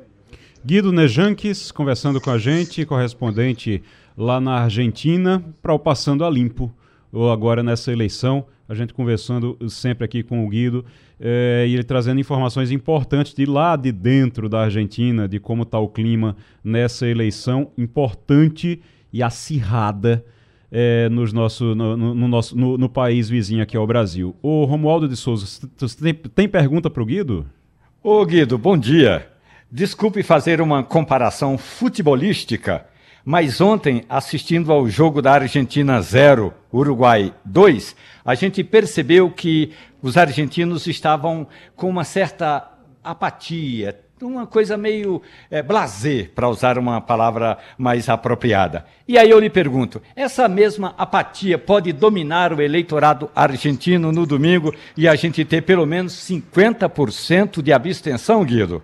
Guido 0.65 0.91
Nejanques 0.91 1.71
conversando 1.71 2.19
com 2.21 2.31
a 2.31 2.37
gente, 2.37 2.85
correspondente 2.85 3.83
lá 4.17 4.39
na 4.39 4.61
Argentina, 4.61 5.43
para 5.61 5.73
o 5.73 5.79
Passando 5.79 6.23
a 6.23 6.29
Limpo, 6.29 6.73
ou 7.11 7.31
agora 7.31 7.61
nessa 7.61 7.91
eleição. 7.91 8.45
A 8.67 8.73
gente 8.73 8.93
conversando 8.93 9.57
sempre 9.69 10.05
aqui 10.05 10.23
com 10.23 10.43
o 10.43 10.49
Guido 10.49 10.83
é, 11.19 11.65
e 11.67 11.73
ele 11.73 11.83
trazendo 11.83 12.19
informações 12.19 12.71
importantes 12.71 13.33
de 13.33 13.45
lá 13.45 13.75
de 13.75 13.91
dentro 13.91 14.49
da 14.49 14.61
Argentina, 14.61 15.27
de 15.27 15.39
como 15.39 15.63
está 15.63 15.77
o 15.77 15.87
clima 15.87 16.35
nessa 16.63 17.07
eleição 17.07 17.71
importante 17.77 18.81
e 19.13 19.21
acirrada 19.21 20.25
é, 20.71 21.09
nos 21.09 21.31
nosso, 21.31 21.75
no, 21.75 21.95
no, 21.95 22.27
nosso, 22.27 22.57
no, 22.57 22.77
no, 22.77 22.89
país 22.89 23.29
vizinho 23.29 23.63
aqui 23.63 23.77
ao 23.77 23.87
Brasil. 23.87 24.35
O 24.41 24.65
Romualdo 24.65 25.07
de 25.07 25.15
Souza, 25.15 25.67
tem, 26.01 26.13
tem 26.13 26.47
pergunta 26.47 26.89
para 26.89 27.01
o 27.01 27.05
Guido? 27.05 27.45
Ô 28.03 28.25
Guido, 28.25 28.57
bom 28.57 28.77
dia. 28.77 29.27
Desculpe 29.71 30.23
fazer 30.23 30.61
uma 30.61 30.83
comparação 30.83 31.57
futebolística, 31.57 32.85
mas 33.23 33.59
ontem, 33.59 34.03
assistindo 34.07 34.71
ao 34.71 34.87
jogo 34.87 35.21
da 35.21 35.33
Argentina 35.33 35.99
0, 35.99 36.53
Uruguai 36.71 37.33
2, 37.43 37.95
a 38.23 38.35
gente 38.35 38.63
percebeu 38.63 39.31
que 39.31 39.71
os 40.01 40.17
argentinos 40.17 40.85
estavam 40.85 41.47
com 41.75 41.89
uma 41.89 42.03
certa 42.03 42.71
apatia, 43.03 43.99
uma 44.21 44.47
coisa 44.47 44.77
meio 44.77 45.21
é, 45.51 45.61
blazer, 45.61 46.31
para 46.33 46.47
usar 46.47 46.77
uma 46.77 47.01
palavra 47.01 47.57
mais 47.77 48.07
apropriada. 48.07 48.85
E 49.07 49.17
aí 49.17 49.29
eu 49.29 49.39
lhe 49.39 49.49
pergunto: 49.49 50.01
essa 50.15 50.47
mesma 50.47 50.95
apatia 50.97 51.57
pode 51.57 51.91
dominar 51.91 52.53
o 52.53 52.61
eleitorado 52.61 53.29
argentino 53.35 54.11
no 54.11 54.25
domingo 54.25 54.73
e 54.95 55.07
a 55.07 55.15
gente 55.15 55.43
ter 55.43 55.61
pelo 55.63 55.85
menos 55.85 56.13
50% 56.13 57.61
de 57.61 57.73
abstenção, 57.73 58.43
Guido? 58.45 58.81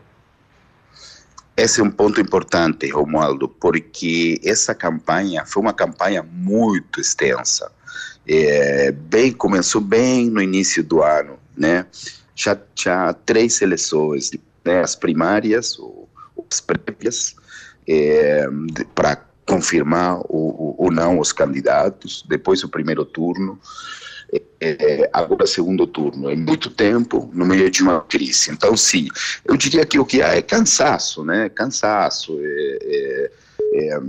Esse 1.55 1.81
é 1.81 1.83
um 1.83 1.91
ponto 1.91 2.19
importante, 2.19 2.89
Romualdo, 2.89 3.47
porque 3.47 4.39
essa 4.43 4.73
campanha 4.73 5.45
foi 5.45 5.61
uma 5.61 5.73
campanha 5.73 6.23
muito 6.23 6.99
extensa. 6.99 7.71
É, 8.27 8.91
bem 8.91 9.31
começou 9.31 9.81
bem 9.81 10.29
no 10.29 10.41
início 10.41 10.83
do 10.83 11.03
ano, 11.03 11.37
né? 11.55 11.85
Já 12.33 12.57
tinha 12.73 13.13
três 13.13 13.55
seleções 13.55 14.31
né, 14.63 14.81
as 14.81 14.95
primárias 14.95 15.77
ou, 15.79 16.09
as 16.49 16.59
prévias 16.59 17.35
é, 17.87 18.45
para 18.93 19.23
confirmar 19.45 20.19
ou, 20.29 20.75
ou 20.77 20.91
não 20.91 21.19
os 21.19 21.31
candidatos, 21.31 22.23
depois 22.27 22.63
o 22.63 22.69
primeiro 22.69 23.03
turno, 23.05 23.59
é, 24.31 24.41
é, 24.61 25.09
agora 25.11 25.45
segundo 25.45 25.85
turno. 25.85 26.29
É 26.29 26.35
muito 26.35 26.69
tempo 26.69 27.29
no 27.33 27.45
meio 27.45 27.69
de 27.69 27.83
uma 27.83 28.01
crise. 28.01 28.51
Então, 28.51 28.77
sim, 28.77 29.07
eu 29.43 29.57
diria 29.57 29.85
que 29.85 29.99
o 29.99 30.05
que 30.05 30.21
há 30.21 30.35
é 30.35 30.41
cansaço, 30.41 31.25
né? 31.25 31.49
Cansaço. 31.49 32.39
É, 32.41 32.77
é, 32.83 33.31
é 33.73 33.99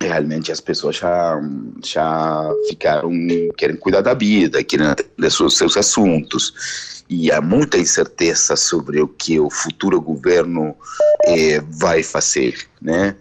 realmente 0.00 0.50
as 0.50 0.60
pessoas 0.60 0.96
já, 0.96 1.40
já 1.84 2.50
ficaram, 2.68 3.12
querem 3.56 3.76
cuidar 3.76 4.00
da 4.00 4.14
vida, 4.14 4.64
querem 4.64 4.86
atender 4.86 5.30
seus, 5.30 5.56
seus 5.56 5.76
assuntos 5.76 7.01
e 7.12 7.30
há 7.30 7.42
muita 7.42 7.76
incerteza 7.76 8.56
sobre 8.56 9.02
o 9.02 9.06
que 9.06 9.38
o 9.38 9.50
futuro 9.50 10.00
governo 10.00 10.74
eh, 11.26 11.62
vai 11.68 12.02
fazer, 12.02 12.66
né? 12.80 13.14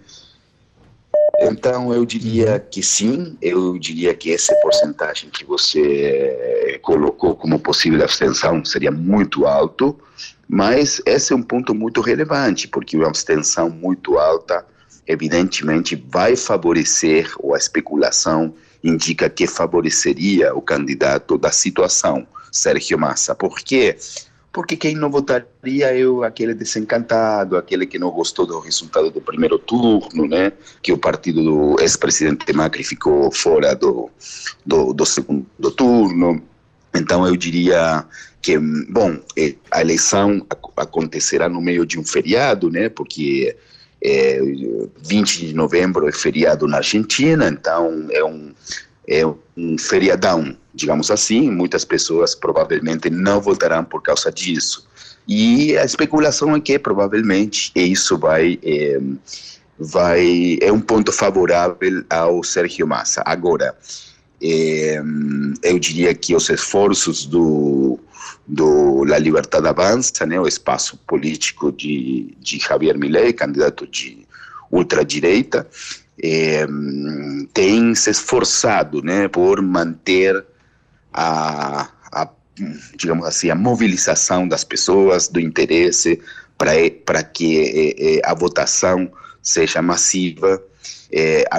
Então 1.41 1.93
eu 1.93 2.05
diria 2.05 2.57
que 2.57 2.81
sim, 2.81 3.35
eu 3.41 3.77
diria 3.77 4.13
que 4.13 4.33
essa 4.33 4.55
porcentagem 4.61 5.29
que 5.29 5.43
você 5.43 5.81
eh, 5.81 6.79
colocou 6.81 7.35
como 7.35 7.59
possível 7.59 8.01
abstenção 8.01 8.63
seria 8.63 8.91
muito 8.91 9.45
alto, 9.45 9.99
mas 10.47 11.01
esse 11.05 11.33
é 11.33 11.35
um 11.35 11.43
ponto 11.43 11.75
muito 11.75 11.99
relevante, 11.99 12.69
porque 12.69 12.95
uma 12.95 13.07
abstenção 13.07 13.69
muito 13.69 14.17
alta 14.17 14.65
evidentemente 15.05 16.01
vai 16.09 16.37
favorecer, 16.37 17.29
ou 17.39 17.53
a 17.53 17.57
especulação 17.57 18.53
indica 18.81 19.29
que 19.29 19.45
favoreceria 19.47 20.55
o 20.55 20.61
candidato 20.61 21.37
da 21.37 21.51
situação. 21.51 22.25
Sérgio 22.51 22.99
Massa. 22.99 23.33
Por 23.33 23.59
quê? 23.59 23.97
Porque 24.51 24.75
quem 24.75 24.95
não 24.95 25.09
votaria 25.09 25.97
é 25.97 26.27
aquele 26.27 26.53
desencantado, 26.53 27.55
aquele 27.55 27.87
que 27.87 27.97
não 27.97 28.11
gostou 28.11 28.45
do 28.45 28.59
resultado 28.59 29.09
do 29.09 29.21
primeiro 29.21 29.57
turno, 29.57 30.27
né? 30.27 30.51
Que 30.81 30.91
o 30.91 30.97
partido 30.97 31.41
do 31.41 31.79
ex-presidente 31.79 32.51
Macri 32.51 32.83
ficou 32.83 33.31
fora 33.31 33.73
do, 33.73 34.09
do, 34.65 34.93
do 34.93 35.05
segundo 35.05 35.71
turno. 35.71 36.43
Então 36.93 37.25
eu 37.25 37.37
diria 37.37 38.05
que, 38.41 38.57
bom, 38.57 39.17
é, 39.37 39.55
a 39.71 39.79
eleição 39.79 40.45
acontecerá 40.75 41.47
no 41.47 41.61
meio 41.61 41.85
de 41.85 41.97
um 41.97 42.03
feriado, 42.03 42.69
né? 42.69 42.89
Porque 42.89 43.55
é, 44.03 44.39
20 45.01 45.47
de 45.47 45.53
novembro 45.53 46.09
é 46.09 46.11
feriado 46.11 46.67
na 46.67 46.77
Argentina, 46.77 47.47
então 47.47 48.07
é 48.11 48.23
um, 48.23 48.53
é 49.11 49.25
um 49.57 49.77
feriadão 49.77 50.55
digamos 50.73 51.11
assim, 51.11 51.49
muitas 51.49 51.83
pessoas 51.85 52.33
provavelmente 52.33 53.09
não 53.09 53.41
votarão 53.41 53.83
por 53.83 54.01
causa 54.01 54.31
disso. 54.31 54.87
E 55.27 55.77
a 55.77 55.85
especulação 55.85 56.55
é 56.55 56.59
que 56.59 56.79
provavelmente 56.79 57.71
isso 57.75 58.17
vai 58.17 58.59
é, 58.63 58.99
vai 59.77 60.57
é 60.61 60.71
um 60.71 60.79
ponto 60.79 61.11
favorável 61.11 62.03
ao 62.09 62.43
Sérgio 62.43 62.87
Massa. 62.87 63.21
Agora, 63.25 63.75
é, 64.41 65.01
eu 65.63 65.77
diria 65.77 66.13
que 66.13 66.35
os 66.35 66.49
esforços 66.49 67.25
do 67.25 67.99
do 68.47 69.03
La 69.05 69.17
Libertad 69.17 69.65
Avança, 69.65 70.25
né, 70.25 70.39
o 70.39 70.47
espaço 70.47 70.97
político 71.07 71.71
de, 71.71 72.35
de 72.39 72.59
Javier 72.59 72.97
Milei, 72.97 73.31
candidato 73.31 73.87
de 73.87 74.25
ultradireita, 74.71 75.67
é, 76.21 76.67
tem 77.53 77.95
se 77.95 78.11
esforçado 78.11 79.01
né, 79.01 79.27
por 79.27 79.61
manter 79.61 80.45
a, 81.11 81.89
a, 82.11 82.29
digamos 82.95 83.25
assim, 83.25 83.49
a 83.49 83.55
mobilização 83.55 84.47
das 84.47 84.63
pessoas, 84.63 85.27
do 85.27 85.39
interesse 85.39 86.21
para 86.57 87.23
que 87.23 88.21
a 88.23 88.35
votação 88.35 89.11
seja 89.41 89.81
massiva. 89.81 90.61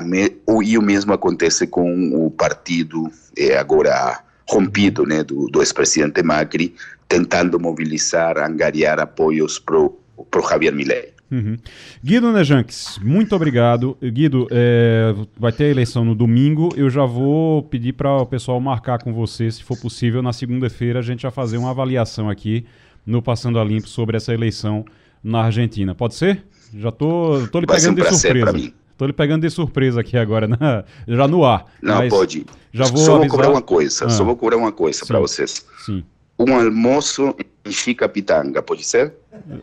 Me, 0.04 0.36
o, 0.46 0.62
e 0.62 0.78
o 0.78 0.82
mesmo 0.82 1.12
acontece 1.12 1.66
com 1.66 2.26
o 2.26 2.30
partido 2.30 3.10
agora 3.58 4.22
rompido 4.48 5.04
né, 5.04 5.24
do, 5.24 5.48
do 5.48 5.60
ex-presidente 5.60 6.22
Macri, 6.22 6.74
tentando 7.08 7.58
mobilizar, 7.58 8.38
angariar 8.38 9.00
apoios 9.00 9.58
para 9.58 9.76
o 9.78 10.48
Javier 10.48 10.74
Milei. 10.74 11.12
Uhum. 11.32 11.56
Guido 12.04 12.30
Nejanques, 12.30 13.00
muito 13.02 13.34
obrigado. 13.34 13.96
Guido, 14.02 14.46
é, 14.50 15.14
vai 15.34 15.50
ter 15.50 15.64
a 15.64 15.68
eleição 15.68 16.04
no 16.04 16.14
domingo. 16.14 16.68
Eu 16.76 16.90
já 16.90 17.06
vou 17.06 17.62
pedir 17.62 17.94
para 17.94 18.18
o 18.18 18.26
pessoal 18.26 18.60
marcar 18.60 19.02
com 19.02 19.14
você, 19.14 19.50
se 19.50 19.64
for 19.64 19.78
possível, 19.78 20.20
na 20.20 20.34
segunda-feira 20.34 20.98
a 20.98 21.02
gente 21.02 21.22
vai 21.22 21.30
fazer 21.30 21.56
uma 21.56 21.70
avaliação 21.70 22.28
aqui 22.28 22.66
no 23.06 23.22
Passando 23.22 23.58
a 23.58 23.64
Limpo 23.64 23.88
sobre 23.88 24.18
essa 24.18 24.34
eleição 24.34 24.84
na 25.24 25.44
Argentina. 25.44 25.94
Pode 25.94 26.16
ser? 26.16 26.44
Já 26.74 26.90
tô, 26.90 27.48
tô 27.50 27.60
lhe 27.60 27.66
vai 27.66 27.78
pegando 27.78 27.98
um 27.98 28.04
de 28.04 28.14
surpresa. 28.14 28.72
Tô 28.98 29.06
lhe 29.06 29.12
pegando 29.14 29.40
de 29.40 29.50
surpresa 29.50 30.00
aqui 30.02 30.18
agora, 30.18 30.46
na, 30.46 30.84
já 31.08 31.26
no 31.26 31.46
ar. 31.46 31.64
Não, 31.80 32.08
pode. 32.08 32.44
Já 32.74 32.84
vou 32.84 32.98
só 32.98 33.16
avisar... 33.16 33.18
vou 33.20 33.28
cobrar 33.28 33.50
uma 33.50 33.62
coisa, 33.62 34.04
ah. 34.04 34.10
só 34.10 34.22
vou 34.22 34.36
cobrar 34.36 34.58
uma 34.58 34.70
coisa 34.70 35.04
para 35.06 35.18
vocês. 35.18 35.64
Sim. 35.86 36.04
Um 36.38 36.54
almoço 36.54 37.34
em 37.64 37.72
Chicapitanga, 37.72 38.62
pode 38.62 38.84
ser? 38.84 39.14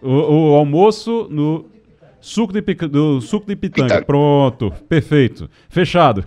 O, 0.02 0.52
o 0.52 0.56
almoço 0.56 1.28
no 1.30 1.66
suco 2.22 2.54
de, 2.54 2.62
pica, 2.62 2.88
do 2.88 3.22
suco 3.22 3.47
de 3.47 3.56
pitanga. 3.56 3.88
pitanga. 3.88 4.06
Pronto, 4.06 4.72
perfeito. 4.88 5.50
Fechado. 5.70 6.24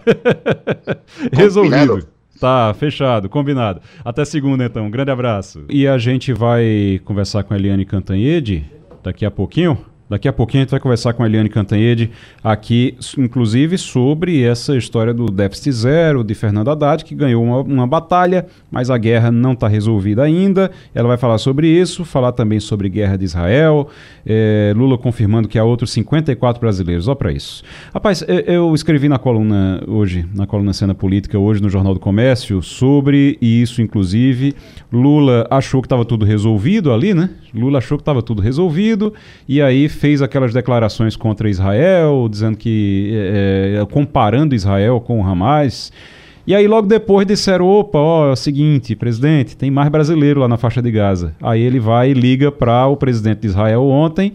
Resolvido. 1.33 2.07
Tá, 2.41 2.75
fechado, 2.75 3.29
combinado. 3.29 3.81
Até 4.05 4.25
segunda, 4.25 4.64
então. 4.64 4.87
Um 4.87 4.91
grande 4.91 5.12
abraço. 5.12 5.64
E 5.68 5.87
a 5.87 5.97
gente 5.97 6.33
vai 6.33 7.01
conversar 7.05 7.45
com 7.45 7.55
a 7.55 7.57
Eliane 7.57 7.85
Cantanhede 7.85 8.68
daqui 9.03 9.25
a 9.25 9.31
pouquinho. 9.31 9.79
Daqui 10.13 10.29
a 10.29 10.33
pouquinho 10.33 10.61
a 10.61 10.65
gente 10.65 10.73
vai 10.73 10.79
conversar 10.79 11.15
com 11.15 11.23
a 11.23 11.27
Eliane 11.27 11.49
Cantanhede 11.49 12.11
aqui, 12.45 12.95
inclusive, 13.17 13.79
sobre 13.79 14.43
essa 14.43 14.77
história 14.77 15.15
do 15.15 15.25
déficit 15.31 15.73
zero 15.73 16.23
de 16.23 16.35
Fernando 16.35 16.69
Haddad, 16.69 17.03
que 17.03 17.15
ganhou 17.15 17.43
uma, 17.43 17.61
uma 17.63 17.87
batalha, 17.87 18.45
mas 18.71 18.91
a 18.91 18.99
guerra 18.99 19.33
não 19.33 19.55
está 19.55 19.67
resolvida 19.67 20.23
ainda. 20.23 20.71
Ela 20.95 21.09
vai 21.09 21.17
falar 21.17 21.39
sobre 21.39 21.67
isso, 21.67 22.05
falar 22.05 22.33
também 22.33 22.61
sobre 22.61 22.91
guerra 22.91 23.17
de 23.17 23.25
Israel, 23.25 23.89
é, 24.27 24.75
Lula 24.77 24.99
confirmando 24.99 25.49
que 25.49 25.59
há 25.59 25.65
outros 25.65 25.91
54 25.93 26.61
brasileiros. 26.61 27.09
Olha 27.09 27.17
para 27.17 27.33
isso. 27.33 27.65
Rapaz, 27.95 28.23
eu 28.29 28.75
escrevi 28.75 29.09
na 29.09 29.19
coluna 29.19 29.83
hoje, 29.89 30.27
na 30.35 30.47
coluna 30.47 30.75
Cena 30.75 30.95
Política, 30.95 31.39
hoje 31.39 31.63
no 31.63 31.71
Jornal 31.71 31.95
do 31.95 32.01
Comércio, 32.01 32.61
sobre 32.61 33.39
isso, 33.41 33.81
inclusive. 33.81 34.55
Lula 34.93 35.47
achou 35.51 35.81
que 35.81 35.87
estava 35.87 36.05
tudo 36.05 36.27
resolvido 36.27 36.93
ali, 36.93 37.15
né? 37.15 37.31
Lula 37.55 37.79
achou 37.79 37.97
que 37.97 38.03
estava 38.03 38.23
tudo 38.23 38.43
resolvido 38.43 39.15
e 39.49 39.61
aí 39.63 39.89
fez 40.03 40.21
aquelas 40.21 40.53
declarações 40.53 41.15
contra 41.15 41.49
Israel, 41.49 42.27
dizendo 42.29 42.59
que 42.59 43.13
é, 43.15 43.79
é, 43.81 43.87
comparando 43.87 44.53
Israel 44.53 45.01
com 45.01 45.21
o 45.21 45.25
Hamas. 45.25 45.93
E 46.45 46.57
aí 46.57 46.67
logo 46.67 46.89
depois 46.89 47.25
disseram, 47.25 47.67
opa, 47.67 48.01
ó, 48.01 48.31
é 48.31 48.33
o 48.33 48.37
seguinte, 48.37 48.97
presidente, 48.97 49.57
tem 49.57 49.71
mais 49.71 49.89
brasileiro 49.89 50.41
lá 50.41 50.49
na 50.49 50.57
faixa 50.57 50.83
de 50.83 50.91
Gaza. 50.91 51.37
Aí 51.41 51.63
ele 51.63 51.79
vai 51.79 52.11
e 52.11 52.15
liga 52.15 52.51
para 52.51 52.85
o 52.89 52.97
presidente 52.97 53.43
de 53.43 53.47
Israel 53.47 53.85
ontem 53.85 54.33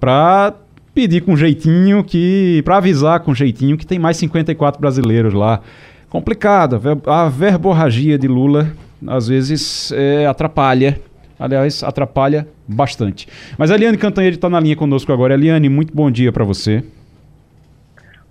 para 0.00 0.54
pedir 0.94 1.20
com 1.20 1.36
jeitinho 1.36 2.02
que, 2.02 2.62
para 2.64 2.78
avisar 2.78 3.20
com 3.20 3.34
jeitinho 3.34 3.76
que 3.76 3.86
tem 3.86 3.98
mais 3.98 4.16
54 4.16 4.80
brasileiros 4.80 5.34
lá. 5.34 5.60
Complicado, 6.08 6.80
a 7.04 7.28
verborragia 7.28 8.18
de 8.18 8.26
Lula 8.26 8.72
às 9.06 9.28
vezes 9.28 9.92
é, 9.92 10.24
atrapalha 10.24 10.98
Aliás, 11.40 11.82
atrapalha 11.82 12.46
bastante. 12.68 13.26
Mas 13.56 13.70
a 13.70 13.74
Eliane 13.74 13.96
Cantanhede 13.96 14.36
está 14.36 14.50
na 14.50 14.60
linha 14.60 14.76
conosco 14.76 15.10
agora. 15.10 15.32
Eliane, 15.32 15.70
muito 15.70 15.96
bom 15.96 16.10
dia 16.10 16.30
para 16.30 16.44
você. 16.44 16.84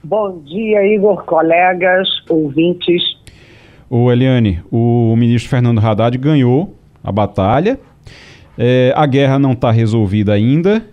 Bom 0.03 0.39
dia, 0.45 0.85
Igor, 0.85 1.25
colegas, 1.25 2.07
ouvintes. 2.29 3.01
Ô, 3.89 4.11
Eliane, 4.11 4.61
o 4.71 5.15
ministro 5.17 5.49
Fernando 5.49 5.79
Haddad 5.79 6.15
ganhou 6.19 6.75
a 7.03 7.11
batalha. 7.11 7.79
É, 8.55 8.93
a 8.95 9.07
guerra 9.07 9.39
não 9.39 9.53
está 9.53 9.71
resolvida 9.71 10.33
ainda. 10.33 10.85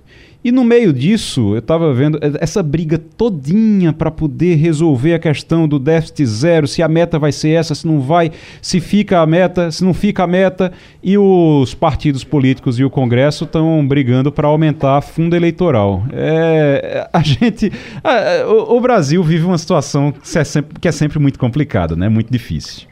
E 0.46 0.52
no 0.52 0.62
meio 0.62 0.92
disso, 0.92 1.54
eu 1.54 1.58
estava 1.58 1.92
vendo 1.92 2.20
essa 2.40 2.62
briga 2.62 2.96
todinha 2.96 3.92
para 3.92 4.12
poder 4.12 4.54
resolver 4.54 5.14
a 5.14 5.18
questão 5.18 5.66
do 5.66 5.76
déficit 5.76 6.24
zero, 6.24 6.68
se 6.68 6.84
a 6.84 6.86
meta 6.86 7.18
vai 7.18 7.32
ser 7.32 7.50
essa, 7.50 7.74
se 7.74 7.84
não 7.84 8.00
vai, 8.00 8.30
se 8.62 8.78
fica 8.78 9.18
a 9.18 9.26
meta, 9.26 9.72
se 9.72 9.84
não 9.84 9.92
fica 9.92 10.22
a 10.22 10.26
meta, 10.28 10.72
e 11.02 11.18
os 11.18 11.74
partidos 11.74 12.22
políticos 12.22 12.78
e 12.78 12.84
o 12.84 12.90
Congresso 12.90 13.42
estão 13.42 13.84
brigando 13.84 14.30
para 14.30 14.46
aumentar 14.46 15.00
fundo 15.00 15.34
eleitoral. 15.34 16.04
É, 16.12 17.08
a 17.12 17.22
gente, 17.24 17.72
a, 18.04 18.46
o, 18.46 18.76
o, 18.76 18.80
Brasil 18.80 19.24
vive 19.24 19.44
uma 19.44 19.58
situação 19.58 20.12
que 20.12 20.38
é 20.38 20.44
sempre, 20.44 20.78
que 20.80 20.86
é 20.86 20.92
sempre 20.92 21.18
muito 21.18 21.40
complicada, 21.40 21.96
né? 21.96 22.08
Muito 22.08 22.30
difícil. 22.30 22.86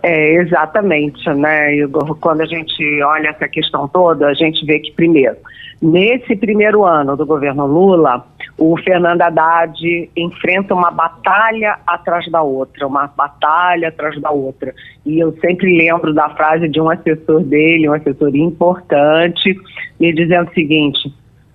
É, 0.00 0.34
exatamente, 0.34 1.28
né, 1.30 1.74
Igor? 1.74 2.16
Quando 2.20 2.42
a 2.42 2.46
gente 2.46 3.02
olha 3.02 3.30
essa 3.30 3.48
questão 3.48 3.88
toda, 3.88 4.28
a 4.28 4.34
gente 4.34 4.64
vê 4.64 4.78
que, 4.78 4.92
primeiro, 4.92 5.38
Nesse 5.80 6.36
primeiro 6.36 6.84
ano 6.84 7.16
do 7.16 7.26
governo 7.26 7.66
Lula, 7.66 8.26
o 8.56 8.76
Fernando 8.78 9.22
Haddad 9.22 10.10
enfrenta 10.16 10.74
uma 10.74 10.90
batalha 10.90 11.78
atrás 11.86 12.30
da 12.30 12.42
outra, 12.42 12.86
uma 12.86 13.06
batalha 13.06 13.88
atrás 13.88 14.20
da 14.20 14.30
outra. 14.30 14.74
E 15.04 15.18
eu 15.18 15.36
sempre 15.40 15.76
lembro 15.76 16.14
da 16.14 16.30
frase 16.30 16.68
de 16.68 16.80
um 16.80 16.88
assessor 16.88 17.42
dele, 17.42 17.88
um 17.88 17.94
assessor 17.94 18.34
importante, 18.34 19.56
me 19.98 20.12
dizendo 20.12 20.50
o 20.50 20.54
seguinte: 20.54 21.12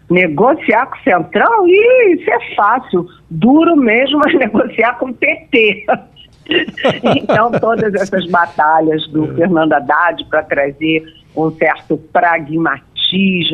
negociar 0.09 0.87
com 0.87 0.97
o 0.97 1.03
Centrão, 1.03 1.67
Ih, 1.67 2.19
isso 2.19 2.29
é 2.29 2.55
fácil, 2.55 3.07
duro 3.29 3.75
mesmo 3.75 4.21
é 4.27 4.33
negociar 4.45 4.97
com 4.97 5.07
o 5.09 5.13
PT. 5.13 5.85
então, 7.15 7.51
todas 7.51 7.93
essas 7.93 8.25
batalhas 8.25 9.07
do 9.07 9.27
Fernando 9.35 9.73
Haddad 9.73 10.25
para 10.25 10.43
trazer 10.43 11.03
um 11.35 11.51
certo 11.51 11.97
pragmatismo 12.11 12.88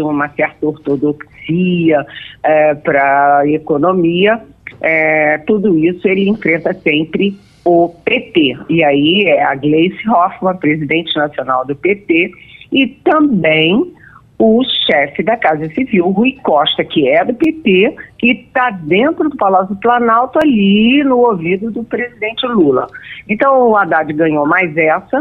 uma 0.01 0.30
certa 0.30 0.66
ortodoxia 0.66 2.06
é, 2.43 2.76
para 2.76 3.39
a 3.39 3.47
economia, 3.47 4.41
é, 4.82 5.38
tudo 5.39 5.78
isso 5.78 6.08
ele 6.08 6.28
enfrenta 6.28 6.74
sempre 6.74 7.38
o 7.64 7.89
PT. 8.06 8.58
E 8.70 8.84
aí 8.84 9.24
é 9.26 9.43
a 9.43 9.56
Gleice 9.56 10.08
Hoffmann, 10.10 10.58
presidente 10.58 11.16
nacional 11.16 11.66
do 11.66 11.76
PT, 11.76 12.32
e 12.72 12.88
também 13.03 13.93
o 14.38 14.62
chefe 14.86 15.24
da 15.24 15.38
Casa 15.38 15.68
Civil, 15.70 16.10
Rui 16.10 16.38
Costa, 16.43 16.84
que 16.84 17.08
é 17.08 17.24
do 17.24 17.34
PT, 17.34 17.95
que 18.18 18.32
está 18.32 18.70
dentro 18.70 19.30
do 19.30 19.38
Palácio 19.38 19.76
Planalto, 19.78 20.39
ali 20.39 21.03
no 21.03 21.20
ouvido 21.20 21.72
do 21.72 21.84
presidente 21.84 22.45
Lula. 22.45 22.88
Então 23.30 23.70
o 23.70 23.78
Haddad 23.78 24.12
ganhou 24.14 24.45
mais 24.45 24.76
essa, 24.76 25.20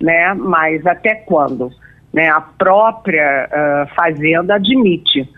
né? 0.00 0.34
Mas 0.34 0.86
até 0.86 1.14
quando? 1.14 1.70
Né? 2.16 2.28
A 2.30 2.40
própria 2.40 3.46
uh, 3.46 3.94
Fazenda 3.94 4.54
admite. 4.54 5.28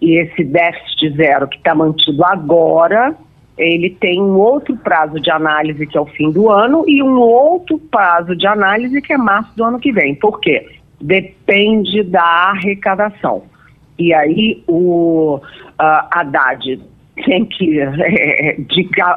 E 0.00 0.16
esse 0.20 0.44
déficit 0.44 1.16
zero 1.16 1.48
que 1.48 1.56
está 1.56 1.74
mantido 1.74 2.24
agora, 2.24 3.12
ele 3.58 3.90
tem 3.90 4.22
um 4.22 4.38
outro 4.38 4.76
prazo 4.76 5.18
de 5.18 5.28
análise 5.28 5.84
que 5.84 5.98
é 5.98 6.00
o 6.00 6.06
fim 6.06 6.30
do 6.30 6.48
ano 6.48 6.84
e 6.86 7.02
um 7.02 7.18
outro 7.18 7.76
prazo 7.76 8.36
de 8.36 8.46
análise 8.46 9.02
que 9.02 9.12
é 9.12 9.18
março 9.18 9.50
do 9.56 9.64
ano 9.64 9.80
que 9.80 9.90
vem. 9.90 10.14
Por 10.14 10.40
quê? 10.40 10.64
Depende 11.00 12.04
da 12.04 12.22
arrecadação. 12.22 13.42
E 13.98 14.14
aí 14.14 14.62
o 14.68 15.40
uh, 15.40 15.42
Haddad 16.12 16.80
tem 17.24 17.44
que 17.44 17.80
é, 17.82 18.56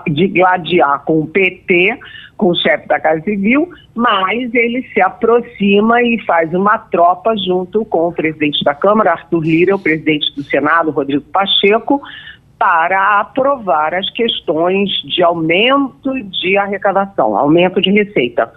digladiar 0.09 1.03
com 1.05 1.19
o 1.19 1.27
PT, 1.27 1.99
com 2.41 2.47
o 2.47 2.55
chefe 2.55 2.87
da 2.87 2.99
Casa 2.99 3.21
Civil, 3.21 3.69
mas 3.93 4.51
ele 4.51 4.81
se 4.95 4.99
aproxima 4.99 6.01
e 6.01 6.19
faz 6.25 6.51
uma 6.55 6.75
tropa 6.75 7.35
junto 7.37 7.85
com 7.85 8.07
o 8.07 8.11
presidente 8.11 8.63
da 8.63 8.73
Câmara, 8.73 9.11
Arthur 9.11 9.43
Lira, 9.43 9.75
o 9.75 9.79
presidente 9.79 10.33
do 10.35 10.41
Senado, 10.41 10.89
Rodrigo 10.89 11.23
Pacheco, 11.31 12.01
para 12.57 13.19
aprovar 13.19 13.93
as 13.93 14.09
questões 14.09 14.89
de 15.03 15.21
aumento 15.21 16.19
de 16.41 16.57
arrecadação, 16.57 17.37
aumento 17.37 17.79
de 17.79 17.91
receita. 17.91 18.51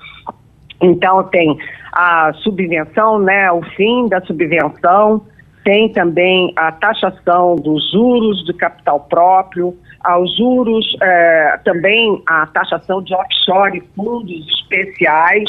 Então 0.80 1.22
tem 1.24 1.54
a 1.92 2.32
subvenção, 2.42 3.18
né, 3.18 3.52
o 3.52 3.60
fim 3.76 4.08
da 4.08 4.22
subvenção, 4.22 5.20
tem 5.62 5.90
também 5.90 6.54
a 6.56 6.72
taxação 6.72 7.54
dos 7.56 7.90
juros 7.90 8.46
de 8.46 8.54
capital 8.54 9.00
próprio, 9.00 9.76
aos 10.04 10.36
juros, 10.36 10.84
é, 11.00 11.58
também 11.64 12.22
a 12.26 12.46
taxação 12.46 13.02
de 13.02 13.14
offshore, 13.14 13.82
fundos 13.96 14.46
especiais, 14.60 15.48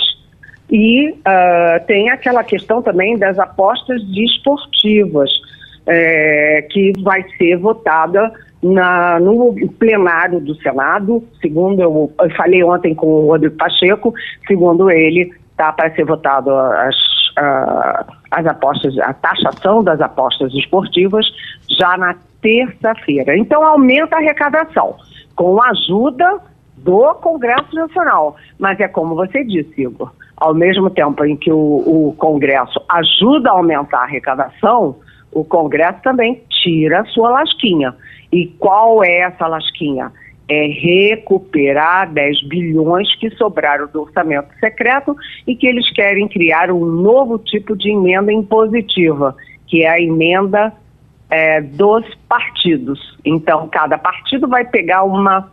e 0.72 1.12
uh, 1.12 1.86
tem 1.86 2.10
aquela 2.10 2.43
questão 2.43 2.82
também 2.82 3.18
das 3.18 3.38
apostas 3.38 4.03
desportivas, 4.14 5.30
é, 5.86 6.66
que 6.72 6.93
vai 7.03 7.24
ser 7.38 7.58
votada 7.58 8.34
na, 8.64 9.20
no 9.20 9.53
plenário 9.78 10.39
do 10.39 10.56
Senado, 10.56 11.24
segundo 11.39 11.82
eu, 11.82 12.12
eu 12.20 12.30
falei 12.32 12.64
ontem 12.64 12.95
com 12.95 13.06
o 13.06 13.28
Rodrigo 13.28 13.56
Pacheco, 13.56 14.14
segundo 14.47 14.89
ele, 14.89 15.32
está 15.51 15.72
para 15.72 15.93
ser 15.93 16.06
votado 16.06 16.49
as, 16.49 16.95
uh, 17.38 18.12
as 18.32 18.45
apostas, 18.47 18.97
a 18.99 19.14
taxação 19.14 19.84
das 19.84 20.01
apostas 20.01 20.51
esportivas 20.53 21.28
já 21.70 21.95
na 21.97 22.16
terça-feira. 22.46 23.36
Então 23.36 23.66
aumenta 23.66 24.16
a 24.16 24.20
arrecadação 24.20 24.96
com 25.36 25.60
a 25.60 25.70
ajuda 25.70 26.39
do 26.78 27.16
Congresso 27.16 27.74
Nacional. 27.74 28.36
Mas 28.60 28.80
é 28.80 28.88
como 28.88 29.16
você 29.16 29.43
disse, 29.43 29.82
Igor, 29.82 30.12
ao 30.38 30.54
mesmo 30.54 30.91
tempo 30.91 31.26
em 31.26 31.36
que 31.36 31.52
o, 31.52 31.58
o 31.58 32.16
Congresso 32.20 32.80
ajuda 32.88 33.50
a 33.50 33.54
aumentar 33.54 34.02
a 34.02 34.04
arrecadação, 34.04 34.98
o 35.32 35.43
Congresso 35.43 36.00
também 36.04 36.43
tira 36.50 37.02
a 37.02 37.06
sua 37.06 37.32
lasquinha. 37.32 37.96
E 38.32 38.46
qual 38.60 39.04
é 39.04 39.22
essa 39.22 39.48
lasquinha? 39.48 40.12
É 40.48 40.68
recuperar 40.68 42.14
10 42.14 42.48
bilhões 42.48 43.16
que 43.16 43.32
sobraram 43.32 43.88
do 43.88 44.04
orçamento 44.04 44.50
secreto 44.60 45.16
e 45.48 45.56
que 45.56 45.66
eles 45.66 45.89
querem 45.91 46.28
criar 46.28 46.70
um 46.70 46.86
novo 46.86 47.39
tipo 47.39 47.76
de 47.76 47.89
emenda 47.89 48.32
impositiva, 48.32 49.36
que 49.66 49.84
é 49.84 49.89
a 49.89 50.00
emenda 50.00 50.72
é, 51.30 51.62
dos 51.62 52.06
partidos. 52.30 53.00
Então, 53.24 53.68
cada 53.68 53.98
partido 53.98 54.48
vai 54.48 54.66
pegar 54.66 55.04
uma 55.04 55.50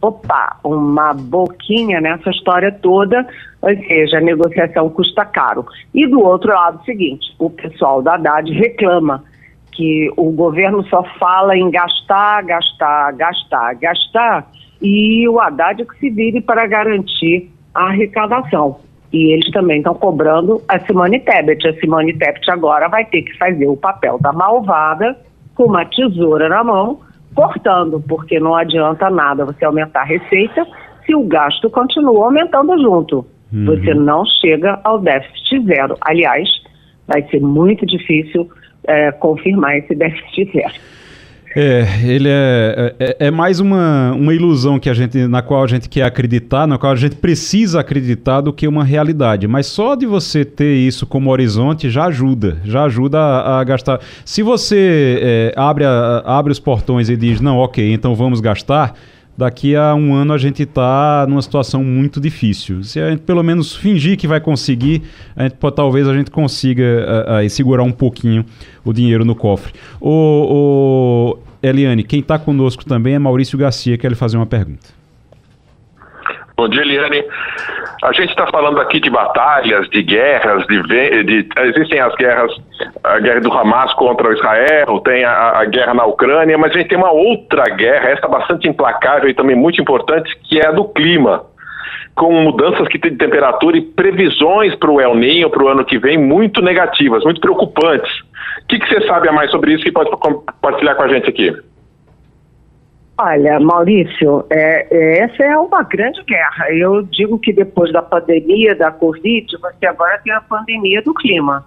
opa, 0.00 0.58
uma 0.62 1.14
boquinha 1.14 2.00
nessa 2.00 2.30
história 2.30 2.70
toda, 2.70 3.26
ou 3.62 3.70
seja, 3.70 4.18
a 4.18 4.20
negociação 4.20 4.90
custa 4.90 5.24
caro. 5.24 5.66
E 5.94 6.06
do 6.06 6.20
outro 6.20 6.52
lado, 6.52 6.80
o 6.80 6.84
seguinte, 6.84 7.34
o 7.38 7.48
pessoal 7.48 8.02
da 8.02 8.14
Haddad 8.14 8.52
reclama 8.52 9.24
que 9.72 10.10
o 10.16 10.30
governo 10.30 10.84
só 10.88 11.02
fala 11.18 11.56
em 11.56 11.70
gastar, 11.70 12.44
gastar, 12.44 13.12
gastar, 13.12 13.74
gastar, 13.74 14.50
e 14.80 15.26
o 15.28 15.40
Haddad 15.40 15.84
que 15.84 15.98
se 15.98 16.10
vire 16.10 16.40
para 16.40 16.66
garantir 16.66 17.50
a 17.74 17.88
arrecadação. 17.88 18.78
E 19.14 19.32
eles 19.32 19.48
também 19.52 19.78
estão 19.78 19.94
cobrando 19.94 20.60
a 20.66 20.76
Simone 20.80 21.20
Tebet. 21.20 21.68
A 21.68 21.74
Simone 21.74 22.14
Tebet 22.14 22.50
agora 22.50 22.88
vai 22.88 23.04
ter 23.04 23.22
que 23.22 23.38
fazer 23.38 23.68
o 23.68 23.76
papel 23.76 24.18
da 24.18 24.32
malvada 24.32 25.16
com 25.54 25.66
uma 25.66 25.84
tesoura 25.84 26.48
na 26.48 26.64
mão 26.64 26.98
cortando, 27.32 28.02
porque 28.08 28.40
não 28.40 28.56
adianta 28.56 29.08
nada 29.08 29.44
você 29.44 29.64
aumentar 29.64 30.00
a 30.00 30.04
receita 30.04 30.66
se 31.06 31.14
o 31.14 31.22
gasto 31.22 31.70
continua 31.70 32.24
aumentando 32.24 32.76
junto. 32.82 33.24
Uhum. 33.52 33.66
Você 33.66 33.94
não 33.94 34.24
chega 34.40 34.80
ao 34.82 34.98
déficit 34.98 35.64
zero. 35.64 35.96
Aliás, 36.00 36.48
vai 37.06 37.22
ser 37.28 37.40
muito 37.40 37.86
difícil 37.86 38.50
é, 38.82 39.12
confirmar 39.12 39.78
esse 39.78 39.94
déficit 39.94 40.50
zero. 40.50 40.74
É, 41.56 41.86
ele 42.02 42.28
é, 42.28 42.94
é, 42.98 43.16
é, 43.26 43.30
mais 43.30 43.60
uma, 43.60 44.12
uma 44.12 44.34
ilusão 44.34 44.76
que 44.80 44.90
a 44.90 44.94
gente, 44.94 45.28
na 45.28 45.40
qual 45.40 45.62
a 45.62 45.66
gente 45.68 45.88
quer 45.88 46.02
acreditar, 46.02 46.66
na 46.66 46.76
qual 46.76 46.92
a 46.92 46.96
gente 46.96 47.14
precisa 47.14 47.78
acreditar 47.78 48.40
do 48.40 48.52
que 48.52 48.66
uma 48.66 48.82
realidade. 48.82 49.46
Mas 49.46 49.66
só 49.66 49.94
de 49.94 50.04
você 50.04 50.44
ter 50.44 50.74
isso 50.74 51.06
como 51.06 51.30
horizonte 51.30 51.88
já 51.88 52.06
ajuda, 52.06 52.58
já 52.64 52.82
ajuda 52.84 53.20
a, 53.20 53.60
a 53.60 53.64
gastar. 53.64 54.00
Se 54.24 54.42
você 54.42 55.20
é, 55.22 55.54
abre, 55.56 55.84
a, 55.84 56.24
abre 56.26 56.50
os 56.50 56.58
portões 56.58 57.08
e 57.08 57.16
diz, 57.16 57.40
não, 57.40 57.58
ok, 57.58 57.92
então 57.92 58.16
vamos 58.16 58.40
gastar, 58.40 58.94
daqui 59.36 59.76
a 59.76 59.94
um 59.94 60.14
ano 60.14 60.32
a 60.32 60.38
gente 60.38 60.62
está 60.62 61.24
numa 61.28 61.42
situação 61.42 61.84
muito 61.84 62.20
difícil. 62.20 62.82
Se 62.82 63.00
a 63.00 63.10
gente 63.10 63.20
pelo 63.20 63.42
menos 63.42 63.74
fingir 63.76 64.16
que 64.16 64.26
vai 64.26 64.40
conseguir, 64.40 65.02
a 65.36 65.44
gente 65.44 65.56
talvez 65.74 66.08
a 66.08 66.14
gente 66.14 66.30
consiga 66.32 67.26
a, 67.28 67.38
a, 67.38 67.48
segurar 67.48 67.82
um 67.82 67.92
pouquinho 67.92 68.44
o 68.84 68.92
dinheiro 68.92 69.24
no 69.24 69.34
cofre. 69.34 69.72
O, 70.00 71.36
o 71.38 71.43
Eliane, 71.68 72.04
quem 72.04 72.20
está 72.20 72.38
conosco 72.38 72.84
também 72.84 73.14
é 73.14 73.18
Maurício 73.18 73.58
Garcia, 73.58 73.96
quer 73.96 74.08
lhe 74.08 74.14
fazer 74.14 74.36
uma 74.36 74.46
pergunta. 74.46 74.86
Bom 76.56 76.68
dia, 76.68 76.82
Eliane. 76.82 77.24
A 78.02 78.12
gente 78.12 78.30
está 78.30 78.46
falando 78.48 78.78
aqui 78.80 79.00
de 79.00 79.08
batalhas, 79.08 79.88
de 79.88 80.02
guerras, 80.02 80.66
de, 80.66 81.24
de, 81.24 81.48
existem 81.56 81.98
as 82.00 82.14
guerras, 82.16 82.52
a 83.02 83.18
guerra 83.18 83.40
do 83.40 83.50
Hamas 83.50 83.94
contra 83.94 84.32
Israel, 84.32 85.00
tem 85.00 85.24
a, 85.24 85.60
a, 85.60 85.64
guerra 85.64 85.94
na 85.94 86.04
Ucrânia, 86.04 86.58
mas 86.58 86.72
a 86.72 86.78
gente 86.78 86.88
tem 86.88 86.98
uma 86.98 87.10
outra 87.10 87.64
guerra, 87.74 88.10
essa 88.10 88.28
bastante 88.28 88.68
implacável 88.68 89.28
e 89.28 89.34
também 89.34 89.56
muito 89.56 89.80
importante, 89.80 90.36
que 90.44 90.60
é 90.60 90.66
a 90.66 90.72
do 90.72 90.84
clima, 90.84 91.46
com 92.14 92.32
mudanças 92.42 92.88
que 92.88 92.98
tem 92.98 93.12
de 93.12 93.18
temperatura 93.18 93.76
e 93.76 93.82
previsões 93.82 94.74
para 94.76 94.90
o 94.90 95.00
El 95.00 95.14
Ninho 95.14 95.50
para 95.50 95.64
o 95.64 95.68
ano 95.68 95.84
que 95.84 95.98
vem 95.98 96.18
muito 96.18 96.62
negativas, 96.62 97.24
muito 97.24 97.40
preocupantes. 97.40 98.10
O 98.62 98.66
que, 98.68 98.78
você 98.78 99.06
sabe 99.06 99.28
a 99.28 99.32
mais 99.32 99.50
sobre 99.50 99.74
isso 99.74 99.84
que 99.84 99.92
pode 99.92 100.10
compartilhar 100.10 100.94
com 100.94 101.02
a 101.02 101.08
gente 101.08 101.28
aqui? 101.28 101.54
Olha, 103.16 103.60
Maurício, 103.60 104.44
é, 104.50 104.88
é, 104.90 105.18
essa 105.20 105.44
é 105.44 105.56
uma 105.56 105.82
grande 105.84 106.22
guerra. 106.24 106.72
Eu 106.72 107.02
digo 107.02 107.38
que 107.38 107.52
depois 107.52 107.92
da 107.92 108.02
pandemia 108.02 108.74
da 108.74 108.90
Covid, 108.90 109.56
você 109.58 109.86
agora 109.86 110.18
tem 110.24 110.32
a 110.32 110.40
pandemia 110.40 111.00
do 111.02 111.14
clima. 111.14 111.64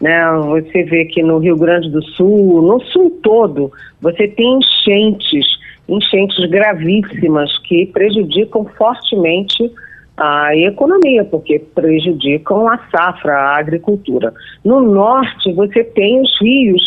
Né? 0.00 0.20
Você 0.48 0.82
vê 0.82 1.04
que 1.04 1.22
no 1.22 1.38
Rio 1.38 1.56
Grande 1.56 1.88
do 1.88 2.02
Sul, 2.02 2.62
no 2.62 2.80
sul 2.86 3.20
todo, 3.22 3.70
você 4.00 4.26
tem 4.26 4.58
enchentes, 4.58 5.46
enchentes 5.88 6.48
gravíssimas 6.48 7.56
que 7.58 7.86
prejudicam 7.86 8.64
fortemente 8.76 9.70
a 10.16 10.54
economia, 10.56 11.24
porque 11.24 11.58
prejudicam 11.58 12.68
a 12.68 12.78
safra, 12.90 13.34
a 13.34 13.56
agricultura. 13.56 14.32
No 14.64 14.80
norte, 14.80 15.52
você 15.52 15.82
tem 15.82 16.20
os 16.20 16.40
rios 16.40 16.82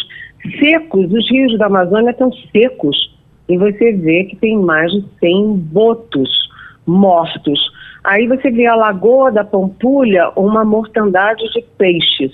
secos, 0.59 1.11
os 1.11 1.29
rios 1.29 1.57
da 1.57 1.65
Amazônia 1.65 2.11
estão 2.11 2.31
secos 2.51 3.13
e 3.49 3.57
você 3.57 3.91
vê 3.93 4.25
que 4.25 4.35
tem 4.35 4.57
mais 4.57 4.91
de 4.91 5.03
100 5.19 5.57
botos 5.57 6.29
mortos. 6.85 7.59
Aí 8.03 8.27
você 8.27 8.51
vê 8.51 8.67
a 8.67 8.75
Lagoa 8.75 9.31
da 9.31 9.43
Pampulha, 9.43 10.31
uma 10.35 10.63
mortandade 10.63 11.43
de 11.51 11.61
peixes. 11.77 12.31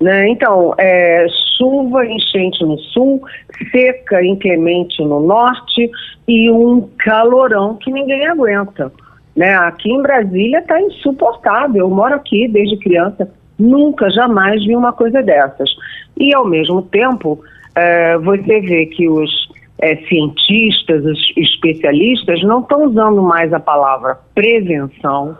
Né? 0.00 0.28
Então, 0.28 0.74
é, 0.78 1.26
chuva, 1.56 2.04
enchente 2.04 2.62
no 2.64 2.78
sul, 2.78 3.22
seca, 3.70 4.22
inclemente 4.24 5.02
no 5.02 5.20
norte 5.20 5.90
e 6.28 6.50
um 6.50 6.88
calorão 6.98 7.76
que 7.76 7.90
ninguém 7.90 8.26
aguenta. 8.26 8.92
Né? 9.34 9.54
Aqui 9.54 9.90
em 9.90 10.02
Brasília 10.02 10.58
está 10.58 10.80
insuportável. 10.80 11.80
Eu 11.80 11.90
moro 11.90 12.14
aqui 12.14 12.46
desde 12.48 12.76
criança, 12.78 13.30
nunca, 13.58 14.10
jamais 14.10 14.64
vi 14.64 14.76
uma 14.76 14.92
coisa 14.92 15.22
dessas. 15.22 15.70
E, 16.18 16.34
ao 16.34 16.46
mesmo 16.46 16.82
tempo, 16.82 17.40
é, 17.74 18.18
você 18.18 18.60
vê 18.60 18.86
que 18.86 19.08
os 19.08 19.30
é, 19.78 19.96
cientistas, 20.08 21.04
os 21.04 21.32
especialistas, 21.36 22.42
não 22.42 22.60
estão 22.60 22.84
usando 22.84 23.22
mais 23.22 23.52
a 23.52 23.60
palavra 23.60 24.18
prevenção, 24.34 25.36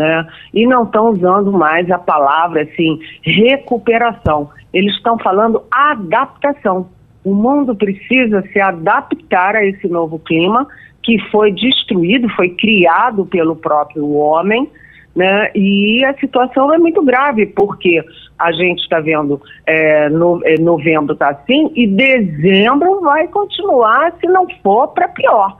né? 0.00 0.26
E 0.52 0.66
não 0.66 0.84
estão 0.84 1.10
usando 1.10 1.52
mais 1.52 1.90
a 1.90 1.98
palavra 1.98 2.62
assim 2.62 2.98
recuperação. 3.22 4.50
Eles 4.72 4.94
estão 4.94 5.18
falando 5.18 5.62
adaptação. 5.70 6.88
O 7.22 7.34
mundo 7.34 7.74
precisa 7.74 8.42
se 8.52 8.60
adaptar 8.60 9.54
a 9.54 9.64
esse 9.64 9.86
novo 9.88 10.18
clima 10.18 10.66
que 11.02 11.18
foi 11.30 11.52
destruído, 11.52 12.28
foi 12.30 12.50
criado 12.50 13.26
pelo 13.26 13.56
próprio 13.56 14.10
homem 14.12 14.70
né? 15.14 15.50
E 15.54 16.04
a 16.04 16.14
situação 16.14 16.72
é 16.72 16.78
muito 16.78 17.02
grave, 17.02 17.46
porque 17.46 18.02
a 18.38 18.52
gente 18.52 18.80
está 18.80 19.00
vendo 19.00 19.40
é, 19.66 20.08
no, 20.08 20.40
é, 20.44 20.54
novembro 20.58 21.14
está 21.14 21.30
assim 21.30 21.70
e 21.74 21.86
dezembro 21.86 23.00
vai 23.00 23.26
continuar, 23.28 24.14
se 24.20 24.26
não 24.26 24.46
for 24.62 24.88
para 24.88 25.08
pior. 25.08 25.58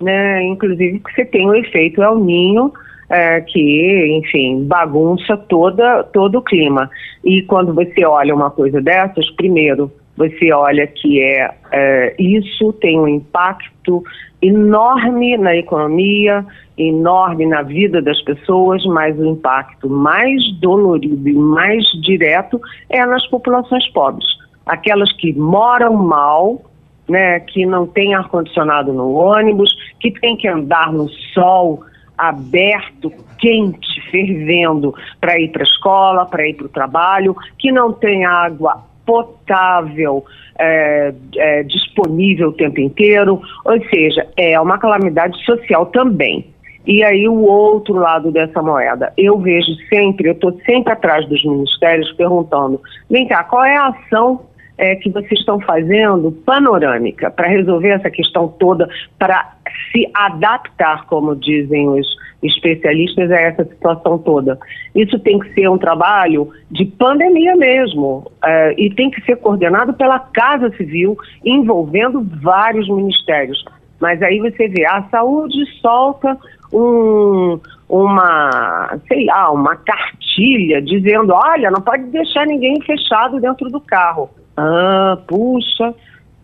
Né? 0.00 0.42
Inclusive 0.44 1.00
que 1.00 1.12
você 1.12 1.24
tem 1.24 1.48
o 1.48 1.54
efeito 1.54 2.02
El 2.02 2.18
Ninho, 2.18 2.72
é, 3.12 3.42
que, 3.42 4.18
enfim, 4.18 4.64
bagunça 4.64 5.36
toda, 5.36 6.02
todo 6.04 6.38
o 6.38 6.42
clima. 6.42 6.88
E 7.22 7.42
quando 7.42 7.74
você 7.74 8.06
olha 8.06 8.34
uma 8.34 8.50
coisa 8.50 8.80
dessas, 8.80 9.30
primeiro, 9.32 9.92
você 10.16 10.50
olha 10.50 10.86
que 10.86 11.20
é, 11.20 11.54
é, 11.70 12.14
isso 12.18 12.72
tem 12.72 12.98
um 12.98 13.06
impacto 13.06 14.02
enorme 14.40 15.36
na 15.36 15.54
economia, 15.54 16.44
enorme 16.78 17.44
na 17.44 17.60
vida 17.60 18.00
das 18.00 18.18
pessoas, 18.22 18.82
mas 18.86 19.18
o 19.18 19.26
impacto 19.26 19.90
mais 19.90 20.42
dolorido 20.60 21.28
e 21.28 21.34
mais 21.34 21.84
direto 22.02 22.58
é 22.88 23.04
nas 23.04 23.26
populações 23.26 23.86
pobres, 23.90 24.26
aquelas 24.64 25.12
que 25.12 25.34
moram 25.34 25.94
mal, 25.94 26.62
né, 27.06 27.40
que 27.40 27.66
não 27.66 27.86
tem 27.86 28.14
ar 28.14 28.28
condicionado 28.28 28.90
no 28.90 29.12
ônibus, 29.12 29.70
que 30.00 30.10
tem 30.12 30.34
que 30.34 30.48
andar 30.48 30.90
no 30.92 31.10
sol 31.34 31.82
aberto, 32.28 33.12
quente, 33.38 34.00
fervendo 34.10 34.94
para 35.20 35.38
ir 35.40 35.50
para 35.50 35.62
a 35.62 35.66
escola, 35.66 36.26
para 36.26 36.48
ir 36.48 36.54
para 36.54 36.66
o 36.66 36.68
trabalho, 36.68 37.36
que 37.58 37.72
não 37.72 37.92
tem 37.92 38.24
água 38.24 38.84
potável 39.04 40.24
é, 40.58 41.12
é, 41.36 41.62
disponível 41.64 42.50
o 42.50 42.52
tempo 42.52 42.80
inteiro, 42.80 43.42
ou 43.64 43.84
seja, 43.88 44.28
é 44.36 44.58
uma 44.60 44.78
calamidade 44.78 45.36
social 45.44 45.86
também. 45.86 46.46
E 46.86 47.02
aí 47.02 47.28
o 47.28 47.42
outro 47.42 47.94
lado 47.94 48.30
dessa 48.30 48.62
moeda, 48.62 49.12
eu 49.16 49.38
vejo 49.38 49.72
sempre, 49.88 50.28
eu 50.28 50.32
estou 50.32 50.52
sempre 50.64 50.92
atrás 50.92 51.28
dos 51.28 51.44
ministérios 51.44 52.12
perguntando, 52.12 52.80
vem 53.10 53.26
cá, 53.26 53.42
qual 53.44 53.64
é 53.64 53.76
a 53.76 53.88
ação 53.88 54.42
é, 54.82 54.96
que 54.96 55.08
vocês 55.10 55.38
estão 55.38 55.60
fazendo 55.60 56.32
panorâmica 56.44 57.30
para 57.30 57.46
resolver 57.46 57.90
essa 57.90 58.10
questão 58.10 58.48
toda, 58.48 58.88
para 59.16 59.54
se 59.92 60.10
adaptar, 60.12 61.06
como 61.06 61.36
dizem 61.36 61.88
os 61.88 62.04
especialistas, 62.42 63.30
a 63.30 63.36
essa 63.36 63.64
situação 63.64 64.18
toda. 64.18 64.58
Isso 64.92 65.20
tem 65.20 65.38
que 65.38 65.54
ser 65.54 65.70
um 65.70 65.78
trabalho 65.78 66.50
de 66.68 66.84
pandemia 66.84 67.54
mesmo, 67.54 68.28
é, 68.44 68.74
e 68.76 68.92
tem 68.92 69.08
que 69.08 69.20
ser 69.20 69.36
coordenado 69.36 69.94
pela 69.94 70.18
Casa 70.18 70.68
Civil, 70.76 71.16
envolvendo 71.44 72.20
vários 72.42 72.88
ministérios. 72.88 73.64
Mas 74.00 74.20
aí 74.20 74.40
você 74.40 74.66
vê, 74.66 74.84
a 74.84 75.04
saúde 75.12 75.64
solta 75.80 76.36
um, 76.72 77.56
uma, 77.88 78.98
sei 79.06 79.26
lá, 79.26 79.48
uma 79.52 79.76
cartilha 79.76 80.82
dizendo, 80.82 81.32
olha, 81.32 81.70
não 81.70 81.80
pode 81.80 82.02
deixar 82.06 82.44
ninguém 82.48 82.80
fechado 82.80 83.38
dentro 83.38 83.70
do 83.70 83.80
carro. 83.80 84.28
Ah, 84.56 85.18
puxa, 85.26 85.94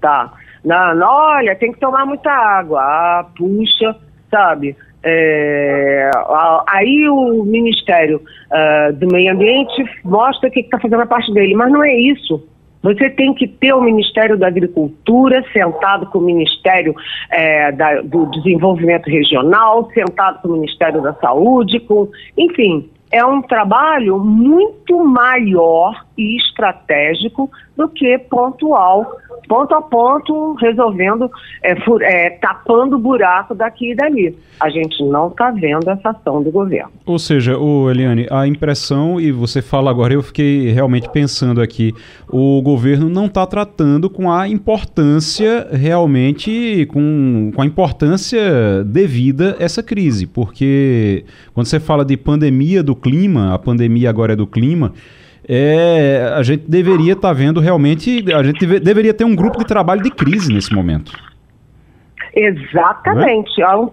tá. 0.00 0.32
Não, 0.64 1.00
olha, 1.06 1.54
tem 1.56 1.72
que 1.72 1.80
tomar 1.80 2.04
muita 2.06 2.30
água. 2.30 2.80
Ah, 2.80 3.26
puxa, 3.36 3.96
sabe? 4.30 4.76
É, 5.02 6.10
aí 6.66 7.08
o 7.08 7.44
Ministério 7.44 8.20
uh, 8.50 8.92
do 8.94 9.06
Meio 9.06 9.32
Ambiente 9.32 9.84
mostra 10.04 10.50
que 10.50 10.60
está 10.60 10.78
fazendo 10.78 11.02
a 11.02 11.06
parte 11.06 11.32
dele, 11.32 11.54
mas 11.54 11.70
não 11.70 11.84
é 11.84 11.94
isso. 11.94 12.42
Você 12.82 13.10
tem 13.10 13.34
que 13.34 13.46
ter 13.46 13.72
o 13.72 13.80
Ministério 13.80 14.36
da 14.36 14.46
Agricultura 14.46 15.44
sentado 15.52 16.06
com 16.06 16.18
o 16.18 16.22
Ministério 16.22 16.94
é, 17.30 17.72
da, 17.72 18.00
do 18.02 18.26
Desenvolvimento 18.26 19.06
Regional, 19.06 19.90
sentado 19.92 20.42
com 20.42 20.48
o 20.48 20.52
Ministério 20.52 21.02
da 21.02 21.12
Saúde, 21.14 21.80
com, 21.80 22.08
enfim, 22.36 22.88
é 23.10 23.24
um 23.24 23.42
trabalho 23.42 24.18
muito 24.18 25.02
maior 25.04 26.04
e 26.16 26.36
estratégico 26.36 27.50
do 27.78 27.88
que 27.88 28.18
pontual, 28.18 29.06
ponto 29.48 29.72
a 29.72 29.80
ponto, 29.80 30.54
resolvendo, 30.54 31.30
é, 31.62 31.76
é, 32.02 32.30
tapando 32.30 32.96
o 32.96 32.98
buraco 32.98 33.54
daqui 33.54 33.92
e 33.92 33.94
dali. 33.94 34.36
A 34.58 34.68
gente 34.68 35.00
não 35.04 35.28
está 35.28 35.52
vendo 35.52 35.88
essa 35.88 36.10
ação 36.10 36.42
do 36.42 36.50
governo. 36.50 36.90
Ou 37.06 37.16
seja, 37.20 37.56
o 37.56 37.88
Eliane, 37.88 38.26
a 38.32 38.48
impressão, 38.48 39.20
e 39.20 39.30
você 39.30 39.62
fala 39.62 39.90
agora, 39.90 40.12
eu 40.12 40.22
fiquei 40.24 40.72
realmente 40.72 41.08
pensando 41.08 41.62
aqui, 41.62 41.94
o 42.28 42.60
governo 42.60 43.08
não 43.08 43.26
está 43.26 43.46
tratando 43.46 44.10
com 44.10 44.28
a 44.28 44.48
importância 44.48 45.68
realmente, 45.70 46.84
com, 46.92 47.52
com 47.54 47.62
a 47.62 47.66
importância 47.66 48.82
devida 48.84 49.54
essa 49.60 49.84
crise, 49.84 50.26
porque 50.26 51.24
quando 51.54 51.66
você 51.66 51.78
fala 51.78 52.04
de 52.04 52.16
pandemia 52.16 52.82
do 52.82 52.96
clima, 52.96 53.54
a 53.54 53.58
pandemia 53.58 54.10
agora 54.10 54.32
é 54.32 54.36
do 54.36 54.48
clima, 54.48 54.92
é, 55.48 56.34
a 56.36 56.42
gente 56.42 56.64
deveria 56.68 57.14
estar 57.14 57.28
tá 57.28 57.34
vendo 57.34 57.60
realmente, 57.60 58.24
a 58.32 58.42
gente 58.42 58.60
deve, 58.60 58.80
deveria 58.80 59.14
ter 59.14 59.24
um 59.24 59.34
grupo 59.34 59.58
de 59.58 59.64
trabalho 59.64 60.02
de 60.02 60.10
crise 60.10 60.52
nesse 60.52 60.74
momento. 60.74 61.12
Exatamente. 62.34 63.62
É? 63.62 63.76
Um 63.76 63.90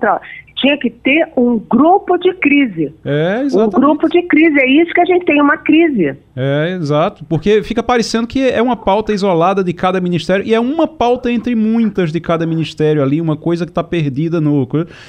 tinha 0.56 0.78
que 0.78 0.90
ter 0.90 1.28
um 1.36 1.58
grupo 1.58 2.18
de 2.18 2.34
crise. 2.34 2.94
É, 3.06 3.42
exatamente. 3.44 3.76
Um 3.76 3.80
grupo 3.80 4.10
de 4.10 4.22
crise, 4.24 4.60
é 4.60 4.70
isso 4.70 4.94
que 4.94 5.02
a 5.02 5.06
gente 5.06 5.26
tem, 5.26 5.42
uma 5.42 5.58
crise. 5.58 6.18
É, 6.38 6.76
exato, 6.78 7.24
porque 7.24 7.64
fica 7.64 7.82
parecendo 7.82 8.28
que 8.28 8.42
é 8.42 8.62
uma 8.62 8.76
pauta 8.76 9.14
isolada 9.14 9.64
de 9.64 9.72
cada 9.72 10.02
ministério, 10.02 10.46
e 10.46 10.54
é 10.54 10.60
uma 10.60 10.86
pauta 10.86 11.32
entre 11.32 11.56
muitas 11.56 12.12
de 12.12 12.20
cada 12.20 12.46
ministério 12.46 13.02
ali, 13.02 13.22
uma 13.22 13.38
coisa 13.38 13.66
que 13.66 13.72
está 13.72 13.82
perdida 13.82 14.42
no... 14.42 14.68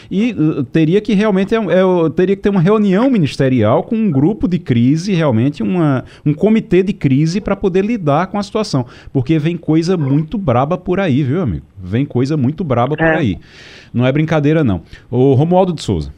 E 0.08 0.30
uh, 0.30 0.62
teria 0.62 1.00
que 1.00 1.14
realmente, 1.14 1.52
é, 1.52 1.58
é, 1.58 2.10
teria 2.14 2.36
que 2.36 2.42
ter 2.42 2.48
uma 2.48 2.60
reunião 2.60 3.10
ministerial 3.10 3.82
com 3.82 3.96
um 3.96 4.08
grupo 4.08 4.46
de 4.46 4.60
crise, 4.60 5.14
realmente 5.14 5.64
uma, 5.64 6.04
um 6.24 6.32
comitê 6.32 6.80
de 6.80 6.92
crise 6.92 7.40
para 7.40 7.56
poder 7.56 7.84
lidar 7.84 8.28
com 8.28 8.38
a 8.38 8.42
situação, 8.42 8.86
porque 9.12 9.36
vem 9.36 9.56
coisa 9.56 9.96
muito 9.96 10.38
braba 10.38 10.78
por 10.78 11.00
aí, 11.00 11.24
viu, 11.24 11.42
amigo? 11.42 11.66
Vem 11.82 12.06
coisa 12.06 12.36
muito 12.36 12.62
braba 12.62 12.96
por 12.96 13.04
é. 13.04 13.16
aí. 13.16 13.38
Não 13.92 14.06
é 14.06 14.12
brincadeira, 14.12 14.62
não. 14.62 14.82
O 15.10 15.34
Romualdo 15.34 15.72
de 15.72 15.82
Souza. 15.82 16.12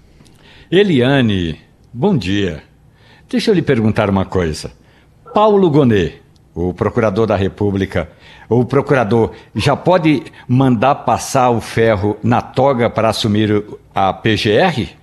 Eliane, 0.70 1.56
bom 1.94 2.14
dia. 2.14 2.62
Deixa 3.30 3.50
eu 3.50 3.54
lhe 3.54 3.62
perguntar 3.62 4.10
uma 4.10 4.26
coisa. 4.26 4.70
Paulo 5.32 5.70
Gonet, 5.70 6.22
o 6.54 6.72
procurador 6.74 7.26
da 7.26 7.36
República, 7.36 8.08
o 8.48 8.64
procurador 8.64 9.32
já 9.54 9.76
pode 9.76 10.22
mandar 10.48 10.94
passar 10.96 11.50
o 11.50 11.60
ferro 11.60 12.16
na 12.22 12.40
toga 12.40 12.88
para 12.90 13.10
assumir 13.10 13.64
a 13.94 14.12
PGR? 14.12 14.96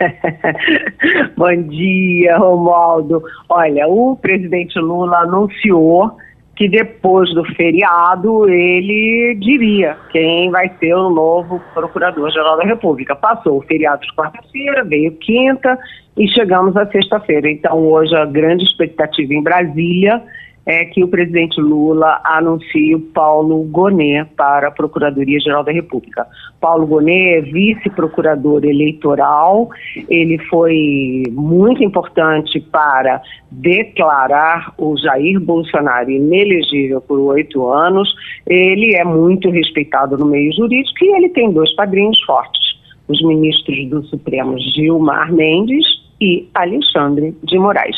Bom 1.36 1.62
dia, 1.68 2.36
Romualdo. 2.36 3.22
Olha, 3.48 3.86
o 3.86 4.16
presidente 4.16 4.78
Lula 4.78 5.18
anunciou 5.18 6.16
que 6.54 6.68
depois 6.68 7.32
do 7.34 7.44
feriado 7.54 8.48
ele 8.48 9.34
diria 9.40 9.96
quem 10.10 10.50
vai 10.50 10.70
ser 10.78 10.94
o 10.94 11.10
novo 11.10 11.60
Procurador-Geral 11.72 12.58
da 12.58 12.64
República. 12.64 13.16
Passou 13.16 13.58
o 13.58 13.62
feriado 13.62 14.02
de 14.02 14.14
quarta-feira, 14.14 14.84
veio 14.84 15.12
quinta 15.12 15.78
e 16.16 16.28
chegamos 16.28 16.76
à 16.76 16.86
sexta-feira. 16.86 17.50
Então, 17.50 17.78
hoje, 17.78 18.14
a 18.14 18.26
grande 18.26 18.64
expectativa 18.64 19.32
em 19.32 19.42
Brasília 19.42 20.22
é 20.64 20.84
que 20.84 21.02
o 21.02 21.08
presidente 21.08 21.60
Lula 21.60 22.20
anuncie 22.24 22.94
o 22.94 23.00
Paulo 23.00 23.64
Gonet 23.64 24.30
para 24.36 24.68
a 24.68 24.70
Procuradoria-Geral 24.70 25.64
da 25.64 25.72
República. 25.72 26.26
Paulo 26.60 26.86
Gonet 26.86 27.38
é 27.38 27.40
vice-procurador 27.40 28.64
eleitoral, 28.64 29.68
ele 30.08 30.38
foi 30.48 31.24
muito 31.32 31.82
importante 31.82 32.60
para 32.60 33.20
declarar 33.50 34.72
o 34.78 34.96
Jair 34.96 35.40
Bolsonaro 35.40 36.10
inelegível 36.10 37.00
por 37.00 37.18
oito 37.18 37.68
anos, 37.68 38.08
ele 38.46 38.94
é 38.94 39.04
muito 39.04 39.50
respeitado 39.50 40.16
no 40.16 40.26
meio 40.26 40.52
jurídico 40.52 41.04
e 41.04 41.16
ele 41.16 41.28
tem 41.30 41.50
dois 41.52 41.74
padrinhos 41.74 42.22
fortes, 42.22 42.80
os 43.08 43.20
ministros 43.22 43.90
do 43.90 44.04
Supremo 44.04 44.56
Gilmar 44.58 45.32
Mendes 45.32 46.02
e 46.22 46.48
Alexandre 46.54 47.36
de 47.42 47.58
Moraes. 47.58 47.96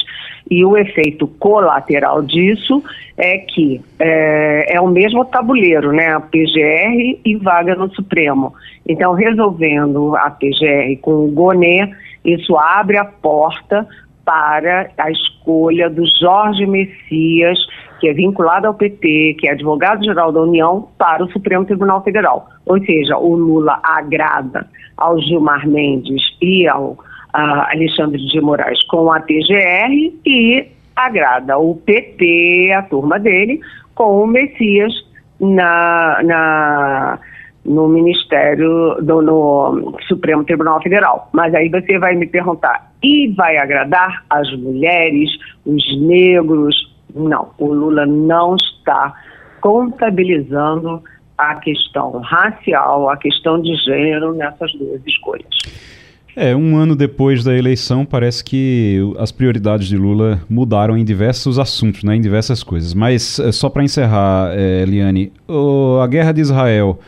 E 0.51 0.64
o 0.64 0.77
efeito 0.77 1.27
colateral 1.27 2.22
disso 2.22 2.83
é 3.18 3.39
que 3.39 3.83
é, 3.99 4.77
é, 4.77 4.81
o 4.81 4.89
mesmo 4.89 5.27
tabuleiro, 5.27 5.93
né? 5.93 6.14
A 6.14 6.20
PGR 6.20 7.20
e 7.22 7.37
vaga 7.37 7.75
no 7.75 7.95
Supremo. 7.95 8.55
Então, 8.89 9.12
resolvendo 9.12 10.16
a 10.16 10.31
PGR 10.31 10.99
com 11.03 11.27
o 11.27 11.31
Gonet, 11.31 11.95
isso 12.25 12.57
abre 12.57 12.97
a 12.97 13.05
porta 13.05 13.87
para 14.25 14.91
a 14.97 15.11
escolha 15.11 15.91
do 15.91 16.03
Jorge 16.18 16.64
Messias, 16.64 17.59
que 18.01 18.09
é 18.09 18.14
vinculado 18.14 18.66
ao 18.66 18.75
PT, 18.75 19.37
que 19.39 19.47
é 19.47 19.53
advogado-geral 19.53 20.33
da 20.33 20.41
União, 20.41 20.89
para 20.97 21.22
o 21.22 21.31
Supremo 21.31 21.66
Tribunal 21.66 22.03
Federal. 22.03 22.49
Ou 22.64 22.83
seja, 22.85 23.18
o 23.18 23.35
Lula 23.35 23.79
agrada 23.83 24.66
ao 24.97 25.20
Gilmar 25.20 25.68
Mendes 25.68 26.22
e 26.41 26.66
ao 26.66 26.97
Alexandre 27.35 28.24
de 28.26 28.41
Moraes 28.41 28.82
com 28.85 29.11
a 29.12 29.20
TGR 29.20 30.12
e 30.24 30.68
agrada 30.95 31.59
o 31.59 31.74
PT, 31.76 32.72
a 32.76 32.82
turma 32.82 33.18
dele, 33.18 33.61
com 33.95 34.22
o 34.22 34.26
Messias 34.26 34.93
na, 35.41 36.20
na, 36.22 37.18
no 37.64 37.89
Ministério, 37.89 38.97
do, 39.03 39.20
no 39.20 39.97
Supremo 40.07 40.45
Tribunal 40.45 40.80
Federal. 40.80 41.28
Mas 41.32 41.55
aí 41.55 41.68
você 41.68 41.99
vai 41.99 42.14
me 42.14 42.26
perguntar, 42.26 42.93
e 43.03 43.28
vai 43.28 43.57
agradar 43.57 44.24
as 44.30 44.51
mulheres, 44.57 45.30
os 45.66 46.01
negros? 46.01 46.95
Não, 47.14 47.51
o 47.59 47.72
Lula 47.72 48.07
não 48.07 48.57
está 48.57 49.12
contabilizando 49.61 51.03
a 51.37 51.57
questão 51.57 52.20
racial, 52.20 53.11
a 53.11 53.16
questão 53.16 53.61
de 53.61 53.74
gênero 53.76 54.35
nessas 54.35 54.72
duas 54.74 55.05
escolhas. 55.05 55.94
É, 56.37 56.55
um 56.55 56.76
ano 56.76 56.97
depois 56.97 57.45
da 57.45 57.57
eleição, 57.57 58.05
parece 58.05 58.43
que 58.43 58.99
as 59.18 59.30
prioridades 59.30 59.87
de 59.87 59.97
Lula 59.97 60.43
mudaram 60.51 60.99
em 60.99 61.05
diversos 61.05 61.61
assuntos, 61.61 62.03
né, 62.03 62.16
em 62.16 62.20
diversas 62.20 62.62
coisas. 62.62 62.93
Mas, 62.93 63.39
é, 63.39 63.53
só 63.53 63.68
para 63.68 63.85
encerrar, 63.85 64.51
é, 64.53 64.82
Eliane, 64.82 65.32
o, 65.47 66.01
a 66.03 66.07
guerra 66.09 66.32
de 66.32 66.41
Israel, 66.41 66.99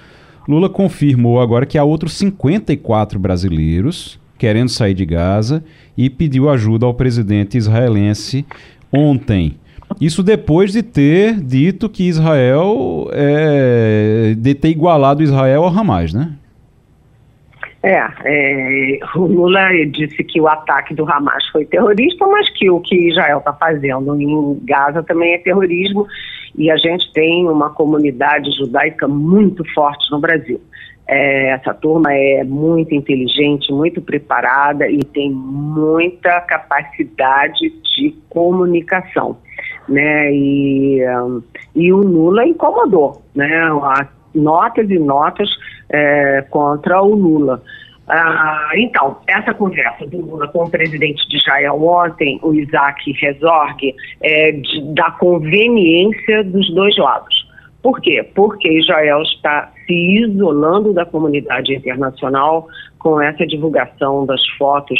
Lula 0.48 0.68
confirmou 0.68 1.40
agora 1.40 1.66
que 1.66 1.76
há 1.76 1.82
outros 1.82 2.12
54 2.12 3.18
brasileiros 3.18 4.18
querendo 4.38 4.68
sair 4.68 4.94
de 4.94 5.04
Gaza 5.04 5.64
e 5.96 6.08
pediu 6.08 6.48
ajuda 6.48 6.86
ao 6.86 6.94
presidente 6.94 7.56
israelense 7.56 8.44
ontem. 8.92 9.56
Isso 10.00 10.22
depois 10.22 10.72
de 10.72 10.82
ter 10.82 11.40
dito 11.40 11.88
que 11.88 12.04
Israel, 12.04 13.08
é, 13.12 14.34
de 14.36 14.54
ter 14.54 14.68
igualado 14.68 15.22
Israel 15.22 15.64
ao 15.64 15.76
Hamas, 15.76 16.12
né? 16.12 16.32
É, 17.82 18.08
é, 18.24 18.98
o 19.14 19.26
Lula 19.26 19.68
disse 19.86 20.24
que 20.24 20.40
o 20.40 20.48
ataque 20.48 20.94
do 20.94 21.08
Hamas 21.08 21.46
foi 21.52 21.64
terrorista, 21.64 22.26
mas 22.26 22.48
que 22.50 22.68
o 22.70 22.80
que 22.80 23.10
Israel 23.10 23.38
está 23.38 23.52
fazendo 23.52 24.20
em 24.20 24.58
Gaza 24.64 25.02
também 25.02 25.34
é 25.34 25.38
terrorismo 25.38 26.06
e 26.56 26.70
a 26.70 26.76
gente 26.76 27.12
tem 27.12 27.48
uma 27.48 27.70
comunidade 27.70 28.50
judaica 28.56 29.06
muito 29.06 29.62
forte 29.72 30.10
no 30.10 30.18
Brasil. 30.18 30.60
É, 31.08 31.50
essa 31.50 31.72
turma 31.72 32.12
é 32.12 32.42
muito 32.42 32.92
inteligente, 32.92 33.72
muito 33.72 34.00
preparada 34.00 34.88
e 34.88 34.98
tem 34.98 35.30
muita 35.30 36.40
capacidade 36.40 37.70
de 37.94 38.14
comunicação. 38.28 39.36
né? 39.88 40.32
E, 40.32 40.98
e 41.76 41.92
o 41.92 41.98
Lula 41.98 42.44
incomodou, 42.44 43.22
né? 43.34 43.70
Notas 44.36 44.88
e 44.90 44.98
notas 44.98 45.48
é, 45.90 46.44
contra 46.50 47.02
o 47.02 47.14
Lula. 47.14 47.62
Ah, 48.08 48.70
então, 48.76 49.18
essa 49.26 49.52
conversa 49.52 50.06
do 50.06 50.20
Lula 50.20 50.46
com 50.48 50.64
o 50.64 50.70
presidente 50.70 51.26
de 51.28 51.38
Israel 51.38 51.82
ontem, 51.82 52.38
o 52.42 52.54
Isaac 52.54 53.02
Herzog, 53.20 53.94
é 54.22 54.52
de, 54.52 54.94
da 54.94 55.10
conveniência 55.12 56.44
dos 56.44 56.72
dois 56.72 56.96
lados. 56.96 57.46
Por 57.82 58.00
quê? 58.00 58.28
Porque 58.34 58.68
Israel 58.78 59.22
está 59.22 59.72
se 59.86 59.92
isolando 59.92 60.92
da 60.92 61.04
comunidade 61.04 61.74
internacional 61.74 62.68
com 63.06 63.20
essa 63.20 63.46
divulgação 63.46 64.26
das 64.26 64.44
fotos 64.58 64.98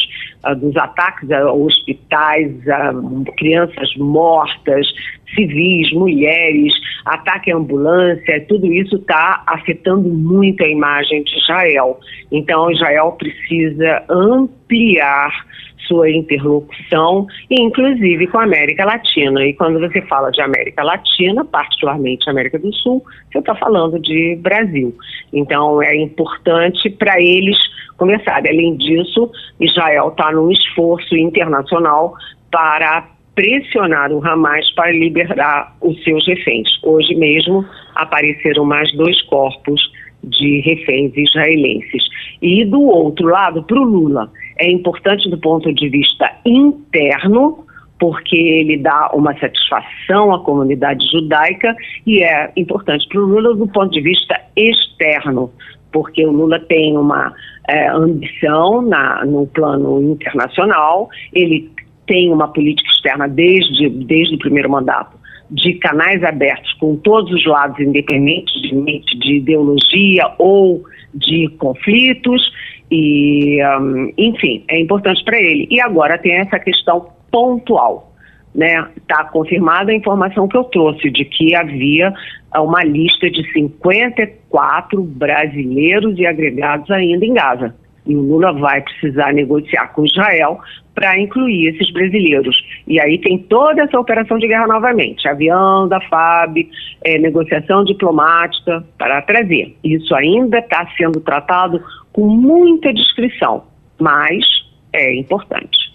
uh, 0.48 0.54
dos 0.54 0.76
ataques 0.76 1.28
a 1.32 1.52
hospitais, 1.52 2.52
a 2.68 2.92
crianças 3.36 3.96
mortas, 3.96 4.86
civis, 5.34 5.90
mulheres, 5.90 6.72
ataque 7.04 7.50
à 7.50 7.56
ambulância, 7.56 8.46
tudo 8.46 8.72
isso 8.72 8.94
está 8.94 9.42
afetando 9.48 10.08
muito 10.08 10.62
a 10.62 10.68
imagem 10.68 11.24
de 11.24 11.36
Israel. 11.36 11.98
Então, 12.30 12.70
Israel 12.70 13.10
precisa 13.18 14.04
ampliar 14.08 15.44
sua 15.86 16.10
interlocução, 16.10 17.26
inclusive 17.50 18.26
com 18.26 18.38
a 18.38 18.44
América 18.44 18.84
Latina. 18.84 19.44
E 19.44 19.52
quando 19.54 19.80
você 19.80 20.00
fala 20.02 20.30
de 20.30 20.40
América 20.40 20.82
Latina, 20.82 21.44
particularmente 21.44 22.28
América 22.28 22.58
do 22.58 22.72
Sul, 22.74 23.04
você 23.30 23.38
está 23.38 23.54
falando 23.54 23.98
de 23.98 24.36
Brasil. 24.40 24.94
Então 25.32 25.82
é 25.82 25.96
importante 25.96 26.90
para 26.90 27.20
eles 27.20 27.56
começarem. 27.96 28.52
Além 28.52 28.76
disso, 28.76 29.30
Israel 29.60 30.08
está 30.08 30.32
num 30.32 30.50
esforço 30.50 31.16
internacional 31.16 32.14
para 32.50 33.08
pressionar 33.34 34.10
o 34.10 34.26
Hamas 34.26 34.72
para 34.74 34.90
liberar 34.90 35.76
os 35.82 36.02
seus 36.02 36.26
reféns. 36.26 36.68
Hoje 36.82 37.14
mesmo 37.14 37.64
apareceram 37.94 38.64
mais 38.64 38.90
dois 38.96 39.20
corpos 39.22 39.80
de 40.24 40.60
reféns 40.60 41.12
israelenses. 41.16 42.02
E 42.40 42.64
do 42.64 42.80
outro 42.80 43.28
lado, 43.28 43.62
para 43.62 43.78
o 43.78 43.84
Lula, 43.84 44.30
é 44.58 44.70
importante 44.70 45.28
do 45.28 45.38
ponto 45.38 45.72
de 45.72 45.88
vista 45.88 46.30
interno, 46.44 47.64
porque 47.98 48.36
ele 48.36 48.76
dá 48.76 49.10
uma 49.14 49.36
satisfação 49.38 50.34
à 50.34 50.40
comunidade 50.40 51.06
judaica, 51.10 51.74
e 52.06 52.22
é 52.22 52.52
importante 52.56 53.06
para 53.08 53.20
o 53.20 53.26
Lula 53.26 53.54
do 53.54 53.66
ponto 53.68 53.90
de 53.90 54.00
vista 54.00 54.38
externo, 54.54 55.50
porque 55.92 56.24
o 56.26 56.30
Lula 56.30 56.60
tem 56.60 56.96
uma 56.96 57.32
é, 57.68 57.88
ambição 57.88 58.82
na, 58.82 59.24
no 59.24 59.46
plano 59.46 60.02
internacional, 60.02 61.08
ele 61.32 61.70
tem 62.06 62.32
uma 62.32 62.48
política 62.48 62.88
externa 62.90 63.26
desde, 63.28 63.88
desde 63.88 64.34
o 64.36 64.38
primeiro 64.38 64.70
mandato 64.70 65.16
de 65.50 65.74
canais 65.74 66.22
abertos 66.24 66.72
com 66.74 66.96
todos 66.96 67.32
os 67.32 67.46
lados, 67.46 67.78
independente 67.80 68.60
de, 68.60 69.18
de 69.18 69.36
ideologia 69.36 70.32
ou 70.38 70.82
de 71.14 71.48
conflitos, 71.58 72.52
e, 72.90 73.58
um, 73.78 74.12
enfim, 74.16 74.64
é 74.68 74.80
importante 74.80 75.22
para 75.24 75.38
ele. 75.38 75.66
E 75.70 75.80
agora 75.80 76.18
tem 76.18 76.34
essa 76.34 76.58
questão 76.58 77.08
pontual. 77.30 78.12
Né? 78.54 78.88
Está 78.96 79.24
confirmada 79.24 79.92
a 79.92 79.94
informação 79.94 80.48
que 80.48 80.56
eu 80.56 80.64
trouxe 80.64 81.10
de 81.10 81.24
que 81.24 81.54
havia 81.54 82.12
uma 82.56 82.82
lista 82.82 83.30
de 83.30 83.42
54 83.52 85.02
brasileiros 85.02 86.18
e 86.18 86.26
agregados 86.26 86.90
ainda 86.90 87.26
em 87.26 87.34
Gaza. 87.34 87.74
E 88.06 88.14
o 88.14 88.20
Lula 88.20 88.52
vai 88.52 88.80
precisar 88.80 89.32
negociar 89.32 89.88
com 89.88 90.04
Israel 90.04 90.60
para 90.94 91.18
incluir 91.20 91.68
esses 91.68 91.92
brasileiros. 91.92 92.56
E 92.86 92.98
aí 92.98 93.18
tem 93.18 93.38
toda 93.38 93.82
essa 93.82 93.98
operação 94.00 94.38
de 94.38 94.48
guerra 94.48 94.66
novamente, 94.66 95.28
avião 95.28 95.86
da 95.86 96.00
FAB, 96.00 96.68
é, 97.04 97.18
negociação 97.18 97.84
diplomática 97.84 98.82
para 98.96 99.20
trazer. 99.22 99.76
Isso 99.84 100.14
ainda 100.14 100.58
está 100.58 100.88
sendo 100.96 101.20
tratado 101.20 101.82
com 102.12 102.26
muita 102.26 102.94
descrição, 102.94 103.64
mas 104.00 104.44
é 104.92 105.14
importante. 105.14 105.92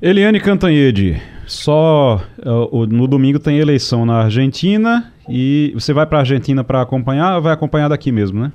Eliane 0.00 0.40
Cantanhede, 0.40 1.22
só 1.46 2.20
uh, 2.44 2.86
no 2.86 3.06
domingo 3.06 3.38
tem 3.38 3.58
eleição 3.58 4.04
na 4.04 4.24
Argentina 4.24 5.12
e 5.28 5.70
você 5.74 5.92
vai 5.92 6.04
para 6.04 6.18
a 6.18 6.22
Argentina 6.22 6.64
para 6.64 6.82
acompanhar 6.82 7.36
ou 7.36 7.42
vai 7.42 7.52
acompanhar 7.52 7.88
daqui 7.88 8.10
mesmo, 8.10 8.40
né? 8.40 8.52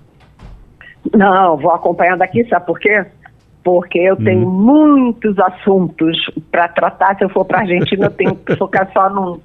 Não, 1.15 1.57
vou 1.57 1.71
acompanhar 1.71 2.17
daqui, 2.17 2.45
sabe 2.49 2.65
por 2.65 2.79
quê? 2.79 3.05
porque 3.67 3.99
eu 3.99 4.15
tenho 4.15 4.47
uhum. 4.47 5.03
muitos 5.03 5.37
assuntos 5.39 6.17
para 6.49 6.69
tratar. 6.69 7.17
Se 7.17 7.25
eu 7.25 7.27
for 7.27 7.43
para 7.43 7.57
a 7.57 7.61
Argentina, 7.63 8.05
eu 8.05 8.11
tenho 8.11 8.33
que 8.33 8.55
focar 8.55 8.89
só 8.93 9.09
num. 9.09 9.41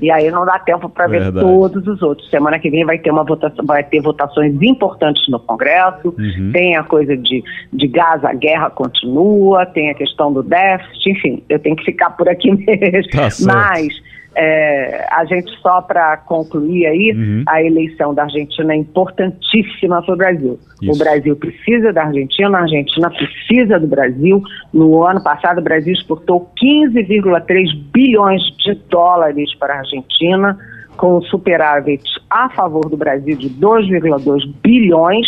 E 0.00 0.10
aí 0.10 0.30
não 0.30 0.46
dá 0.46 0.58
tempo 0.58 0.88
para 0.88 1.06
ver 1.06 1.30
todos 1.30 1.86
os 1.86 2.00
outros. 2.00 2.30
Semana 2.30 2.58
que 2.58 2.70
vem 2.70 2.86
vai 2.86 2.96
ter 2.96 3.10
uma 3.10 3.22
votação, 3.22 3.66
vai 3.66 3.84
ter 3.84 4.00
votações 4.00 4.54
importantes 4.62 5.28
no 5.28 5.38
Congresso. 5.38 6.14
Uhum. 6.18 6.52
Tem 6.54 6.74
a 6.74 6.84
coisa 6.84 7.14
de, 7.18 7.44
de 7.70 7.86
gás, 7.86 8.24
a 8.24 8.32
guerra 8.32 8.70
continua, 8.70 9.66
tem 9.66 9.90
a 9.90 9.94
questão 9.94 10.32
do 10.32 10.42
déficit, 10.42 11.10
enfim, 11.10 11.42
eu 11.46 11.58
tenho 11.58 11.76
que 11.76 11.84
ficar 11.84 12.08
por 12.16 12.30
aqui 12.30 12.50
mesmo. 12.56 13.10
Tá 13.12 13.28
Mas 13.44 13.88
é, 14.38 15.06
a 15.10 15.24
gente 15.24 15.50
só 15.62 15.80
para 15.80 16.18
concluir 16.18 16.84
aí, 16.84 17.12
uhum. 17.12 17.42
a 17.48 17.62
eleição 17.62 18.12
da 18.12 18.24
Argentina 18.24 18.74
é 18.74 18.76
importantíssima 18.76 20.02
para 20.02 20.12
o 20.12 20.16
Brasil. 20.16 20.60
Isso. 20.82 20.92
O 20.92 20.98
Brasil 20.98 21.34
precisa 21.36 21.90
da 21.90 22.04
Argentina, 22.04 22.58
a 22.58 22.60
Argentina 22.60 23.10
precisa 23.10 23.80
do 23.80 23.86
Brasil. 23.86 24.42
No 24.74 25.02
ano 25.04 25.22
passado, 25.22 25.58
o 25.58 25.62
Brasil 25.62 25.94
exportou 25.94 26.52
15,3 26.62 27.82
bilhões 27.90 28.42
de 28.58 28.74
dólares 28.90 29.54
para 29.54 29.72
a 29.72 29.78
Argentina, 29.78 30.58
com 30.98 31.22
superávit 31.22 32.04
a 32.28 32.50
favor 32.50 32.90
do 32.90 32.96
Brasil 32.96 33.38
de 33.38 33.48
2,2 33.48 34.52
bilhões. 34.62 35.26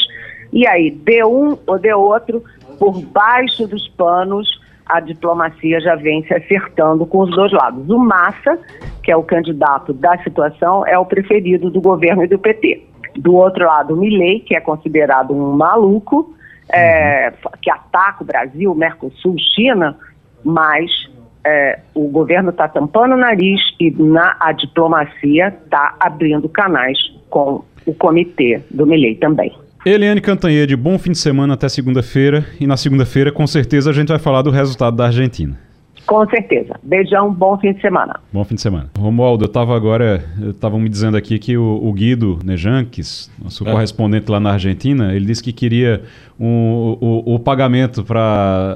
E 0.52 0.66
aí, 0.66 0.90
de 0.90 1.24
um 1.24 1.56
ou 1.66 1.78
de 1.78 1.94
outro, 1.94 2.44
por 2.78 3.00
baixo 3.00 3.66
dos 3.66 3.88
panos, 3.88 4.60
a 4.88 5.00
diplomacia 5.00 5.80
já 5.80 5.94
vem 5.94 6.24
se 6.24 6.34
acertando 6.34 7.04
com 7.06 7.18
os 7.18 7.30
dois 7.30 7.52
lados. 7.52 7.88
O 7.90 7.98
Massa, 7.98 8.58
que 9.02 9.12
é 9.12 9.16
o 9.16 9.22
candidato 9.22 9.92
da 9.92 10.16
situação, 10.18 10.86
é 10.86 10.98
o 10.98 11.04
preferido 11.04 11.70
do 11.70 11.80
governo 11.80 12.24
e 12.24 12.26
do 12.26 12.38
PT. 12.38 12.86
Do 13.16 13.34
outro 13.34 13.64
lado, 13.66 13.94
o 13.94 13.96
Milley, 13.96 14.40
que 14.40 14.54
é 14.54 14.60
considerado 14.60 15.34
um 15.34 15.52
maluco, 15.52 16.34
é, 16.72 17.32
que 17.60 17.70
ataca 17.70 18.22
o 18.22 18.26
Brasil, 18.26 18.74
Mercosul, 18.74 19.36
China, 19.54 19.96
mas 20.44 20.90
é, 21.44 21.80
o 21.94 22.08
governo 22.08 22.50
está 22.50 22.68
tampando 22.68 23.14
o 23.14 23.16
nariz 23.16 23.60
e 23.80 23.90
na, 23.90 24.36
a 24.38 24.52
diplomacia 24.52 25.48
está 25.48 25.96
abrindo 25.98 26.48
canais 26.48 26.98
com 27.30 27.64
o 27.86 27.94
comitê 27.94 28.62
do 28.70 28.86
Milley 28.86 29.16
também. 29.16 29.52
Eliane 29.90 30.20
Cantanhede, 30.20 30.76
bom 30.76 30.98
fim 30.98 31.12
de 31.12 31.18
semana 31.18 31.54
até 31.54 31.66
segunda-feira. 31.66 32.44
E 32.60 32.66
na 32.66 32.76
segunda-feira, 32.76 33.32
com 33.32 33.46
certeza, 33.46 33.88
a 33.88 33.92
gente 33.94 34.08
vai 34.08 34.18
falar 34.18 34.42
do 34.42 34.50
resultado 34.50 34.94
da 34.94 35.06
Argentina. 35.06 35.67
Com 36.08 36.26
certeza. 36.30 36.74
Beijão, 36.82 37.30
bom 37.34 37.58
fim 37.58 37.74
de 37.74 37.82
semana. 37.82 38.18
Bom 38.32 38.42
fim 38.42 38.54
de 38.54 38.62
semana. 38.62 38.90
Romualdo, 38.98 39.44
eu 39.44 39.46
estava 39.46 39.76
agora, 39.76 40.24
estavam 40.48 40.80
me 40.80 40.88
dizendo 40.88 41.18
aqui 41.18 41.38
que 41.38 41.54
o, 41.58 41.80
o 41.82 41.92
Guido 41.92 42.38
Nejanques, 42.42 43.30
nosso 43.38 43.68
é. 43.68 43.70
correspondente 43.70 44.30
lá 44.30 44.40
na 44.40 44.52
Argentina, 44.52 45.14
ele 45.14 45.26
disse 45.26 45.42
que 45.42 45.52
queria 45.52 46.00
um, 46.40 46.96
o, 46.98 47.34
o, 47.34 47.38
pagamento 47.38 48.02
para 48.02 48.74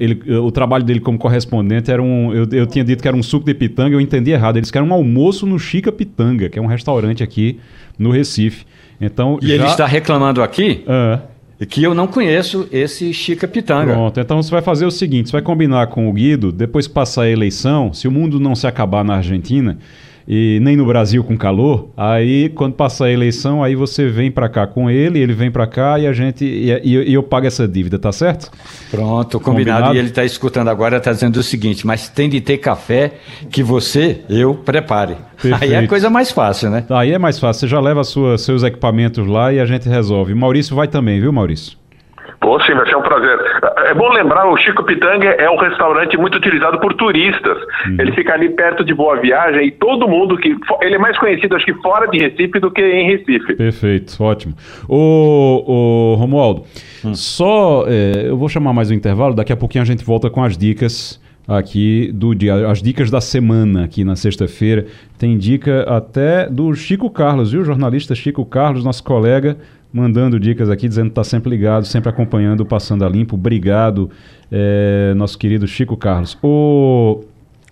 ele, 0.00 0.20
o 0.34 0.50
trabalho 0.50 0.82
dele 0.82 0.98
como 0.98 1.16
correspondente 1.16 1.92
era 1.92 2.02
um, 2.02 2.34
eu, 2.34 2.48
eu 2.50 2.66
tinha 2.66 2.84
dito 2.84 3.00
que 3.00 3.06
era 3.06 3.16
um 3.16 3.22
suco 3.22 3.46
de 3.46 3.54
pitanga, 3.54 3.94
eu 3.94 4.00
entendi 4.00 4.32
errado. 4.32 4.56
Ele 4.56 4.62
disse 4.62 4.72
que 4.72 4.78
era 4.78 4.84
um 4.84 4.92
almoço 4.92 5.46
no 5.46 5.60
Chica 5.60 5.92
Pitanga, 5.92 6.48
que 6.48 6.58
é 6.58 6.62
um 6.62 6.66
restaurante 6.66 7.22
aqui 7.22 7.60
no 7.96 8.10
Recife. 8.10 8.66
Então, 9.00 9.38
e 9.40 9.46
já... 9.46 9.54
ele 9.54 9.64
está 9.66 9.86
reclamando 9.86 10.42
aqui 10.42 10.82
é. 10.88 11.20
Que 11.68 11.82
eu 11.82 11.94
não 11.94 12.06
conheço 12.06 12.68
esse 12.72 13.12
Chica 13.12 13.46
Pitanga. 13.46 13.92
Pronto, 13.92 14.18
então 14.18 14.42
você 14.42 14.50
vai 14.50 14.62
fazer 14.62 14.84
o 14.84 14.90
seguinte: 14.90 15.28
você 15.28 15.32
vai 15.32 15.42
combinar 15.42 15.86
com 15.88 16.08
o 16.08 16.12
Guido, 16.12 16.50
depois 16.50 16.88
passar 16.88 17.22
a 17.22 17.30
eleição, 17.30 17.92
se 17.92 18.08
o 18.08 18.10
mundo 18.10 18.40
não 18.40 18.54
se 18.54 18.66
acabar 18.66 19.04
na 19.04 19.16
Argentina, 19.16 19.78
e 20.26 20.58
nem 20.62 20.76
no 20.76 20.84
Brasil 20.86 21.22
com 21.24 21.36
calor, 21.36 21.88
aí 21.96 22.48
quando 22.50 22.74
passar 22.74 23.06
a 23.06 23.10
eleição, 23.10 23.62
aí 23.62 23.74
você 23.74 24.08
vem 24.08 24.30
para 24.30 24.48
cá 24.48 24.66
com 24.66 24.90
ele, 24.90 25.18
ele 25.18 25.32
vem 25.32 25.50
para 25.50 25.66
cá 25.66 25.98
e 25.98 26.06
a 26.06 26.12
gente 26.12 26.44
e, 26.44 26.70
e, 26.82 27.10
e, 27.10 27.14
eu 27.14 27.22
pago 27.22 27.46
essa 27.46 27.66
dívida, 27.66 27.98
tá 27.98 28.12
certo? 28.12 28.50
Pronto, 28.90 29.40
combinado. 29.40 29.80
combinado? 29.80 29.94
E 29.94 29.98
ele 29.98 30.08
está 30.08 30.24
escutando 30.24 30.68
agora, 30.68 30.96
está 30.96 31.12
dizendo 31.12 31.36
o 31.36 31.42
seguinte: 31.42 31.86
mas 31.86 32.08
tem 32.08 32.28
de 32.28 32.40
ter 32.40 32.58
café 32.58 33.12
que 33.50 33.62
você, 33.62 34.20
eu 34.28 34.54
prepare. 34.54 35.16
Perfeito. 35.40 35.62
Aí 35.62 35.72
é 35.72 35.78
a 35.78 35.88
coisa 35.88 36.08
mais 36.08 36.30
fácil, 36.30 36.70
né? 36.70 36.84
Aí 36.90 37.12
é 37.12 37.18
mais 37.18 37.38
fácil. 37.38 37.60
Você 37.60 37.68
já 37.68 37.80
leva 37.80 38.04
sua, 38.04 38.38
seus 38.38 38.62
equipamentos 38.62 39.26
lá 39.26 39.52
e 39.52 39.58
a 39.58 39.66
gente 39.66 39.88
resolve. 39.88 40.34
Maurício 40.34 40.76
vai 40.76 40.86
também, 40.86 41.20
viu, 41.20 41.32
Maurício? 41.32 41.76
Pô, 42.40 42.60
sim, 42.62 42.74
vai 42.74 42.88
ser 42.88 42.96
um 42.96 43.02
prazer. 43.02 43.38
É 43.62 43.94
bom 43.94 44.08
lembrar, 44.12 44.50
o 44.50 44.56
Chico 44.56 44.82
Pitanga 44.82 45.28
é 45.28 45.48
um 45.48 45.56
restaurante 45.56 46.16
muito 46.16 46.36
utilizado 46.36 46.80
por 46.80 46.94
turistas. 46.94 47.58
Uhum. 47.86 47.96
Ele 48.00 48.12
fica 48.12 48.34
ali 48.34 48.48
perto 48.50 48.84
de 48.84 48.92
Boa 48.92 49.20
Viagem 49.20 49.68
e 49.68 49.70
todo 49.70 50.08
mundo 50.08 50.36
que. 50.36 50.56
Ele 50.80 50.96
é 50.96 50.98
mais 50.98 51.16
conhecido, 51.16 51.54
acho 51.54 51.64
que 51.64 51.74
fora 51.74 52.08
de 52.08 52.18
Recife 52.18 52.58
do 52.58 52.72
que 52.72 52.82
em 52.82 53.06
Recife. 53.06 53.54
Perfeito, 53.54 54.20
ótimo. 54.20 54.54
O, 54.88 56.14
o 56.14 56.14
Romualdo, 56.16 56.64
hum. 57.04 57.14
só. 57.14 57.84
É, 57.86 58.28
eu 58.28 58.36
vou 58.36 58.48
chamar 58.48 58.72
mais 58.72 58.90
um 58.90 58.94
intervalo, 58.94 59.32
daqui 59.32 59.52
a 59.52 59.56
pouquinho 59.56 59.82
a 59.82 59.86
gente 59.86 60.04
volta 60.04 60.28
com 60.28 60.42
as 60.42 60.58
dicas 60.58 61.20
aqui 61.46 62.10
do 62.12 62.34
dia, 62.34 62.68
as 62.68 62.82
dicas 62.82 63.10
da 63.10 63.20
semana 63.20 63.84
aqui 63.84 64.02
na 64.02 64.16
sexta-feira. 64.16 64.86
Tem 65.18 65.38
dica 65.38 65.82
até 65.82 66.48
do 66.48 66.74
Chico 66.74 67.08
Carlos, 67.10 67.52
viu? 67.52 67.60
O 67.62 67.64
jornalista 67.64 68.14
Chico 68.14 68.44
Carlos, 68.44 68.84
nosso 68.84 69.04
colega, 69.04 69.56
mandando 69.92 70.40
dicas 70.40 70.70
aqui, 70.70 70.88
dizendo 70.88 71.06
que 71.06 71.12
está 71.12 71.24
sempre 71.24 71.50
ligado, 71.50 71.86
sempre 71.86 72.08
acompanhando 72.08 72.60
o 72.60 72.66
Passando 72.66 73.04
a 73.04 73.08
Limpo. 73.08 73.34
Obrigado, 73.34 74.10
é, 74.50 75.12
nosso 75.16 75.38
querido 75.38 75.66
Chico 75.66 75.96
Carlos. 75.96 76.38
O 76.42 77.24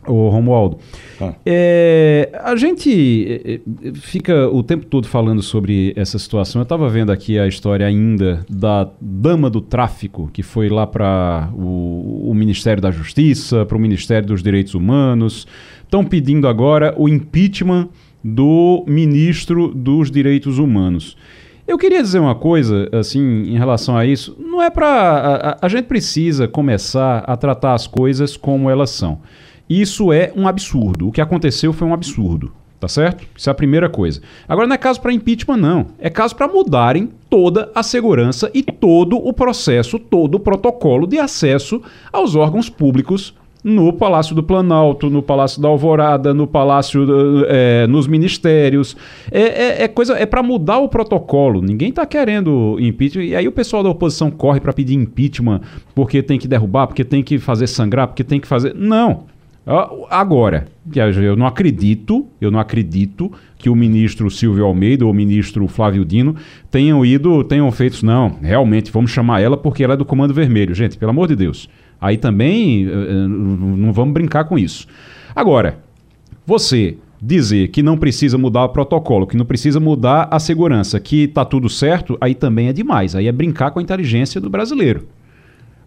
Ô, 0.07 0.31
Romualdo, 0.31 0.79
ah. 1.21 1.35
é, 1.45 2.31
a 2.43 2.57
gente 2.57 3.43
é, 3.45 3.61
fica 3.95 4.49
o 4.49 4.63
tempo 4.63 4.87
todo 4.87 5.07
falando 5.07 5.43
sobre 5.43 5.93
essa 5.95 6.19
situação. 6.19 6.61
Eu 6.61 6.63
estava 6.63 6.89
vendo 6.89 7.13
aqui 7.13 7.39
a 7.39 7.47
história 7.47 7.87
ainda 7.87 8.41
da 8.49 8.89
dama 8.99 9.51
do 9.51 9.61
tráfico, 9.61 10.31
que 10.33 10.43
foi 10.43 10.71
lá 10.71 10.87
para 10.87 11.51
o, 11.55 12.31
o, 12.31 12.35
Ministério 12.35 12.83
da 12.83 12.91
Justiça, 12.91 13.67
para 13.67 13.77
o 13.77 13.81
Ministério 13.81 14.27
dos 14.27 14.43
Direitos 14.43 14.73
Humanos. 14.73 15.47
Estão 15.83 16.03
pedindo 16.03 16.49
agora 16.49 16.95
o 16.97 17.07
impeachment 17.07 17.91
do 18.25 18.83
ministro 18.87 19.69
dos 19.69 20.11
Direitos 20.11 20.59
Humanos. 20.59 21.15
Eu 21.71 21.79
queria 21.79 22.03
dizer 22.03 22.19
uma 22.19 22.35
coisa, 22.35 22.89
assim, 22.91 23.21
em 23.21 23.57
relação 23.57 23.97
a 23.97 24.05
isso. 24.05 24.37
Não 24.41 24.61
é 24.61 24.69
para. 24.69 25.57
A, 25.61 25.67
a, 25.67 25.69
gente 25.69 25.85
precisa 25.85 26.49
começar 26.49 27.19
a 27.19 27.37
tratar 27.37 27.75
as 27.75 27.87
coisas 27.87 28.37
como 28.37 28.69
elas 28.69 28.91
são. 28.91 29.21
Isso 29.69 30.13
é 30.13 30.33
um 30.35 30.49
absurdo. 30.49 31.07
O 31.07 31.13
que 31.13 31.21
aconteceu 31.21 31.73
foi 31.73 31.87
um 31.87 31.95
absurdo. 31.95 32.51
Tá 32.81 32.89
certo? 32.89 33.25
Isso 33.37 33.49
é 33.49 33.53
a 33.53 33.55
primeira 33.55 33.89
coisa. 33.89 34.21
Agora 34.49 34.67
não 34.67 34.75
é 34.75 34.79
caso 34.79 35.01
para 35.01 35.13
impeachment, 35.13 35.59
não. 35.59 35.87
É 36.01 36.11
caso 36.11 36.35
para 36.35 36.49
mudarem 36.49 37.09
toda 37.29 37.71
a 37.73 37.85
segurança 37.85 38.51
e 38.53 38.65
todo 38.65 39.17
o 39.17 39.33
processo, 39.33 39.97
todo 39.97 40.35
o 40.35 40.41
protocolo 40.41 41.07
de 41.07 41.21
acesso 41.21 41.81
aos 42.13 42.35
órgãos 42.35 42.69
públicos 42.69 43.33
no 43.63 43.93
Palácio 43.93 44.35
do 44.35 44.43
Planalto, 44.43 45.11
no 45.11 45.23
Palácio 45.23 45.61
da 45.61 45.69
Alvorada, 45.69 46.33
no 46.33 46.47
Palácio, 46.47 47.07
é, 47.49 47.87
nos 47.87 48.07
ministérios. 48.07 48.97
É, 49.31 49.41
é, 49.41 49.83
é 49.85 49.89
coisa, 49.89 50.15
é 50.15 50.27
para 50.27 50.43
mudar 50.43 50.79
o 50.79 50.89
protocolo. 50.89 51.61
Ninguém 51.61 51.91
está 51.91 52.07
querendo 52.07 52.77
impeachment. 52.81 53.25
E 53.25 53.37
aí 53.37 53.47
o 53.47 53.53
pessoal 53.53 53.83
da 53.83 53.91
oposição 53.91 54.31
corre 54.31 54.61
para 54.61 54.73
pedir 54.73 54.95
impeachment 54.95 55.61
porque 55.95 56.23
tem 56.23 56.39
que 56.39 56.49
derrubar, 56.49 56.87
porque 56.87 57.05
tem 57.05 57.23
que 57.23 57.39
fazer 57.39 57.67
sangrar, 57.67 58.09
porque 58.09 58.25
tem 58.25 58.41
que 58.41 58.47
fazer. 58.47 58.75
Não. 58.75 59.25
Agora, 60.09 60.67
eu 61.23 61.37
não 61.37 61.47
acredito, 61.47 62.27
eu 62.41 62.51
não 62.51 62.59
acredito 62.59 63.31
que 63.59 63.69
o 63.69 63.77
ministro 63.77 64.31
Silvio 64.31 64.65
Almeida 64.65 65.05
ou 65.05 65.11
o 65.11 65.15
ministro 65.15 65.69
Flávio 65.69 66.05
Dino 66.05 66.35
tenham 66.71 67.05
ido, 67.05 67.45
tenham 67.45 67.71
feito, 67.71 68.05
não, 68.05 68.39
realmente, 68.41 68.91
vamos 68.91 69.11
chamar 69.11 69.41
ela 69.41 69.57
porque 69.57 69.85
ela 69.85 69.95
é 69.95 69.97
do 69.97 70.05
Comando 70.05 70.35
Vermelho. 70.35 70.75
Gente, 70.75 70.97
pelo 70.97 71.11
amor 71.11 71.29
de 71.29 71.37
Deus. 71.37 71.69
Aí 72.01 72.17
também 72.17 72.87
eh, 72.87 72.91
eh, 72.91 73.29
não 73.29 73.93
vamos 73.93 74.15
brincar 74.15 74.45
com 74.45 74.59
isso. 74.59 74.87
Agora, 75.35 75.79
você 76.47 76.97
dizer 77.21 77.69
que 77.69 77.83
não 77.83 77.99
precisa 77.99 78.39
mudar 78.39 78.65
o 78.65 78.69
protocolo, 78.71 79.27
que 79.27 79.37
não 79.37 79.45
precisa 79.45 79.79
mudar 79.79 80.29
a 80.31 80.39
segurança, 80.39 80.99
que 80.99 81.25
está 81.25 81.45
tudo 81.45 81.69
certo, 81.69 82.17
aí 82.21 82.35
também 82.35 82.69
é 82.69 82.73
demais. 82.73 83.15
Aí 83.15 83.29
é 83.29 83.33
brincar 83.33 83.71
com 83.71 83.79
a 83.79 83.83
inteligência 83.83 84.41
do 84.41 84.49
brasileiro. 84.49 85.07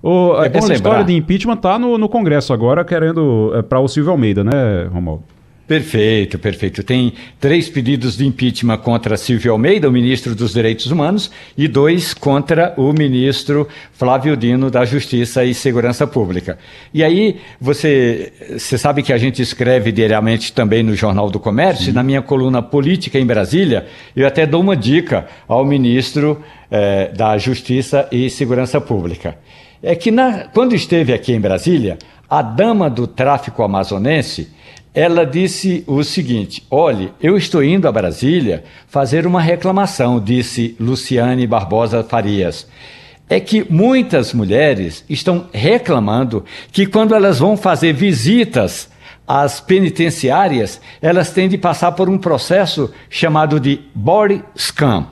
O, 0.01 0.36
é 0.43 0.47
essa 0.47 0.59
lembrar. 0.59 0.74
história 0.76 1.03
de 1.05 1.14
impeachment 1.14 1.55
está 1.55 1.80
no, 1.80 1.97
no 1.97 2.09
Congresso 2.09 2.53
agora, 2.53 2.84
querendo 2.84 3.51
é, 3.55 3.61
para 3.61 3.80
o 3.80 3.88
Silvio 3.88 4.11
Almeida, 4.11 4.43
né, 4.43 4.84
Romualdo? 4.91 5.24
Perfeito, 5.66 6.38
perfeito. 6.38 6.84
Tem 6.84 7.14
três 7.39 7.70
pedidos 7.70 8.18
de 8.18 8.26
impeachment 8.26 8.78
contra 8.80 9.16
Silvio 9.16 9.53
Almeida, 9.53 9.88
o 9.88 9.91
ministro 9.91 10.36
dos 10.36 10.53
Direitos 10.53 10.88
Humanos, 10.88 11.32
e 11.57 11.70
dois 11.70 12.14
contra 12.14 12.74
o 12.76 12.91
ministro 12.91 13.68
Flávio 13.93 14.36
Dino 14.36 14.70
da 14.70 14.84
Justiça 14.84 15.45
e 15.45 15.53
Segurança 15.53 16.05
Pública. 16.05 16.59
E 16.93 17.01
aí, 17.01 17.38
você, 17.61 18.34
você 18.57 18.78
sabe 18.78 19.01
que 19.01 19.14
a 19.14 19.18
gente 19.18 19.41
escreve 19.41 19.91
diariamente 19.93 20.51
também 20.51 20.84
no 20.84 20.95
Jornal 20.95 21.30
do 21.30 21.39
Comércio, 21.39 21.86
Sim. 21.86 21.91
e 21.91 21.93
na 21.93 22.03
minha 22.03 22.22
coluna 22.22 22.61
Política 22.61 23.18
em 23.18 23.26
Brasília, 23.26 23.86
eu 24.14 24.28
até 24.28 24.45
dou 24.45 24.59
uma 24.59 24.76
dica 24.76 25.28
ao 25.47 25.66
ministro 25.66 26.43
eh, 26.70 27.09
da 27.16 27.38
Justiça 27.38 28.07
e 28.11 28.30
Segurança 28.30 28.82
Pública 28.82 29.38
é 29.84 29.95
que 29.95 30.09
na, 30.09 30.45
quando 30.47 30.74
esteve 30.74 31.14
aqui 31.14 31.34
em 31.34 31.41
Brasília, 31.41 31.97
a 32.30 32.41
dama 32.41 32.89
do 32.89 33.05
tráfico 33.05 33.61
amazonense, 33.61 34.49
ela 34.94 35.26
disse 35.26 35.84
o 35.88 36.04
seguinte: 36.04 36.64
olhe, 36.70 37.12
eu 37.22 37.36
estou 37.36 37.64
indo 37.64 37.88
a 37.88 37.91
Brasília 37.91 38.64
fazer 38.88 39.26
uma 39.26 39.41
reclamação, 39.41 40.20
disse 40.20 40.76
Luciane 40.80 41.48
Barbosa 41.48 42.04
Farias. 42.04 42.68
É 43.28 43.39
que 43.39 43.66
muitas 43.72 44.34
mulheres 44.34 45.04
estão 45.10 45.48
reclamando 45.52 46.46
que 46.72 46.86
quando 46.86 47.16
elas 47.16 47.39
vão 47.39 47.58
fazer 47.58 47.94
visitas 47.94 48.89
às 49.26 49.60
penitenciárias, 49.60 50.80
elas 51.02 51.32
têm 51.32 51.48
de 51.48 51.58
passar 51.58 51.94
por 51.94 52.10
um 52.10 52.18
processo 52.18 52.94
chamado 53.10 53.60
de 53.60 53.80
body 53.96 54.44
scan 54.56 55.08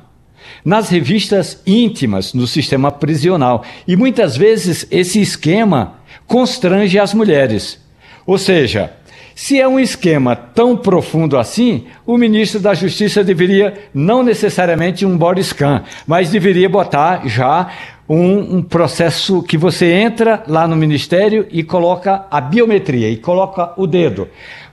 nas 0.64 0.90
revistas 0.90 1.62
íntimas 1.66 2.34
no 2.34 2.46
sistema 2.46 2.92
prisional. 2.92 3.64
E 3.88 3.96
muitas 3.96 4.36
vezes 4.38 4.86
esse 4.92 5.20
esquema 5.22 5.96
constrange 6.28 7.00
as 7.00 7.14
mulheres. 7.14 7.80
Ou 8.26 8.38
seja, 8.38 8.94
se 9.42 9.60
é 9.60 9.68
um 9.68 9.80
esquema 9.80 10.36
tão 10.36 10.78
profundo 10.78 11.36
assim, 11.36 11.86
o 12.06 12.16
ministro 12.16 12.60
da 12.60 12.76
Justiça 12.76 13.24
deveria 13.24 13.74
não 13.92 14.22
necessariamente 14.22 15.04
um 15.04 15.18
body 15.18 15.44
scan, 15.44 15.82
mas 16.06 16.30
deveria 16.30 16.70
botar 16.70 17.28
já 17.28 17.68
um, 18.08 18.58
um, 18.58 18.62
processo 18.62 19.42
que 19.42 19.58
você 19.58 19.94
entra 19.94 20.44
lá 20.48 20.68
no 20.68 20.76
ministério 20.76 21.48
e 21.50 21.64
coloca 21.64 22.28
a 22.30 22.40
biometria 22.40 23.10
e 23.10 23.18
coloca 23.18 23.74
o 23.78 23.88
dedo. 23.88 24.28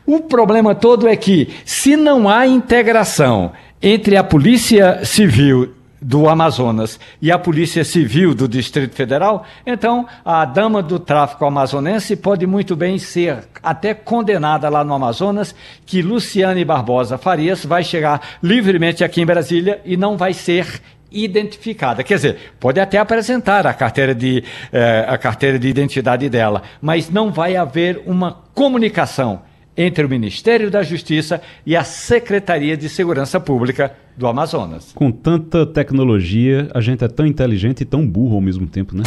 O 0.05 0.21
problema 0.21 0.75
todo 0.75 1.09
é 1.09 1.17
que, 1.17 1.49
se 1.65 1.97
não 1.97 2.29
há 2.29 2.47
integração 2.47 3.53
entre 3.81 4.19
a 4.19 4.23
Polícia 4.23 5.03
Civil 5.03 5.78
do 6.01 6.29
Amazonas 6.29 6.99
e 7.21 7.31
a 7.31 7.39
Polícia 7.39 7.85
Civil 7.85 8.35
do 8.35 8.49
Distrito 8.49 8.95
Federal, 8.95 9.45
então 9.67 10.07
a 10.25 10.45
dama 10.45 10.83
do 10.83 10.99
tráfico 10.99 11.45
amazonense 11.45 12.17
pode 12.17 12.47
muito 12.47 12.77
bem 12.77 12.99
ser 12.99 13.45
até 13.63 13.95
condenada 13.95 14.69
lá 14.69 14.85
no 14.85 14.95
Amazonas, 14.95 15.55
que 15.85 16.03
Luciane 16.03 16.65
Barbosa 16.65 17.19
Farias 17.19 17.65
vai 17.65 17.83
chegar 17.83 18.21
livremente 18.43 19.03
aqui 19.03 19.21
em 19.21 19.27
Brasília 19.27 19.81
e 19.85 19.97
não 19.97 20.17
vai 20.17 20.33
ser 20.33 20.81
identificada. 21.11 22.05
Quer 22.05 22.17
dizer, 22.17 22.37
pode 22.61 22.79
até 22.79 22.99
apresentar 22.99 23.67
a 23.67 23.73
carteira 23.73 24.15
de, 24.15 24.45
eh, 24.73 25.07
a 25.09 25.17
carteira 25.17 25.59
de 25.59 25.69
identidade 25.69 26.29
dela, 26.29 26.63
mas 26.81 27.09
não 27.11 27.33
vai 27.33 27.57
haver 27.57 28.03
uma 28.07 28.43
comunicação 28.55 29.41
entre 29.79 30.05
o 30.05 30.09
Ministério 30.09 30.73
da 30.73 30.83
Justiça 30.83 31.41
e 31.65 31.77
a 31.77 31.85
Secretaria 31.85 32.77
de 32.77 32.89
Segurança 32.89 33.39
Pública 33.39 33.95
do 34.17 34.27
Amazonas. 34.27 34.91
Com 34.93 35.13
tanta 35.13 35.65
tecnologia, 35.65 36.69
a 36.75 36.81
gente 36.81 37.05
é 37.05 37.09
tão 37.09 37.25
inteligente 37.25 37.83
e 37.83 37.85
tão 37.85 38.05
burro 38.05 38.35
ao 38.35 38.41
mesmo 38.41 38.67
tempo, 38.67 38.97
né? 38.97 39.05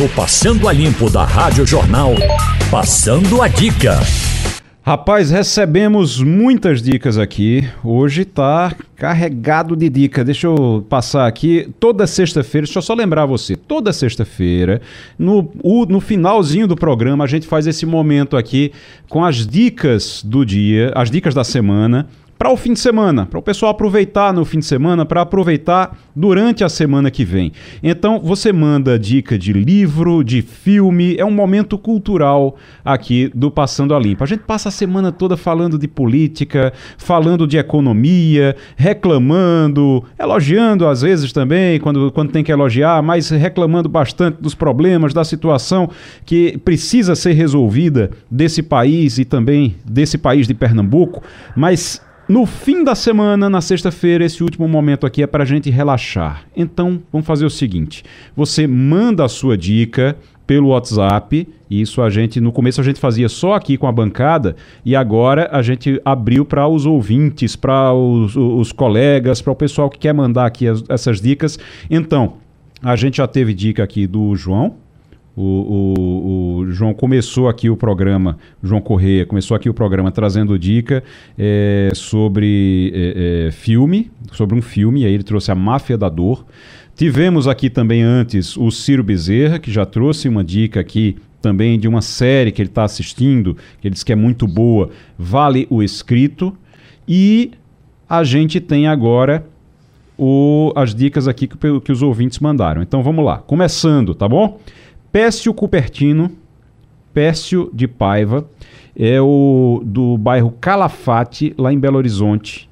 No 0.00 0.08
Passando 0.10 0.68
a 0.68 0.72
Limpo 0.72 1.10
da 1.10 1.24
Rádio 1.24 1.66
Jornal, 1.66 2.14
passando 2.70 3.42
a 3.42 3.48
dica. 3.48 3.98
Rapaz, 4.84 5.30
recebemos 5.30 6.20
muitas 6.20 6.82
dicas 6.82 7.16
aqui. 7.16 7.64
Hoje 7.84 8.24
tá 8.24 8.74
carregado 8.96 9.76
de 9.76 9.88
dica. 9.88 10.24
Deixa 10.24 10.48
eu 10.48 10.84
passar 10.88 11.28
aqui. 11.28 11.72
Toda 11.78 12.04
sexta-feira, 12.04 12.66
deixa 12.66 12.80
eu 12.80 12.82
só 12.82 12.92
lembrar 12.92 13.24
você. 13.24 13.54
Toda 13.54 13.92
sexta-feira, 13.92 14.82
no, 15.16 15.48
no 15.88 16.00
finalzinho 16.00 16.66
do 16.66 16.74
programa, 16.74 17.22
a 17.22 17.28
gente 17.28 17.46
faz 17.46 17.68
esse 17.68 17.86
momento 17.86 18.36
aqui 18.36 18.72
com 19.08 19.24
as 19.24 19.46
dicas 19.46 20.20
do 20.20 20.44
dia, 20.44 20.90
as 20.96 21.12
dicas 21.12 21.32
da 21.32 21.44
semana 21.44 22.08
para 22.42 22.50
o 22.50 22.56
fim 22.56 22.72
de 22.72 22.80
semana, 22.80 23.24
para 23.24 23.38
o 23.38 23.42
pessoal 23.42 23.70
aproveitar 23.70 24.34
no 24.34 24.44
fim 24.44 24.58
de 24.58 24.64
semana, 24.64 25.06
para 25.06 25.20
aproveitar 25.20 25.96
durante 26.12 26.64
a 26.64 26.68
semana 26.68 27.08
que 27.08 27.24
vem. 27.24 27.52
Então 27.80 28.18
você 28.18 28.52
manda 28.52 28.98
dica 28.98 29.38
de 29.38 29.52
livro, 29.52 30.24
de 30.24 30.42
filme, 30.42 31.14
é 31.16 31.24
um 31.24 31.30
momento 31.30 31.78
cultural 31.78 32.56
aqui 32.84 33.30
do 33.32 33.48
Passando 33.48 33.94
a 33.94 33.98
Limpo. 34.00 34.24
A 34.24 34.26
gente 34.26 34.40
passa 34.40 34.70
a 34.70 34.72
semana 34.72 35.12
toda 35.12 35.36
falando 35.36 35.78
de 35.78 35.86
política, 35.86 36.72
falando 36.98 37.46
de 37.46 37.58
economia, 37.58 38.56
reclamando, 38.74 40.02
elogiando 40.18 40.88
às 40.88 41.02
vezes 41.02 41.32
também, 41.32 41.78
quando, 41.78 42.10
quando 42.10 42.32
tem 42.32 42.42
que 42.42 42.50
elogiar, 42.50 43.00
mas 43.04 43.30
reclamando 43.30 43.88
bastante 43.88 44.42
dos 44.42 44.56
problemas, 44.56 45.14
da 45.14 45.22
situação 45.22 45.88
que 46.26 46.58
precisa 46.64 47.14
ser 47.14 47.34
resolvida 47.34 48.10
desse 48.28 48.64
país 48.64 49.16
e 49.18 49.24
também 49.24 49.76
desse 49.88 50.18
país 50.18 50.48
de 50.48 50.54
Pernambuco, 50.54 51.22
mas 51.54 52.02
no 52.32 52.46
fim 52.46 52.82
da 52.82 52.94
semana, 52.94 53.50
na 53.50 53.60
sexta-feira, 53.60 54.24
esse 54.24 54.42
último 54.42 54.66
momento 54.66 55.06
aqui 55.06 55.22
é 55.22 55.26
para 55.26 55.42
a 55.42 55.46
gente 55.46 55.68
relaxar. 55.68 56.46
Então, 56.56 57.02
vamos 57.12 57.26
fazer 57.26 57.44
o 57.44 57.50
seguinte: 57.50 58.02
você 58.34 58.66
manda 58.66 59.22
a 59.22 59.28
sua 59.28 59.54
dica 59.54 60.16
pelo 60.46 60.68
WhatsApp. 60.68 61.46
Isso 61.70 62.00
a 62.00 62.08
gente, 62.08 62.40
no 62.40 62.50
começo 62.50 62.80
a 62.80 62.84
gente 62.84 62.98
fazia 62.98 63.28
só 63.28 63.52
aqui 63.52 63.76
com 63.76 63.86
a 63.86 63.92
bancada 63.92 64.56
e 64.82 64.96
agora 64.96 65.50
a 65.52 65.60
gente 65.60 66.00
abriu 66.06 66.42
para 66.42 66.66
os 66.66 66.86
ouvintes, 66.86 67.54
para 67.54 67.92
os, 67.92 68.34
os, 68.34 68.72
colegas, 68.72 69.42
para 69.42 69.52
o 69.52 69.56
pessoal 69.56 69.90
que 69.90 69.98
quer 69.98 70.14
mandar 70.14 70.46
aqui 70.46 70.66
as, 70.66 70.82
essas 70.88 71.20
dicas. 71.20 71.58
Então, 71.90 72.38
a 72.82 72.96
gente 72.96 73.18
já 73.18 73.26
teve 73.26 73.52
dica 73.52 73.82
aqui 73.82 74.06
do 74.06 74.34
João, 74.34 74.76
O, 75.34 75.42
o, 75.42 76.58
o, 76.58 76.70
João 76.70 76.92
começou 76.92 77.48
aqui 77.48 77.70
o 77.70 77.76
programa, 77.76 78.36
João 78.62 78.82
Correia 78.82 79.24
começou 79.24 79.56
aqui 79.56 79.68
o 79.68 79.72
programa 79.72 80.10
trazendo 80.10 80.58
dica 80.58 81.02
é, 81.38 81.90
sobre 81.94 82.92
é, 82.94 83.46
é, 83.46 83.50
filme, 83.50 84.10
sobre 84.32 84.54
um 84.54 84.60
filme, 84.60 85.06
aí 85.06 85.14
ele 85.14 85.22
trouxe 85.22 85.50
a 85.50 85.54
Máfia 85.54 85.96
da 85.96 86.10
Dor. 86.10 86.44
Tivemos 86.94 87.48
aqui 87.48 87.70
também 87.70 88.02
antes 88.02 88.56
o 88.58 88.70
Ciro 88.70 89.02
Bezerra, 89.02 89.58
que 89.58 89.70
já 89.70 89.86
trouxe 89.86 90.28
uma 90.28 90.44
dica 90.44 90.80
aqui 90.80 91.16
também 91.40 91.78
de 91.78 91.88
uma 91.88 92.02
série 92.02 92.52
que 92.52 92.60
ele 92.60 92.68
está 92.68 92.84
assistindo, 92.84 93.56
que 93.80 93.88
ele 93.88 93.94
diz 93.94 94.04
que 94.04 94.12
é 94.12 94.16
muito 94.16 94.46
boa, 94.46 94.90
Vale 95.18 95.66
o 95.70 95.82
Escrito. 95.82 96.54
E 97.08 97.52
a 98.08 98.22
gente 98.22 98.60
tem 98.60 98.86
agora 98.86 99.44
o, 100.16 100.72
as 100.76 100.94
dicas 100.94 101.26
aqui 101.26 101.46
que, 101.46 101.80
que 101.80 101.90
os 101.90 102.02
ouvintes 102.02 102.38
mandaram. 102.38 102.82
Então 102.82 103.02
vamos 103.02 103.24
lá, 103.24 103.38
começando, 103.38 104.14
tá 104.14 104.28
bom? 104.28 104.60
Pécio 105.12 105.52
Cupertino, 105.52 106.30
Pécio 107.12 107.70
de 107.74 107.86
Paiva, 107.86 108.48
é 108.96 109.20
o 109.20 109.82
do 109.84 110.16
bairro 110.16 110.54
Calafate, 110.58 111.54
lá 111.58 111.70
em 111.70 111.78
Belo 111.78 111.98
Horizonte. 111.98 112.66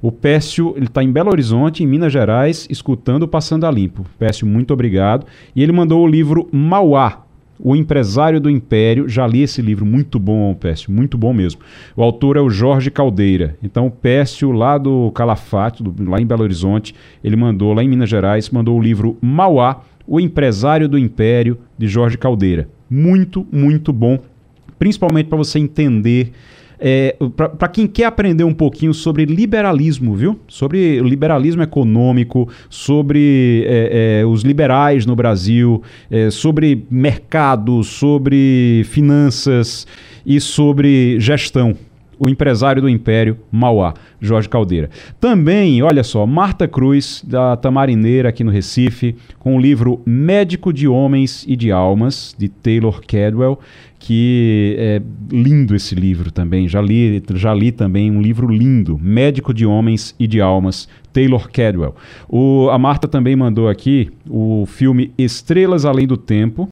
O 0.00 0.10
Pécio, 0.10 0.72
ele 0.76 0.86
está 0.86 1.02
em 1.02 1.12
Belo 1.12 1.30
Horizonte, 1.30 1.84
em 1.84 1.86
Minas 1.86 2.10
Gerais, 2.10 2.66
escutando 2.70 3.28
Passando 3.28 3.66
a 3.66 3.70
Limpo. 3.70 4.06
Pécio, 4.18 4.46
muito 4.46 4.72
obrigado. 4.72 5.26
E 5.54 5.62
ele 5.62 5.72
mandou 5.72 6.02
o 6.02 6.06
livro 6.06 6.48
Mauá, 6.50 7.22
o 7.58 7.76
Empresário 7.76 8.40
do 8.40 8.48
Império. 8.48 9.06
Já 9.06 9.26
li 9.26 9.42
esse 9.42 9.60
livro, 9.60 9.84
muito 9.84 10.18
bom, 10.18 10.54
Pécio, 10.54 10.90
muito 10.90 11.18
bom 11.18 11.34
mesmo. 11.34 11.60
O 11.94 12.02
autor 12.02 12.38
é 12.38 12.40
o 12.40 12.48
Jorge 12.48 12.90
Caldeira. 12.90 13.58
Então, 13.62 13.86
o 13.86 13.90
Pécio, 13.90 14.52
lá 14.52 14.78
do 14.78 15.10
Calafate, 15.12 15.82
do, 15.82 15.94
lá 16.10 16.18
em 16.18 16.26
Belo 16.26 16.44
Horizonte, 16.44 16.94
ele 17.22 17.36
mandou, 17.36 17.74
lá 17.74 17.84
em 17.84 17.88
Minas 17.88 18.08
Gerais, 18.08 18.48
mandou 18.48 18.78
o 18.78 18.82
livro 18.82 19.18
Mauá, 19.20 19.82
o 20.06 20.20
Empresário 20.20 20.88
do 20.88 20.98
Império, 20.98 21.58
de 21.78 21.86
Jorge 21.88 22.18
Caldeira. 22.18 22.68
Muito, 22.88 23.46
muito 23.50 23.92
bom, 23.92 24.18
principalmente 24.78 25.26
para 25.26 25.38
você 25.38 25.58
entender. 25.58 26.32
É, 26.78 27.16
para 27.58 27.68
quem 27.68 27.86
quer 27.86 28.04
aprender 28.04 28.44
um 28.44 28.52
pouquinho 28.52 28.92
sobre 28.92 29.24
liberalismo, 29.24 30.14
viu? 30.14 30.38
Sobre 30.46 31.00
liberalismo 31.00 31.62
econômico, 31.62 32.48
sobre 32.68 33.64
é, 33.66 34.20
é, 34.20 34.26
os 34.26 34.42
liberais 34.42 35.06
no 35.06 35.16
Brasil, 35.16 35.82
é, 36.10 36.30
sobre 36.30 36.84
mercado, 36.90 37.82
sobre 37.84 38.82
finanças 38.84 39.86
e 40.26 40.40
sobre 40.40 41.18
gestão 41.20 41.76
o 42.18 42.28
empresário 42.28 42.82
do 42.82 42.88
Império, 42.88 43.38
Mauá, 43.50 43.94
Jorge 44.20 44.48
Caldeira. 44.48 44.90
Também, 45.20 45.82
olha 45.82 46.02
só, 46.02 46.26
Marta 46.26 46.66
Cruz, 46.66 47.24
da 47.26 47.56
Tamarineira, 47.56 48.28
aqui 48.28 48.44
no 48.44 48.50
Recife, 48.50 49.16
com 49.38 49.56
o 49.56 49.60
livro 49.60 50.00
Médico 50.04 50.72
de 50.72 50.88
Homens 50.88 51.44
e 51.46 51.56
de 51.56 51.70
Almas, 51.70 52.34
de 52.38 52.48
Taylor 52.48 53.00
Cadwell, 53.06 53.58
que 53.98 54.76
é 54.78 55.02
lindo 55.32 55.74
esse 55.74 55.94
livro 55.94 56.30
também. 56.30 56.68
Já 56.68 56.82
li, 56.82 57.22
já 57.34 57.54
li 57.54 57.72
também 57.72 58.10
um 58.10 58.20
livro 58.20 58.46
lindo, 58.46 58.98
Médico 59.02 59.54
de 59.54 59.64
Homens 59.64 60.14
e 60.18 60.26
de 60.26 60.42
Almas, 60.42 60.86
Taylor 61.10 61.50
Cadwell. 61.50 61.94
O, 62.28 62.68
a 62.70 62.78
Marta 62.78 63.08
também 63.08 63.34
mandou 63.34 63.66
aqui 63.66 64.10
o 64.28 64.66
filme 64.66 65.10
Estrelas 65.16 65.86
Além 65.86 66.06
do 66.06 66.18
Tempo, 66.18 66.68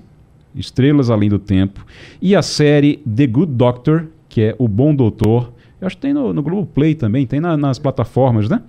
Estrelas 0.54 1.08
Além 1.08 1.30
do 1.30 1.38
Tempo, 1.38 1.86
e 2.20 2.36
a 2.36 2.42
série 2.42 2.98
The 2.98 3.26
Good 3.26 3.52
Doctor, 3.52 4.08
que 4.32 4.40
é 4.40 4.56
O 4.58 4.66
Bom 4.66 4.94
Doutor. 4.94 5.52
Eu 5.78 5.86
acho 5.86 5.96
que 5.96 6.00
tem 6.00 6.14
no, 6.14 6.32
no 6.32 6.42
Globoplay 6.42 6.94
também, 6.94 7.26
tem 7.26 7.38
na, 7.38 7.54
nas 7.54 7.78
plataformas, 7.78 8.48
né? 8.48 8.62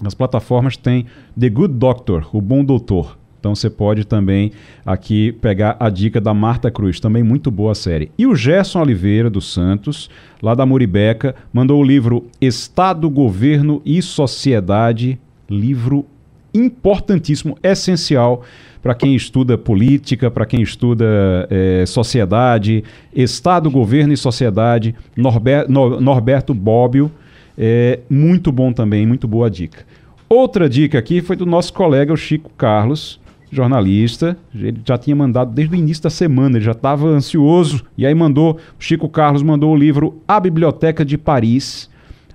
Nas 0.00 0.14
plataformas 0.14 0.76
tem 0.76 1.06
The 1.38 1.50
Good 1.50 1.74
Doctor, 1.74 2.28
O 2.32 2.40
Bom 2.40 2.64
Doutor. 2.64 3.18
Então 3.40 3.52
você 3.52 3.68
pode 3.68 4.04
também 4.04 4.52
aqui 4.86 5.32
pegar 5.32 5.76
a 5.80 5.90
dica 5.90 6.20
da 6.20 6.32
Marta 6.32 6.70
Cruz, 6.70 7.00
também 7.00 7.24
muito 7.24 7.50
boa 7.50 7.72
a 7.72 7.74
série. 7.74 8.12
E 8.16 8.28
o 8.28 8.36
Gerson 8.36 8.80
Oliveira 8.80 9.28
dos 9.28 9.52
Santos, 9.52 10.08
lá 10.40 10.54
da 10.54 10.64
Muribeca, 10.64 11.34
mandou 11.52 11.80
o 11.80 11.84
livro 11.84 12.26
Estado, 12.40 13.10
Governo 13.10 13.82
e 13.84 14.00
Sociedade, 14.00 15.18
livro 15.50 16.06
importantíssimo, 16.54 17.56
essencial 17.62 18.42
para 18.82 18.94
quem 18.94 19.14
estuda 19.14 19.58
política, 19.58 20.30
para 20.30 20.46
quem 20.46 20.62
estuda 20.62 21.46
é, 21.50 21.84
sociedade, 21.86 22.84
Estado, 23.14 23.70
governo 23.70 24.12
e 24.12 24.16
sociedade. 24.16 24.94
Norber, 25.16 25.66
Nor, 25.68 26.00
Norberto 26.00 26.54
Bobbio, 26.54 27.10
é, 27.56 28.00
muito 28.08 28.52
bom 28.52 28.72
também, 28.72 29.06
muito 29.06 29.26
boa 29.26 29.50
dica. 29.50 29.84
Outra 30.28 30.68
dica 30.68 30.98
aqui 30.98 31.20
foi 31.20 31.36
do 31.36 31.46
nosso 31.46 31.72
colega 31.72 32.12
o 32.12 32.16
Chico 32.16 32.50
Carlos, 32.56 33.18
jornalista. 33.50 34.36
Ele 34.54 34.78
já 34.84 34.98
tinha 34.98 35.16
mandado 35.16 35.52
desde 35.52 35.74
o 35.74 35.78
início 35.78 36.02
da 36.02 36.10
semana, 36.10 36.58
ele 36.58 36.64
já 36.64 36.72
estava 36.72 37.06
ansioso. 37.08 37.82
E 37.96 38.06
aí 38.06 38.14
mandou, 38.14 38.52
o 38.78 38.82
Chico 38.82 39.08
Carlos 39.08 39.42
mandou 39.42 39.72
o 39.72 39.76
livro 39.76 40.22
A 40.28 40.38
Biblioteca 40.38 41.04
de 41.04 41.18
Paris. 41.18 41.90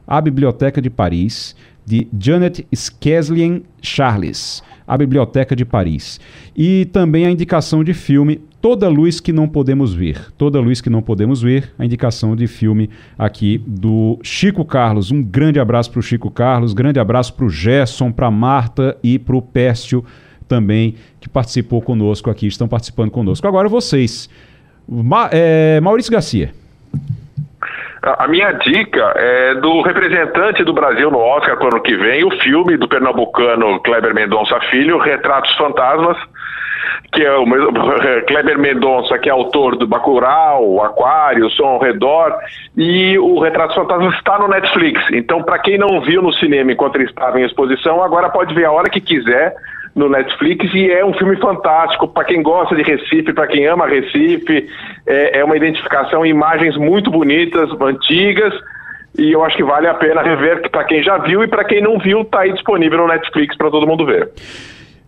A 0.05 0.19
Biblioteca 0.19 0.81
de 0.81 0.89
Paris, 0.89 1.55
de 1.85 2.07
Janet 2.19 2.65
Skeslien 2.73 3.63
Charles. 3.81 4.63
A 4.85 4.97
Biblioteca 4.97 5.55
de 5.55 5.63
Paris. 5.63 6.19
E 6.55 6.85
também 6.91 7.25
a 7.25 7.31
indicação 7.31 7.83
de 7.83 7.93
filme 7.93 8.41
Toda 8.63 8.87
Luz 8.87 9.19
que 9.19 9.33
Não 9.33 9.47
Podemos 9.47 9.93
Ver. 9.93 10.31
Toda 10.37 10.59
Luz 10.59 10.79
que 10.79 10.89
Não 10.89 11.01
Podemos 11.01 11.41
Ver, 11.41 11.73
a 11.77 11.83
indicação 11.83 12.33
de 12.33 12.47
filme 12.47 12.89
aqui 13.17 13.61
do 13.67 14.17
Chico 14.23 14.63
Carlos. 14.63 15.11
Um 15.11 15.21
grande 15.21 15.59
abraço 15.59 15.91
para 15.91 15.99
o 15.99 16.01
Chico 16.01 16.31
Carlos, 16.31 16.73
grande 16.73 16.97
abraço 16.97 17.33
para 17.33 17.45
o 17.45 17.49
Gerson, 17.49 18.09
para 18.09 18.31
Marta 18.31 18.97
e 19.03 19.19
para 19.19 19.35
o 19.35 19.41
Pércio 19.41 20.03
também, 20.47 20.95
que 21.19 21.27
participou 21.27 21.81
conosco 21.81 22.29
aqui, 22.29 22.47
estão 22.47 22.67
participando 22.67 23.11
conosco. 23.11 23.45
Agora 23.45 23.67
vocês. 23.67 24.29
Ma 24.87 25.29
é, 25.31 25.81
Maurício 25.81 26.11
Garcia. 26.11 26.53
A 28.05 28.27
minha 28.27 28.51
dica 28.51 29.13
é 29.15 29.55
do 29.55 29.81
representante 29.81 30.61
do 30.65 30.73
Brasil 30.73 31.09
no 31.09 31.19
Oscar 31.19 31.55
para 31.55 31.65
o 31.65 31.73
ano 31.73 31.81
que 31.81 31.95
vem, 31.95 32.25
o 32.25 32.31
filme 32.41 32.75
do 32.75 32.85
pernambucano 32.85 33.79
Kleber 33.79 34.13
Mendonça 34.13 34.59
Filho, 34.69 34.97
Retratos 34.97 35.55
Fantasmas, 35.55 36.17
que 37.13 37.23
é 37.23 37.31
o 37.37 37.45
mesmo, 37.45 37.71
Kleber 38.27 38.59
Mendonça, 38.59 39.17
que 39.17 39.29
é 39.29 39.31
autor 39.31 39.77
do 39.77 39.87
Bacurau, 39.87 40.83
Aquário, 40.83 41.49
Som 41.51 41.67
ao 41.67 41.79
Redor, 41.79 42.35
e 42.75 43.17
o 43.17 43.39
Retratos 43.39 43.73
Fantasmas 43.73 44.13
está 44.15 44.37
no 44.37 44.49
Netflix. 44.49 45.01
Então, 45.13 45.41
para 45.41 45.59
quem 45.59 45.77
não 45.77 46.01
viu 46.01 46.21
no 46.21 46.33
cinema 46.33 46.73
enquanto 46.73 46.97
ele 46.97 47.05
estava 47.05 47.39
em 47.39 47.45
exposição, 47.45 48.03
agora 48.03 48.27
pode 48.29 48.53
ver 48.53 48.65
a 48.65 48.71
hora 48.73 48.89
que 48.89 48.99
quiser 48.99 49.55
no 49.95 50.09
Netflix 50.09 50.73
e 50.73 50.89
é 50.89 51.05
um 51.05 51.13
filme 51.13 51.35
fantástico 51.37 52.07
para 52.07 52.25
quem 52.25 52.41
gosta 52.41 52.75
de 52.75 52.81
Recife, 52.81 53.33
para 53.33 53.47
quem 53.47 53.67
ama 53.67 53.87
Recife. 53.87 54.67
É, 55.05 55.39
é 55.39 55.43
uma 55.43 55.55
identificação, 55.55 56.25
imagens 56.25 56.75
muito 56.77 57.11
bonitas, 57.11 57.69
antigas. 57.79 58.53
E 59.17 59.31
eu 59.31 59.43
acho 59.43 59.55
que 59.55 59.63
vale 59.63 59.87
a 59.87 59.93
pena 59.93 60.23
rever 60.23 60.69
para 60.71 60.83
quem 60.85 61.03
já 61.03 61.19
viu 61.19 61.43
e 61.43 61.47
para 61.47 61.63
quem 61.63 61.81
não 61.81 61.99
viu, 61.99 62.21
está 62.21 62.41
aí 62.41 62.53
disponível 62.53 62.97
no 62.97 63.07
Netflix 63.07 63.55
para 63.55 63.69
todo 63.69 63.85
mundo 63.85 64.05
ver. 64.05 64.31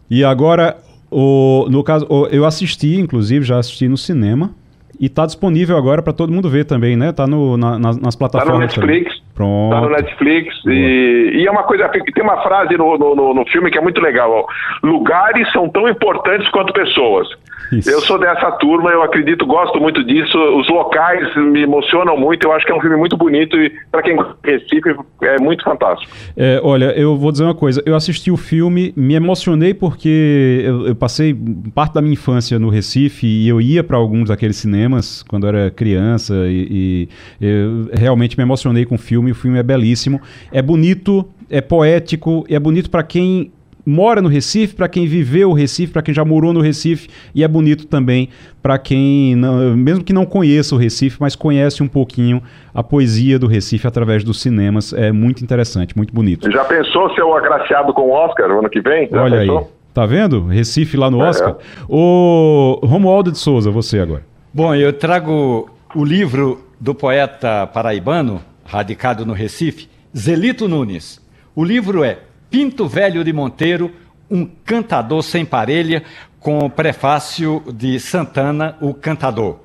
E 0.09 0.23
agora, 0.23 0.77
o, 1.09 1.65
no 1.71 1.83
caso, 1.83 2.05
o, 2.07 2.27
eu 2.27 2.45
assisti, 2.45 2.99
inclusive, 2.99 3.43
já 3.43 3.57
assisti 3.57 3.87
no 3.87 3.97
cinema. 3.97 4.51
E 4.99 5.07
está 5.07 5.25
disponível 5.25 5.75
agora 5.75 6.01
para 6.01 6.13
todo 6.13 6.31
mundo 6.31 6.49
ver 6.49 6.65
também, 6.65 6.95
né? 6.95 7.11
Tá 7.11 7.27
no, 7.27 7.57
na, 7.57 7.77
nas, 7.77 7.97
nas 7.97 8.15
plataformas. 8.15 8.73
Tá 8.73 8.81
no 8.81 8.87
Netflix. 8.87 9.15
Também. 9.15 9.24
Pronto. 9.35 9.75
Tá 9.75 9.81
no 9.81 9.89
Netflix. 9.89 10.55
E, 10.65 11.31
e, 11.35 11.45
é 11.45 11.51
uma 11.51 11.63
coisa. 11.63 11.89
Tem 11.89 12.23
uma 12.23 12.41
frase 12.41 12.77
no, 12.77 12.97
no, 12.97 13.33
no 13.33 13.45
filme 13.47 13.69
que 13.69 13.77
é 13.77 13.81
muito 13.81 14.01
legal. 14.01 14.31
Ó. 14.31 14.45
Lugares 14.87 15.51
são 15.51 15.69
tão 15.69 15.89
importantes 15.89 16.49
quanto 16.49 16.71
pessoas. 16.71 17.27
Isso. 17.71 17.89
Eu 17.89 17.99
sou 18.01 18.19
dessa 18.19 18.51
turma, 18.53 18.91
eu 18.91 19.01
acredito, 19.01 19.45
gosto 19.45 19.79
muito 19.79 20.03
disso. 20.03 20.37
Os 20.37 20.69
locais 20.69 21.35
me 21.35 21.63
emocionam 21.63 22.17
muito. 22.17 22.45
Eu 22.47 22.53
acho 22.53 22.65
que 22.65 22.71
é 22.71 22.75
um 22.75 22.81
filme 22.81 22.95
muito 22.95 23.17
bonito 23.17 23.57
e, 23.57 23.71
para 23.91 24.01
quem 24.03 24.17
Recife, 24.43 24.95
é 25.21 25.39
muito 25.39 25.63
fantástico. 25.63 26.11
É, 26.37 26.59
olha, 26.63 26.97
eu 26.97 27.17
vou 27.17 27.31
dizer 27.31 27.43
uma 27.43 27.55
coisa. 27.55 27.81
Eu 27.85 27.95
assisti 27.95 28.31
o 28.31 28.37
filme, 28.37 28.93
me 28.95 29.15
emocionei 29.15 29.73
porque 29.73 30.63
eu, 30.63 30.87
eu 30.87 30.95
passei 30.95 31.35
parte 31.73 31.93
da 31.93 32.01
minha 32.01 32.13
infância 32.13 32.59
no 32.59 32.69
Recife 32.69 33.25
e 33.25 33.47
eu 33.47 33.59
ia 33.59 33.83
para 33.83 33.97
alguns 33.97 34.29
daqueles 34.29 34.57
cinemas 34.57 35.23
quando 35.23 35.47
era 35.47 35.71
criança 35.71 36.33
e, 36.47 37.07
e 37.41 37.45
eu 37.45 37.89
realmente 37.93 38.37
me 38.37 38.43
emocionei 38.43 38.85
com 38.85 38.95
o 38.95 38.99
filme. 38.99 39.24
O 39.31 39.35
filme 39.35 39.59
é 39.59 39.63
belíssimo, 39.63 40.21
é 40.51 40.61
bonito, 40.61 41.27
é 41.49 41.61
poético, 41.61 42.45
é 42.49 42.59
bonito 42.59 42.89
para 42.89 43.03
quem 43.03 43.51
mora 43.85 44.21
no 44.21 44.27
Recife, 44.27 44.73
para 44.73 44.87
quem 44.87 45.05
viveu 45.05 45.51
o 45.51 45.53
Recife, 45.53 45.93
para 45.93 46.01
quem 46.01 46.13
já 46.13 46.25
morou 46.25 46.51
no 46.51 46.59
Recife, 46.59 47.07
e 47.35 47.43
é 47.43 47.47
bonito 47.47 47.85
também 47.85 48.29
para 48.61 48.79
quem, 48.79 49.35
não, 49.35 49.77
mesmo 49.77 50.03
que 50.03 50.11
não 50.11 50.25
conheça 50.25 50.73
o 50.73 50.77
Recife, 50.77 51.17
mas 51.19 51.35
conhece 51.35 51.83
um 51.83 51.87
pouquinho 51.87 52.41
a 52.73 52.81
poesia 52.81 53.37
do 53.37 53.45
Recife 53.45 53.85
através 53.85 54.23
dos 54.23 54.41
cinemas. 54.41 54.91
É 54.91 55.11
muito 55.11 55.43
interessante, 55.43 55.95
muito 55.95 56.13
bonito. 56.13 56.51
Já 56.51 56.65
pensou 56.65 57.13
ser 57.13 57.21
o 57.21 57.35
agraciado 57.35 57.93
com 57.93 58.01
o 58.01 58.11
Oscar 58.11 58.49
no 58.49 58.59
ano 58.59 58.69
que 58.69 58.81
vem? 58.81 59.07
Já 59.09 59.21
Olha 59.21 59.39
pensou? 59.39 59.57
aí. 59.59 59.65
Tá 59.93 60.05
vendo? 60.05 60.47
Recife 60.47 60.97
lá 60.97 61.09
no 61.09 61.21
é, 61.23 61.29
Oscar. 61.29 61.51
É. 61.51 61.83
O 61.87 62.79
Romualdo 62.83 63.31
de 63.31 63.37
Souza, 63.37 63.71
você 63.71 63.99
agora. 63.99 64.23
Bom, 64.53 64.73
eu 64.73 64.91
trago 64.91 65.69
o 65.95 66.03
livro 66.03 66.65
do 66.79 66.93
poeta 66.93 67.67
paraibano, 67.67 68.41
radicado 68.65 69.25
no 69.25 69.33
Recife, 69.33 69.87
Zelito 70.15 70.67
Nunes. 70.67 71.21
O 71.55 71.63
livro 71.63 72.03
é 72.03 72.19
Pinto 72.49 72.87
Velho 72.87 73.23
de 73.23 73.31
Monteiro, 73.31 73.91
um 74.29 74.45
cantador 74.45 75.21
sem 75.21 75.45
parelha, 75.45 76.03
com 76.39 76.59
o 76.59 76.69
prefácio 76.69 77.63
de 77.73 77.99
Santana, 77.99 78.75
o 78.81 78.93
cantador. 78.93 79.59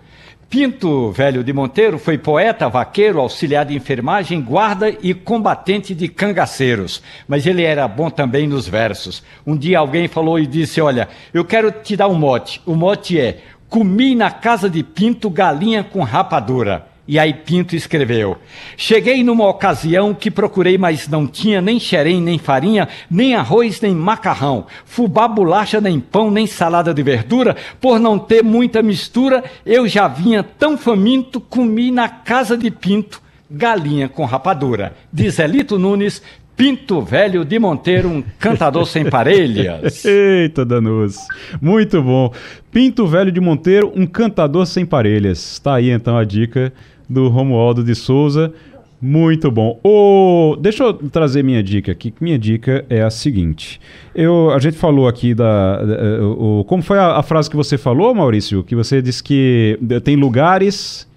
Pinto 0.48 1.12
Velho 1.12 1.44
de 1.44 1.52
Monteiro 1.52 1.96
foi 1.96 2.18
poeta, 2.18 2.68
vaqueiro, 2.68 3.20
auxiliar 3.20 3.64
de 3.64 3.76
enfermagem, 3.76 4.40
guarda 4.40 4.90
e 5.00 5.14
combatente 5.14 5.94
de 5.94 6.08
cangaceiros. 6.08 7.00
Mas 7.28 7.46
ele 7.46 7.62
era 7.62 7.86
bom 7.86 8.10
também 8.10 8.48
nos 8.48 8.66
versos. 8.66 9.22
Um 9.46 9.56
dia 9.56 9.78
alguém 9.78 10.08
falou 10.08 10.40
e 10.40 10.46
disse: 10.48 10.80
Olha, 10.80 11.08
eu 11.32 11.44
quero 11.44 11.70
te 11.70 11.96
dar 11.96 12.08
um 12.08 12.16
mote. 12.16 12.60
O 12.66 12.74
mote 12.74 13.20
é: 13.20 13.42
Comi 13.68 14.16
na 14.16 14.32
casa 14.32 14.68
de 14.68 14.82
Pinto 14.82 15.30
galinha 15.30 15.84
com 15.84 16.02
rapadura. 16.02 16.89
E 17.10 17.18
aí 17.18 17.34
Pinto 17.34 17.74
escreveu: 17.74 18.36
Cheguei 18.76 19.24
numa 19.24 19.48
ocasião 19.48 20.14
que 20.14 20.30
procurei, 20.30 20.78
mas 20.78 21.08
não 21.08 21.26
tinha 21.26 21.60
nem 21.60 21.80
xerém, 21.80 22.22
nem 22.22 22.38
farinha, 22.38 22.88
nem 23.10 23.34
arroz, 23.34 23.80
nem 23.80 23.92
macarrão, 23.92 24.64
fubá, 24.84 25.26
bolacha, 25.26 25.80
nem 25.80 25.98
pão, 25.98 26.30
nem 26.30 26.46
salada 26.46 26.94
de 26.94 27.02
verdura. 27.02 27.56
Por 27.80 27.98
não 27.98 28.16
ter 28.16 28.44
muita 28.44 28.80
mistura, 28.80 29.42
eu 29.66 29.88
já 29.88 30.06
vinha 30.06 30.44
tão 30.44 30.78
faminto, 30.78 31.40
comi 31.40 31.90
na 31.90 32.08
casa 32.08 32.56
de 32.56 32.70
Pinto 32.70 33.20
galinha 33.50 34.08
com 34.08 34.24
rapadura. 34.24 34.94
Diz 35.12 35.40
Elito 35.40 35.80
Nunes, 35.80 36.22
Pinto 36.56 37.02
Velho 37.02 37.44
de 37.44 37.58
Monteiro, 37.58 38.08
um 38.08 38.22
cantador 38.38 38.86
sem 38.86 39.10
parelhas. 39.10 40.04
Eita, 40.06 40.64
danoso. 40.64 41.18
Muito 41.60 42.00
bom. 42.00 42.32
Pinto 42.70 43.08
Velho 43.08 43.32
de 43.32 43.40
Monteiro, 43.40 43.92
um 43.96 44.06
cantador 44.06 44.64
sem 44.64 44.86
parelhas. 44.86 45.54
Está 45.54 45.74
aí 45.74 45.90
então 45.90 46.16
a 46.16 46.22
dica 46.22 46.72
do 47.10 47.28
Romualdo 47.28 47.82
de 47.82 47.94
Souza. 47.96 48.54
Muito 49.02 49.50
bom. 49.50 49.80
Oh, 49.82 50.56
deixa 50.60 50.84
eu 50.84 50.92
trazer 50.92 51.42
minha 51.42 51.62
dica 51.62 51.90
aqui. 51.90 52.14
Minha 52.20 52.38
dica 52.38 52.84
é 52.88 53.00
a 53.00 53.10
seguinte. 53.10 53.80
Eu, 54.14 54.50
a 54.50 54.58
gente 54.58 54.76
falou 54.76 55.08
aqui 55.08 55.34
da. 55.34 55.82
da 55.82 56.22
o, 56.22 56.64
como 56.68 56.82
foi 56.82 56.98
a, 56.98 57.16
a, 57.16 57.22
frase 57.22 57.48
que 57.48 57.56
você 57.56 57.78
falou, 57.78 58.14
Maurício? 58.14 58.62
Que 58.62 58.76
você 58.76 59.00
disse 59.00 59.22
que 59.22 59.78
tem 60.04 60.16
lugares. 60.16 61.08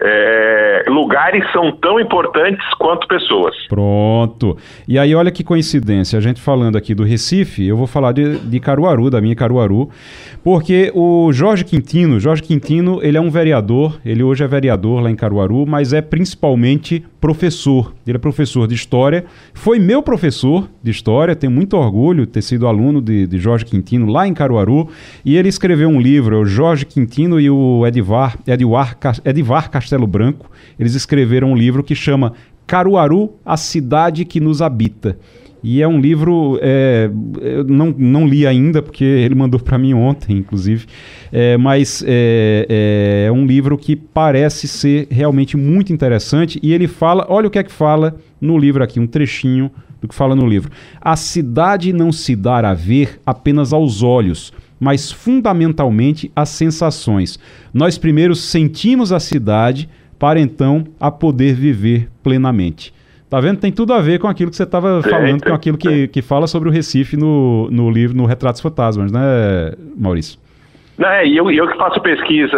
É, 0.00 0.84
lugares 0.86 1.44
são 1.50 1.72
tão 1.72 1.98
importantes 1.98 2.64
quanto 2.78 3.08
pessoas. 3.08 3.56
Pronto. 3.68 4.56
E 4.86 4.96
aí, 4.96 5.12
olha 5.14 5.32
que 5.32 5.42
coincidência. 5.42 6.18
A 6.18 6.22
gente 6.22 6.40
falando 6.40 6.76
aqui 6.76 6.94
do 6.94 7.02
Recife, 7.02 7.66
eu 7.66 7.76
vou 7.76 7.86
falar 7.88 8.12
de, 8.12 8.38
de 8.38 8.60
Caruaru, 8.60 9.10
da 9.10 9.20
minha 9.20 9.34
Caruaru. 9.34 9.90
Porque 10.44 10.92
o 10.94 11.32
Jorge 11.32 11.64
Quintino, 11.64 12.20
Jorge 12.20 12.42
Quintino, 12.42 13.00
ele 13.02 13.16
é 13.16 13.20
um 13.20 13.30
vereador, 13.30 13.98
ele 14.04 14.22
hoje 14.22 14.44
é 14.44 14.46
vereador 14.46 15.00
lá 15.00 15.10
em 15.10 15.16
Caruaru, 15.16 15.64
mas 15.66 15.94
é 15.94 16.02
principalmente 16.02 17.02
professor. 17.18 17.94
Ele 18.06 18.18
é 18.18 18.20
professor 18.20 18.68
de 18.68 18.74
história, 18.74 19.24
foi 19.54 19.78
meu 19.78 20.02
professor 20.02 20.68
de 20.82 20.90
história, 20.90 21.34
tenho 21.34 21.50
muito 21.50 21.78
orgulho 21.78 22.26
de 22.26 22.32
ter 22.32 22.42
sido 22.42 22.66
aluno 22.66 23.00
de, 23.00 23.26
de 23.26 23.38
Jorge 23.38 23.64
Quintino 23.64 24.04
lá 24.04 24.28
em 24.28 24.34
Caruaru, 24.34 24.90
e 25.24 25.34
ele 25.34 25.48
escreveu 25.48 25.88
um 25.88 25.98
livro, 25.98 26.36
é 26.36 26.38
o 26.38 26.44
Jorge 26.44 26.84
Quintino 26.84 27.40
e 27.40 27.48
o 27.48 27.86
Edivar, 27.86 28.36
Edivar, 28.46 28.98
Edivar 29.24 29.70
Castelo 29.70 30.06
Branco, 30.06 30.50
eles 30.78 30.94
escreveram 30.94 31.52
um 31.52 31.56
livro 31.56 31.82
que 31.82 31.94
chama 31.94 32.34
Caruaru, 32.66 33.32
a 33.46 33.56
cidade 33.56 34.26
que 34.26 34.40
nos 34.40 34.60
habita. 34.60 35.16
E 35.66 35.80
é 35.80 35.88
um 35.88 35.98
livro, 35.98 36.58
é, 36.60 37.10
eu 37.40 37.64
não, 37.64 37.86
não 37.96 38.28
li 38.28 38.46
ainda, 38.46 38.82
porque 38.82 39.02
ele 39.02 39.34
mandou 39.34 39.58
para 39.58 39.78
mim 39.78 39.94
ontem, 39.94 40.36
inclusive, 40.36 40.84
é, 41.32 41.56
mas 41.56 42.04
é, 42.06 43.24
é, 43.26 43.32
um 43.32 43.46
livro 43.46 43.78
que 43.78 43.96
parece 43.96 44.68
ser 44.68 45.08
realmente 45.10 45.56
muito 45.56 45.90
interessante. 45.90 46.60
E 46.62 46.74
ele 46.74 46.86
fala, 46.86 47.24
olha 47.30 47.48
o 47.48 47.50
que 47.50 47.58
é 47.58 47.62
que 47.62 47.72
fala 47.72 48.14
no 48.38 48.58
livro 48.58 48.84
aqui, 48.84 49.00
um 49.00 49.06
trechinho 49.06 49.70
do 50.02 50.06
que 50.06 50.14
fala 50.14 50.36
no 50.36 50.46
livro. 50.46 50.70
A 51.00 51.16
cidade 51.16 51.94
não 51.94 52.12
se 52.12 52.36
dá 52.36 52.58
a 52.58 52.74
ver 52.74 53.18
apenas 53.24 53.72
aos 53.72 54.02
olhos, 54.02 54.52
mas 54.78 55.10
fundamentalmente 55.10 56.30
às 56.36 56.50
sensações. 56.50 57.38
Nós 57.72 57.96
primeiro 57.96 58.34
sentimos 58.34 59.12
a 59.12 59.18
cidade 59.18 59.88
para 60.18 60.38
então 60.38 60.84
a 61.00 61.10
poder 61.10 61.54
viver 61.54 62.10
plenamente. 62.22 62.92
Tá 63.34 63.40
vendo? 63.40 63.58
Tem 63.58 63.72
tudo 63.72 63.92
a 63.92 64.00
ver 64.00 64.20
com 64.20 64.28
aquilo 64.28 64.48
que 64.48 64.56
você 64.56 64.62
estava 64.62 65.02
falando, 65.02 65.42
com 65.42 65.52
aquilo 65.52 65.76
que, 65.76 66.06
que 66.06 66.22
fala 66.22 66.46
sobre 66.46 66.68
o 66.68 66.72
Recife 66.72 67.16
no, 67.16 67.68
no 67.68 67.90
livro, 67.90 68.16
no 68.16 68.26
Retratos 68.26 68.60
Fantasmas, 68.60 69.10
né, 69.10 69.72
Maurício? 69.98 70.38
É, 71.00 71.26
e 71.26 71.36
eu, 71.36 71.50
eu 71.50 71.66
que 71.66 71.76
faço 71.76 72.00
pesquisa 72.00 72.56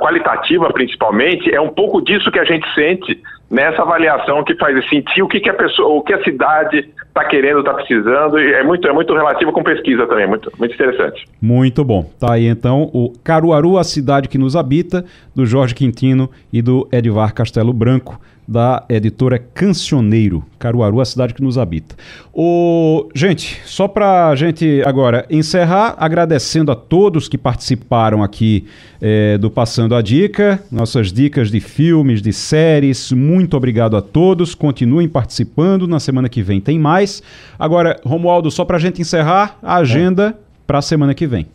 qualitativa, 0.00 0.72
principalmente, 0.72 1.52
é 1.52 1.60
um 1.60 1.70
pouco 1.70 2.00
disso 2.00 2.30
que 2.30 2.38
a 2.38 2.44
gente 2.44 2.64
sente 2.72 3.20
nessa 3.50 3.82
avaliação 3.82 4.44
que 4.44 4.54
faz 4.54 4.88
sentir 4.88 5.24
o 5.24 5.26
que, 5.26 5.40
que 5.40 5.50
a 5.50 5.54
pessoa, 5.54 5.88
o 5.88 6.02
que 6.02 6.14
a 6.14 6.22
cidade 6.22 6.88
está 7.08 7.24
querendo, 7.24 7.58
está 7.58 7.74
precisando, 7.74 8.38
e 8.38 8.52
é 8.52 8.62
muito, 8.62 8.86
é 8.86 8.92
muito 8.92 9.12
relativo 9.12 9.50
com 9.50 9.64
pesquisa 9.64 10.06
também, 10.06 10.28
muito, 10.28 10.52
muito 10.56 10.72
interessante. 10.72 11.24
Muito 11.40 11.84
bom. 11.84 12.08
Tá 12.20 12.34
aí 12.34 12.46
então 12.46 12.88
o 12.94 13.12
Caruaru, 13.24 13.76
a 13.76 13.82
cidade 13.82 14.28
que 14.28 14.38
nos 14.38 14.54
habita, 14.54 15.04
do 15.34 15.44
Jorge 15.44 15.74
Quintino 15.74 16.30
e 16.52 16.62
do 16.62 16.88
Edvar 16.92 17.34
Castelo 17.34 17.72
Branco 17.72 18.20
da 18.46 18.84
editora 18.88 19.38
Cancioneiro, 19.38 20.44
Caruaru, 20.58 21.00
a 21.00 21.04
cidade 21.04 21.32
que 21.32 21.42
nos 21.42 21.56
habita. 21.56 21.94
O, 22.32 23.08
gente, 23.14 23.60
só 23.64 23.86
para 23.86 24.34
gente 24.34 24.82
agora 24.84 25.24
encerrar, 25.30 25.94
agradecendo 25.98 26.72
a 26.72 26.74
todos 26.74 27.28
que 27.28 27.38
participaram 27.38 28.22
aqui 28.22 28.66
é, 29.00 29.38
do 29.38 29.50
Passando 29.50 29.94
a 29.94 30.02
Dica, 30.02 30.62
nossas 30.70 31.12
dicas 31.12 31.50
de 31.50 31.60
filmes, 31.60 32.20
de 32.20 32.32
séries, 32.32 33.12
muito 33.12 33.56
obrigado 33.56 33.96
a 33.96 34.02
todos, 34.02 34.54
continuem 34.54 35.08
participando, 35.08 35.86
na 35.86 36.00
semana 36.00 36.28
que 36.28 36.42
vem 36.42 36.60
tem 36.60 36.78
mais. 36.78 37.22
Agora, 37.58 38.00
Romualdo, 38.04 38.50
só 38.50 38.64
para 38.64 38.78
gente 38.78 39.00
encerrar, 39.00 39.58
a 39.62 39.76
agenda 39.76 40.36
é. 40.38 40.42
para 40.66 40.78
a 40.78 40.82
semana 40.82 41.14
que 41.14 41.26
vem. 41.26 41.46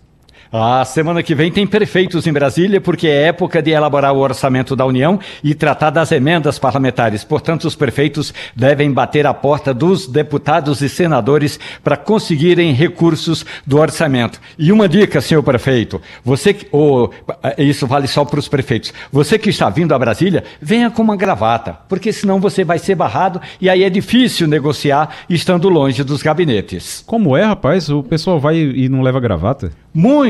A 0.52 0.86
semana 0.86 1.22
que 1.22 1.36
vem 1.36 1.52
tem 1.52 1.68
prefeitos 1.68 2.26
em 2.26 2.32
Brasília, 2.32 2.80
porque 2.80 3.08
é 3.08 3.24
época 3.24 3.62
de 3.62 3.72
elaborar 3.72 4.14
o 4.14 4.20
orçamento 4.20 4.76
da 4.76 4.86
União 4.86 5.20
e 5.44 5.54
tratar 5.54 5.90
das 5.90 6.12
emendas 6.12 6.58
parlamentares. 6.58 7.24
Portanto, 7.24 7.66
os 7.66 7.76
prefeitos 7.76 8.34
devem 8.56 8.92
bater 8.92 9.26
a 9.26 9.34
porta 9.34 9.74
dos 9.74 10.08
deputados 10.08 10.82
e 10.82 10.88
senadores 10.88 11.60
para 11.84 11.98
conseguirem 11.98 12.72
recursos 12.72 13.46
do 13.66 13.78
orçamento. 13.78 14.40
E 14.58 14.72
uma 14.72 14.88
dica, 14.88 15.20
senhor 15.20 15.44
prefeito: 15.44 16.02
você 16.24 16.54
que, 16.54 16.66
oh, 16.72 17.10
isso 17.58 17.86
vale 17.86 18.08
só 18.08 18.24
para 18.24 18.40
os 18.40 18.48
prefeitos. 18.48 18.94
Você 19.12 19.38
que 19.38 19.50
está 19.50 19.70
vindo 19.70 19.94
a 19.94 20.00
Brasília, 20.00 20.46
venha 20.62 20.90
com 20.90 21.02
uma 21.02 21.18
gravata, 21.18 21.78
porque 21.90 22.14
senão 22.14 22.40
você 22.40 22.64
vai 22.64 22.80
ser 22.80 22.96
barrado 22.96 23.42
e 23.60 23.70
aí 23.70 23.84
é 23.84 23.90
difícil 23.90 24.48
negociar 24.48 25.10
estando 25.30 25.68
longe 25.68 26.04
dos 26.04 26.24
gabinetes. 26.24 27.04
Como 27.06 27.36
é, 27.36 27.44
rapaz? 27.44 27.90
O 27.90 28.02
pessoal 28.02 28.40
vai 28.40 28.58
e 28.58 28.88
não 28.88 29.02
leva 29.02 29.20
gravata? 29.20 29.72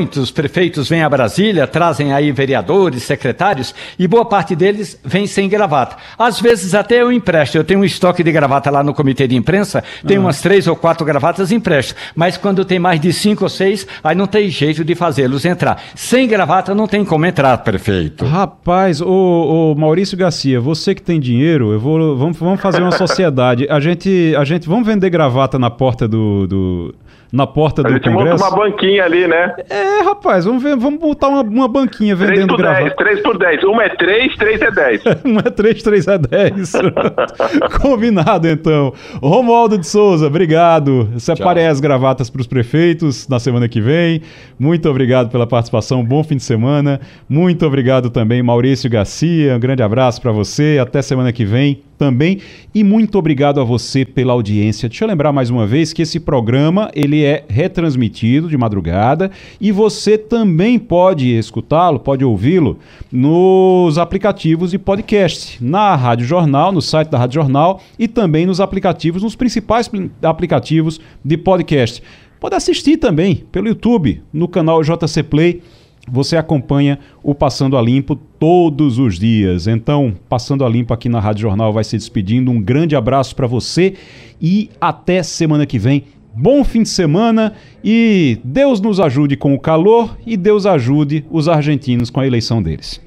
Muitos 0.08 0.30
prefeitos 0.30 0.88
vêm 0.88 1.02
a 1.02 1.10
Brasília, 1.10 1.66
trazem 1.66 2.14
aí 2.14 2.32
vereadores, 2.32 3.02
secretários, 3.02 3.74
e 3.98 4.08
boa 4.08 4.24
parte 4.24 4.56
deles 4.56 4.98
vem 5.04 5.26
sem 5.26 5.50
gravata. 5.50 5.96
Às 6.18 6.40
vezes 6.40 6.74
até 6.74 7.02
eu 7.02 7.12
empresto. 7.12 7.58
Eu 7.58 7.62
tenho 7.62 7.80
um 7.80 7.84
estoque 7.84 8.24
de 8.24 8.32
gravata 8.32 8.70
lá 8.70 8.82
no 8.82 8.94
comitê 8.94 9.28
de 9.28 9.36
imprensa, 9.36 9.84
tenho 10.06 10.22
umas 10.22 10.40
três 10.40 10.66
ou 10.66 10.74
quatro 10.74 11.04
gravatas 11.04 11.52
empresto. 11.52 11.94
Mas 12.16 12.38
quando 12.38 12.64
tem 12.64 12.78
mais 12.78 12.98
de 12.98 13.12
cinco 13.12 13.44
ou 13.44 13.50
seis, 13.50 13.86
aí 14.02 14.16
não 14.16 14.26
tem 14.26 14.48
jeito 14.48 14.82
de 14.82 14.94
fazê-los 14.94 15.44
entrar. 15.44 15.78
Sem 15.94 16.26
gravata 16.26 16.74
não 16.74 16.88
tem 16.88 17.04
como 17.04 17.26
entrar, 17.26 17.58
prefeito. 17.58 18.24
Rapaz, 18.24 19.02
ô, 19.02 19.72
ô 19.72 19.74
Maurício 19.74 20.16
Garcia, 20.16 20.58
você 20.58 20.94
que 20.94 21.02
tem 21.02 21.20
dinheiro, 21.20 21.70
eu 21.70 21.78
vou, 21.78 22.16
vamos, 22.16 22.38
vamos 22.38 22.62
fazer 22.62 22.80
uma 22.80 22.92
sociedade. 22.96 23.66
A 23.68 23.78
gente, 23.78 24.34
a 24.38 24.44
gente, 24.44 24.66
vamos 24.66 24.86
vender 24.86 25.10
gravata 25.10 25.58
na 25.58 25.68
porta 25.68 26.08
do, 26.08 26.46
do 26.46 26.94
na 27.32 27.46
porta 27.46 27.82
do 27.82 27.88
Congresso. 27.88 28.08
A 28.08 28.12
gente 28.12 28.30
monta 28.30 28.44
uma 28.44 28.56
banquinha 28.56 29.04
ali, 29.04 29.26
né? 29.26 29.54
É, 29.68 30.02
rapaz, 30.02 30.44
vamos 30.44 30.62
ver, 30.62 30.76
vamos 30.76 30.98
botar 30.98 31.28
uma, 31.28 31.42
uma 31.42 31.68
banquinha 31.68 32.16
vendendo 32.16 32.34
3 32.34 32.48
por 32.48 32.56
gravata. 32.56 32.82
10, 32.82 32.94
3 32.96 33.20
por 33.20 33.38
10. 33.38 33.64
Uma 33.64 33.82
é 33.84 33.88
3, 33.88 34.36
3 34.36 34.62
é 34.62 34.70
10. 34.70 35.02
uma 35.24 35.40
é 35.40 35.50
3, 35.50 35.82
3 35.82 36.06
é 36.08 36.18
10. 36.18 36.72
Combinado, 37.80 38.48
então. 38.48 38.92
Romualdo 39.22 39.78
de 39.78 39.86
Souza, 39.86 40.26
obrigado. 40.26 41.08
Separei 41.18 41.66
as 41.66 41.80
gravatas 41.80 42.30
para 42.30 42.40
os 42.40 42.46
prefeitos 42.46 43.28
na 43.28 43.38
semana 43.38 43.68
que 43.68 43.80
vem. 43.80 44.22
Muito 44.58 44.88
obrigado 44.88 45.30
pela 45.30 45.46
participação. 45.46 46.04
Bom 46.04 46.24
fim 46.24 46.36
de 46.36 46.42
semana. 46.42 47.00
Muito 47.28 47.66
obrigado 47.66 48.10
também, 48.10 48.42
Maurício 48.42 48.88
Garcia. 48.88 49.54
Um 49.54 49.60
grande 49.60 49.82
abraço 49.82 50.20
para 50.20 50.32
você. 50.32 50.78
Até 50.80 51.02
semana 51.02 51.32
que 51.32 51.44
vem 51.44 51.82
também. 51.98 52.40
E 52.74 52.84
muito 52.84 53.18
obrigado 53.18 53.60
a 53.60 53.64
você 53.64 54.04
pela 54.04 54.32
audiência. 54.32 54.88
Deixa 54.88 55.04
eu 55.04 55.08
lembrar 55.08 55.32
mais 55.32 55.50
uma 55.50 55.66
vez 55.66 55.92
que 55.92 56.02
esse 56.02 56.20
programa 56.20 56.90
ele 57.18 57.24
é 57.24 57.44
retransmitido 57.48 58.48
de 58.48 58.56
madrugada 58.56 59.30
e 59.60 59.72
você 59.72 60.16
também 60.16 60.78
pode 60.78 61.28
escutá-lo, 61.36 61.98
pode 61.98 62.24
ouvi-lo 62.24 62.78
nos 63.10 63.98
aplicativos 63.98 64.70
de 64.70 64.78
podcast, 64.78 65.62
na 65.62 65.94
Rádio 65.96 66.26
Jornal, 66.26 66.72
no 66.72 66.80
site 66.80 67.08
da 67.08 67.18
Rádio 67.18 67.34
Jornal 67.34 67.80
e 67.98 68.06
também 68.06 68.46
nos 68.46 68.60
aplicativos, 68.60 69.22
nos 69.22 69.34
principais 69.34 69.90
aplicativos 70.22 71.00
de 71.24 71.36
podcast. 71.36 72.02
Pode 72.40 72.54
assistir 72.54 72.98
também 72.98 73.44
pelo 73.50 73.68
YouTube, 73.68 74.22
no 74.32 74.46
canal 74.46 74.82
JC 74.82 75.22
Play 75.22 75.62
você 76.10 76.36
acompanha 76.36 76.98
o 77.22 77.34
Passando 77.34 77.76
a 77.76 77.82
Limpo 77.82 78.16
todos 78.16 78.98
os 78.98 79.18
dias. 79.18 79.66
Então, 79.66 80.14
Passando 80.26 80.64
a 80.64 80.68
Limpo 80.68 80.94
aqui 80.94 81.06
na 81.06 81.20
Rádio 81.20 81.42
Jornal 81.42 81.70
vai 81.70 81.84
se 81.84 81.98
despedindo. 81.98 82.50
Um 82.50 82.62
grande 82.62 82.96
abraço 82.96 83.36
para 83.36 83.46
você 83.46 83.94
e 84.40 84.70
até 84.80 85.22
semana 85.22 85.66
que 85.66 85.78
vem. 85.78 86.04
Bom 86.40 86.62
fim 86.62 86.84
de 86.84 86.88
semana 86.88 87.54
e 87.82 88.38
Deus 88.44 88.80
nos 88.80 89.00
ajude 89.00 89.36
com 89.36 89.54
o 89.54 89.58
calor 89.58 90.16
e 90.24 90.36
Deus 90.36 90.66
ajude 90.66 91.24
os 91.30 91.48
argentinos 91.48 92.10
com 92.10 92.20
a 92.20 92.26
eleição 92.26 92.62
deles. 92.62 93.00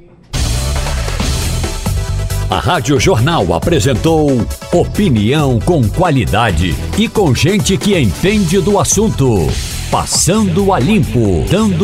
A 2.49 2.59
Rádio 2.59 2.99
Jornal 2.99 3.53
apresentou 3.53 4.29
opinião 4.73 5.57
com 5.61 5.87
qualidade 5.87 6.75
e 6.99 7.07
com 7.07 7.33
gente 7.33 7.77
que 7.77 7.97
entende 7.97 8.59
do 8.59 8.77
assunto. 8.77 9.47
Passando 9.89 10.73
a 10.73 10.79
limpo, 10.79 11.45
dando 11.49 11.77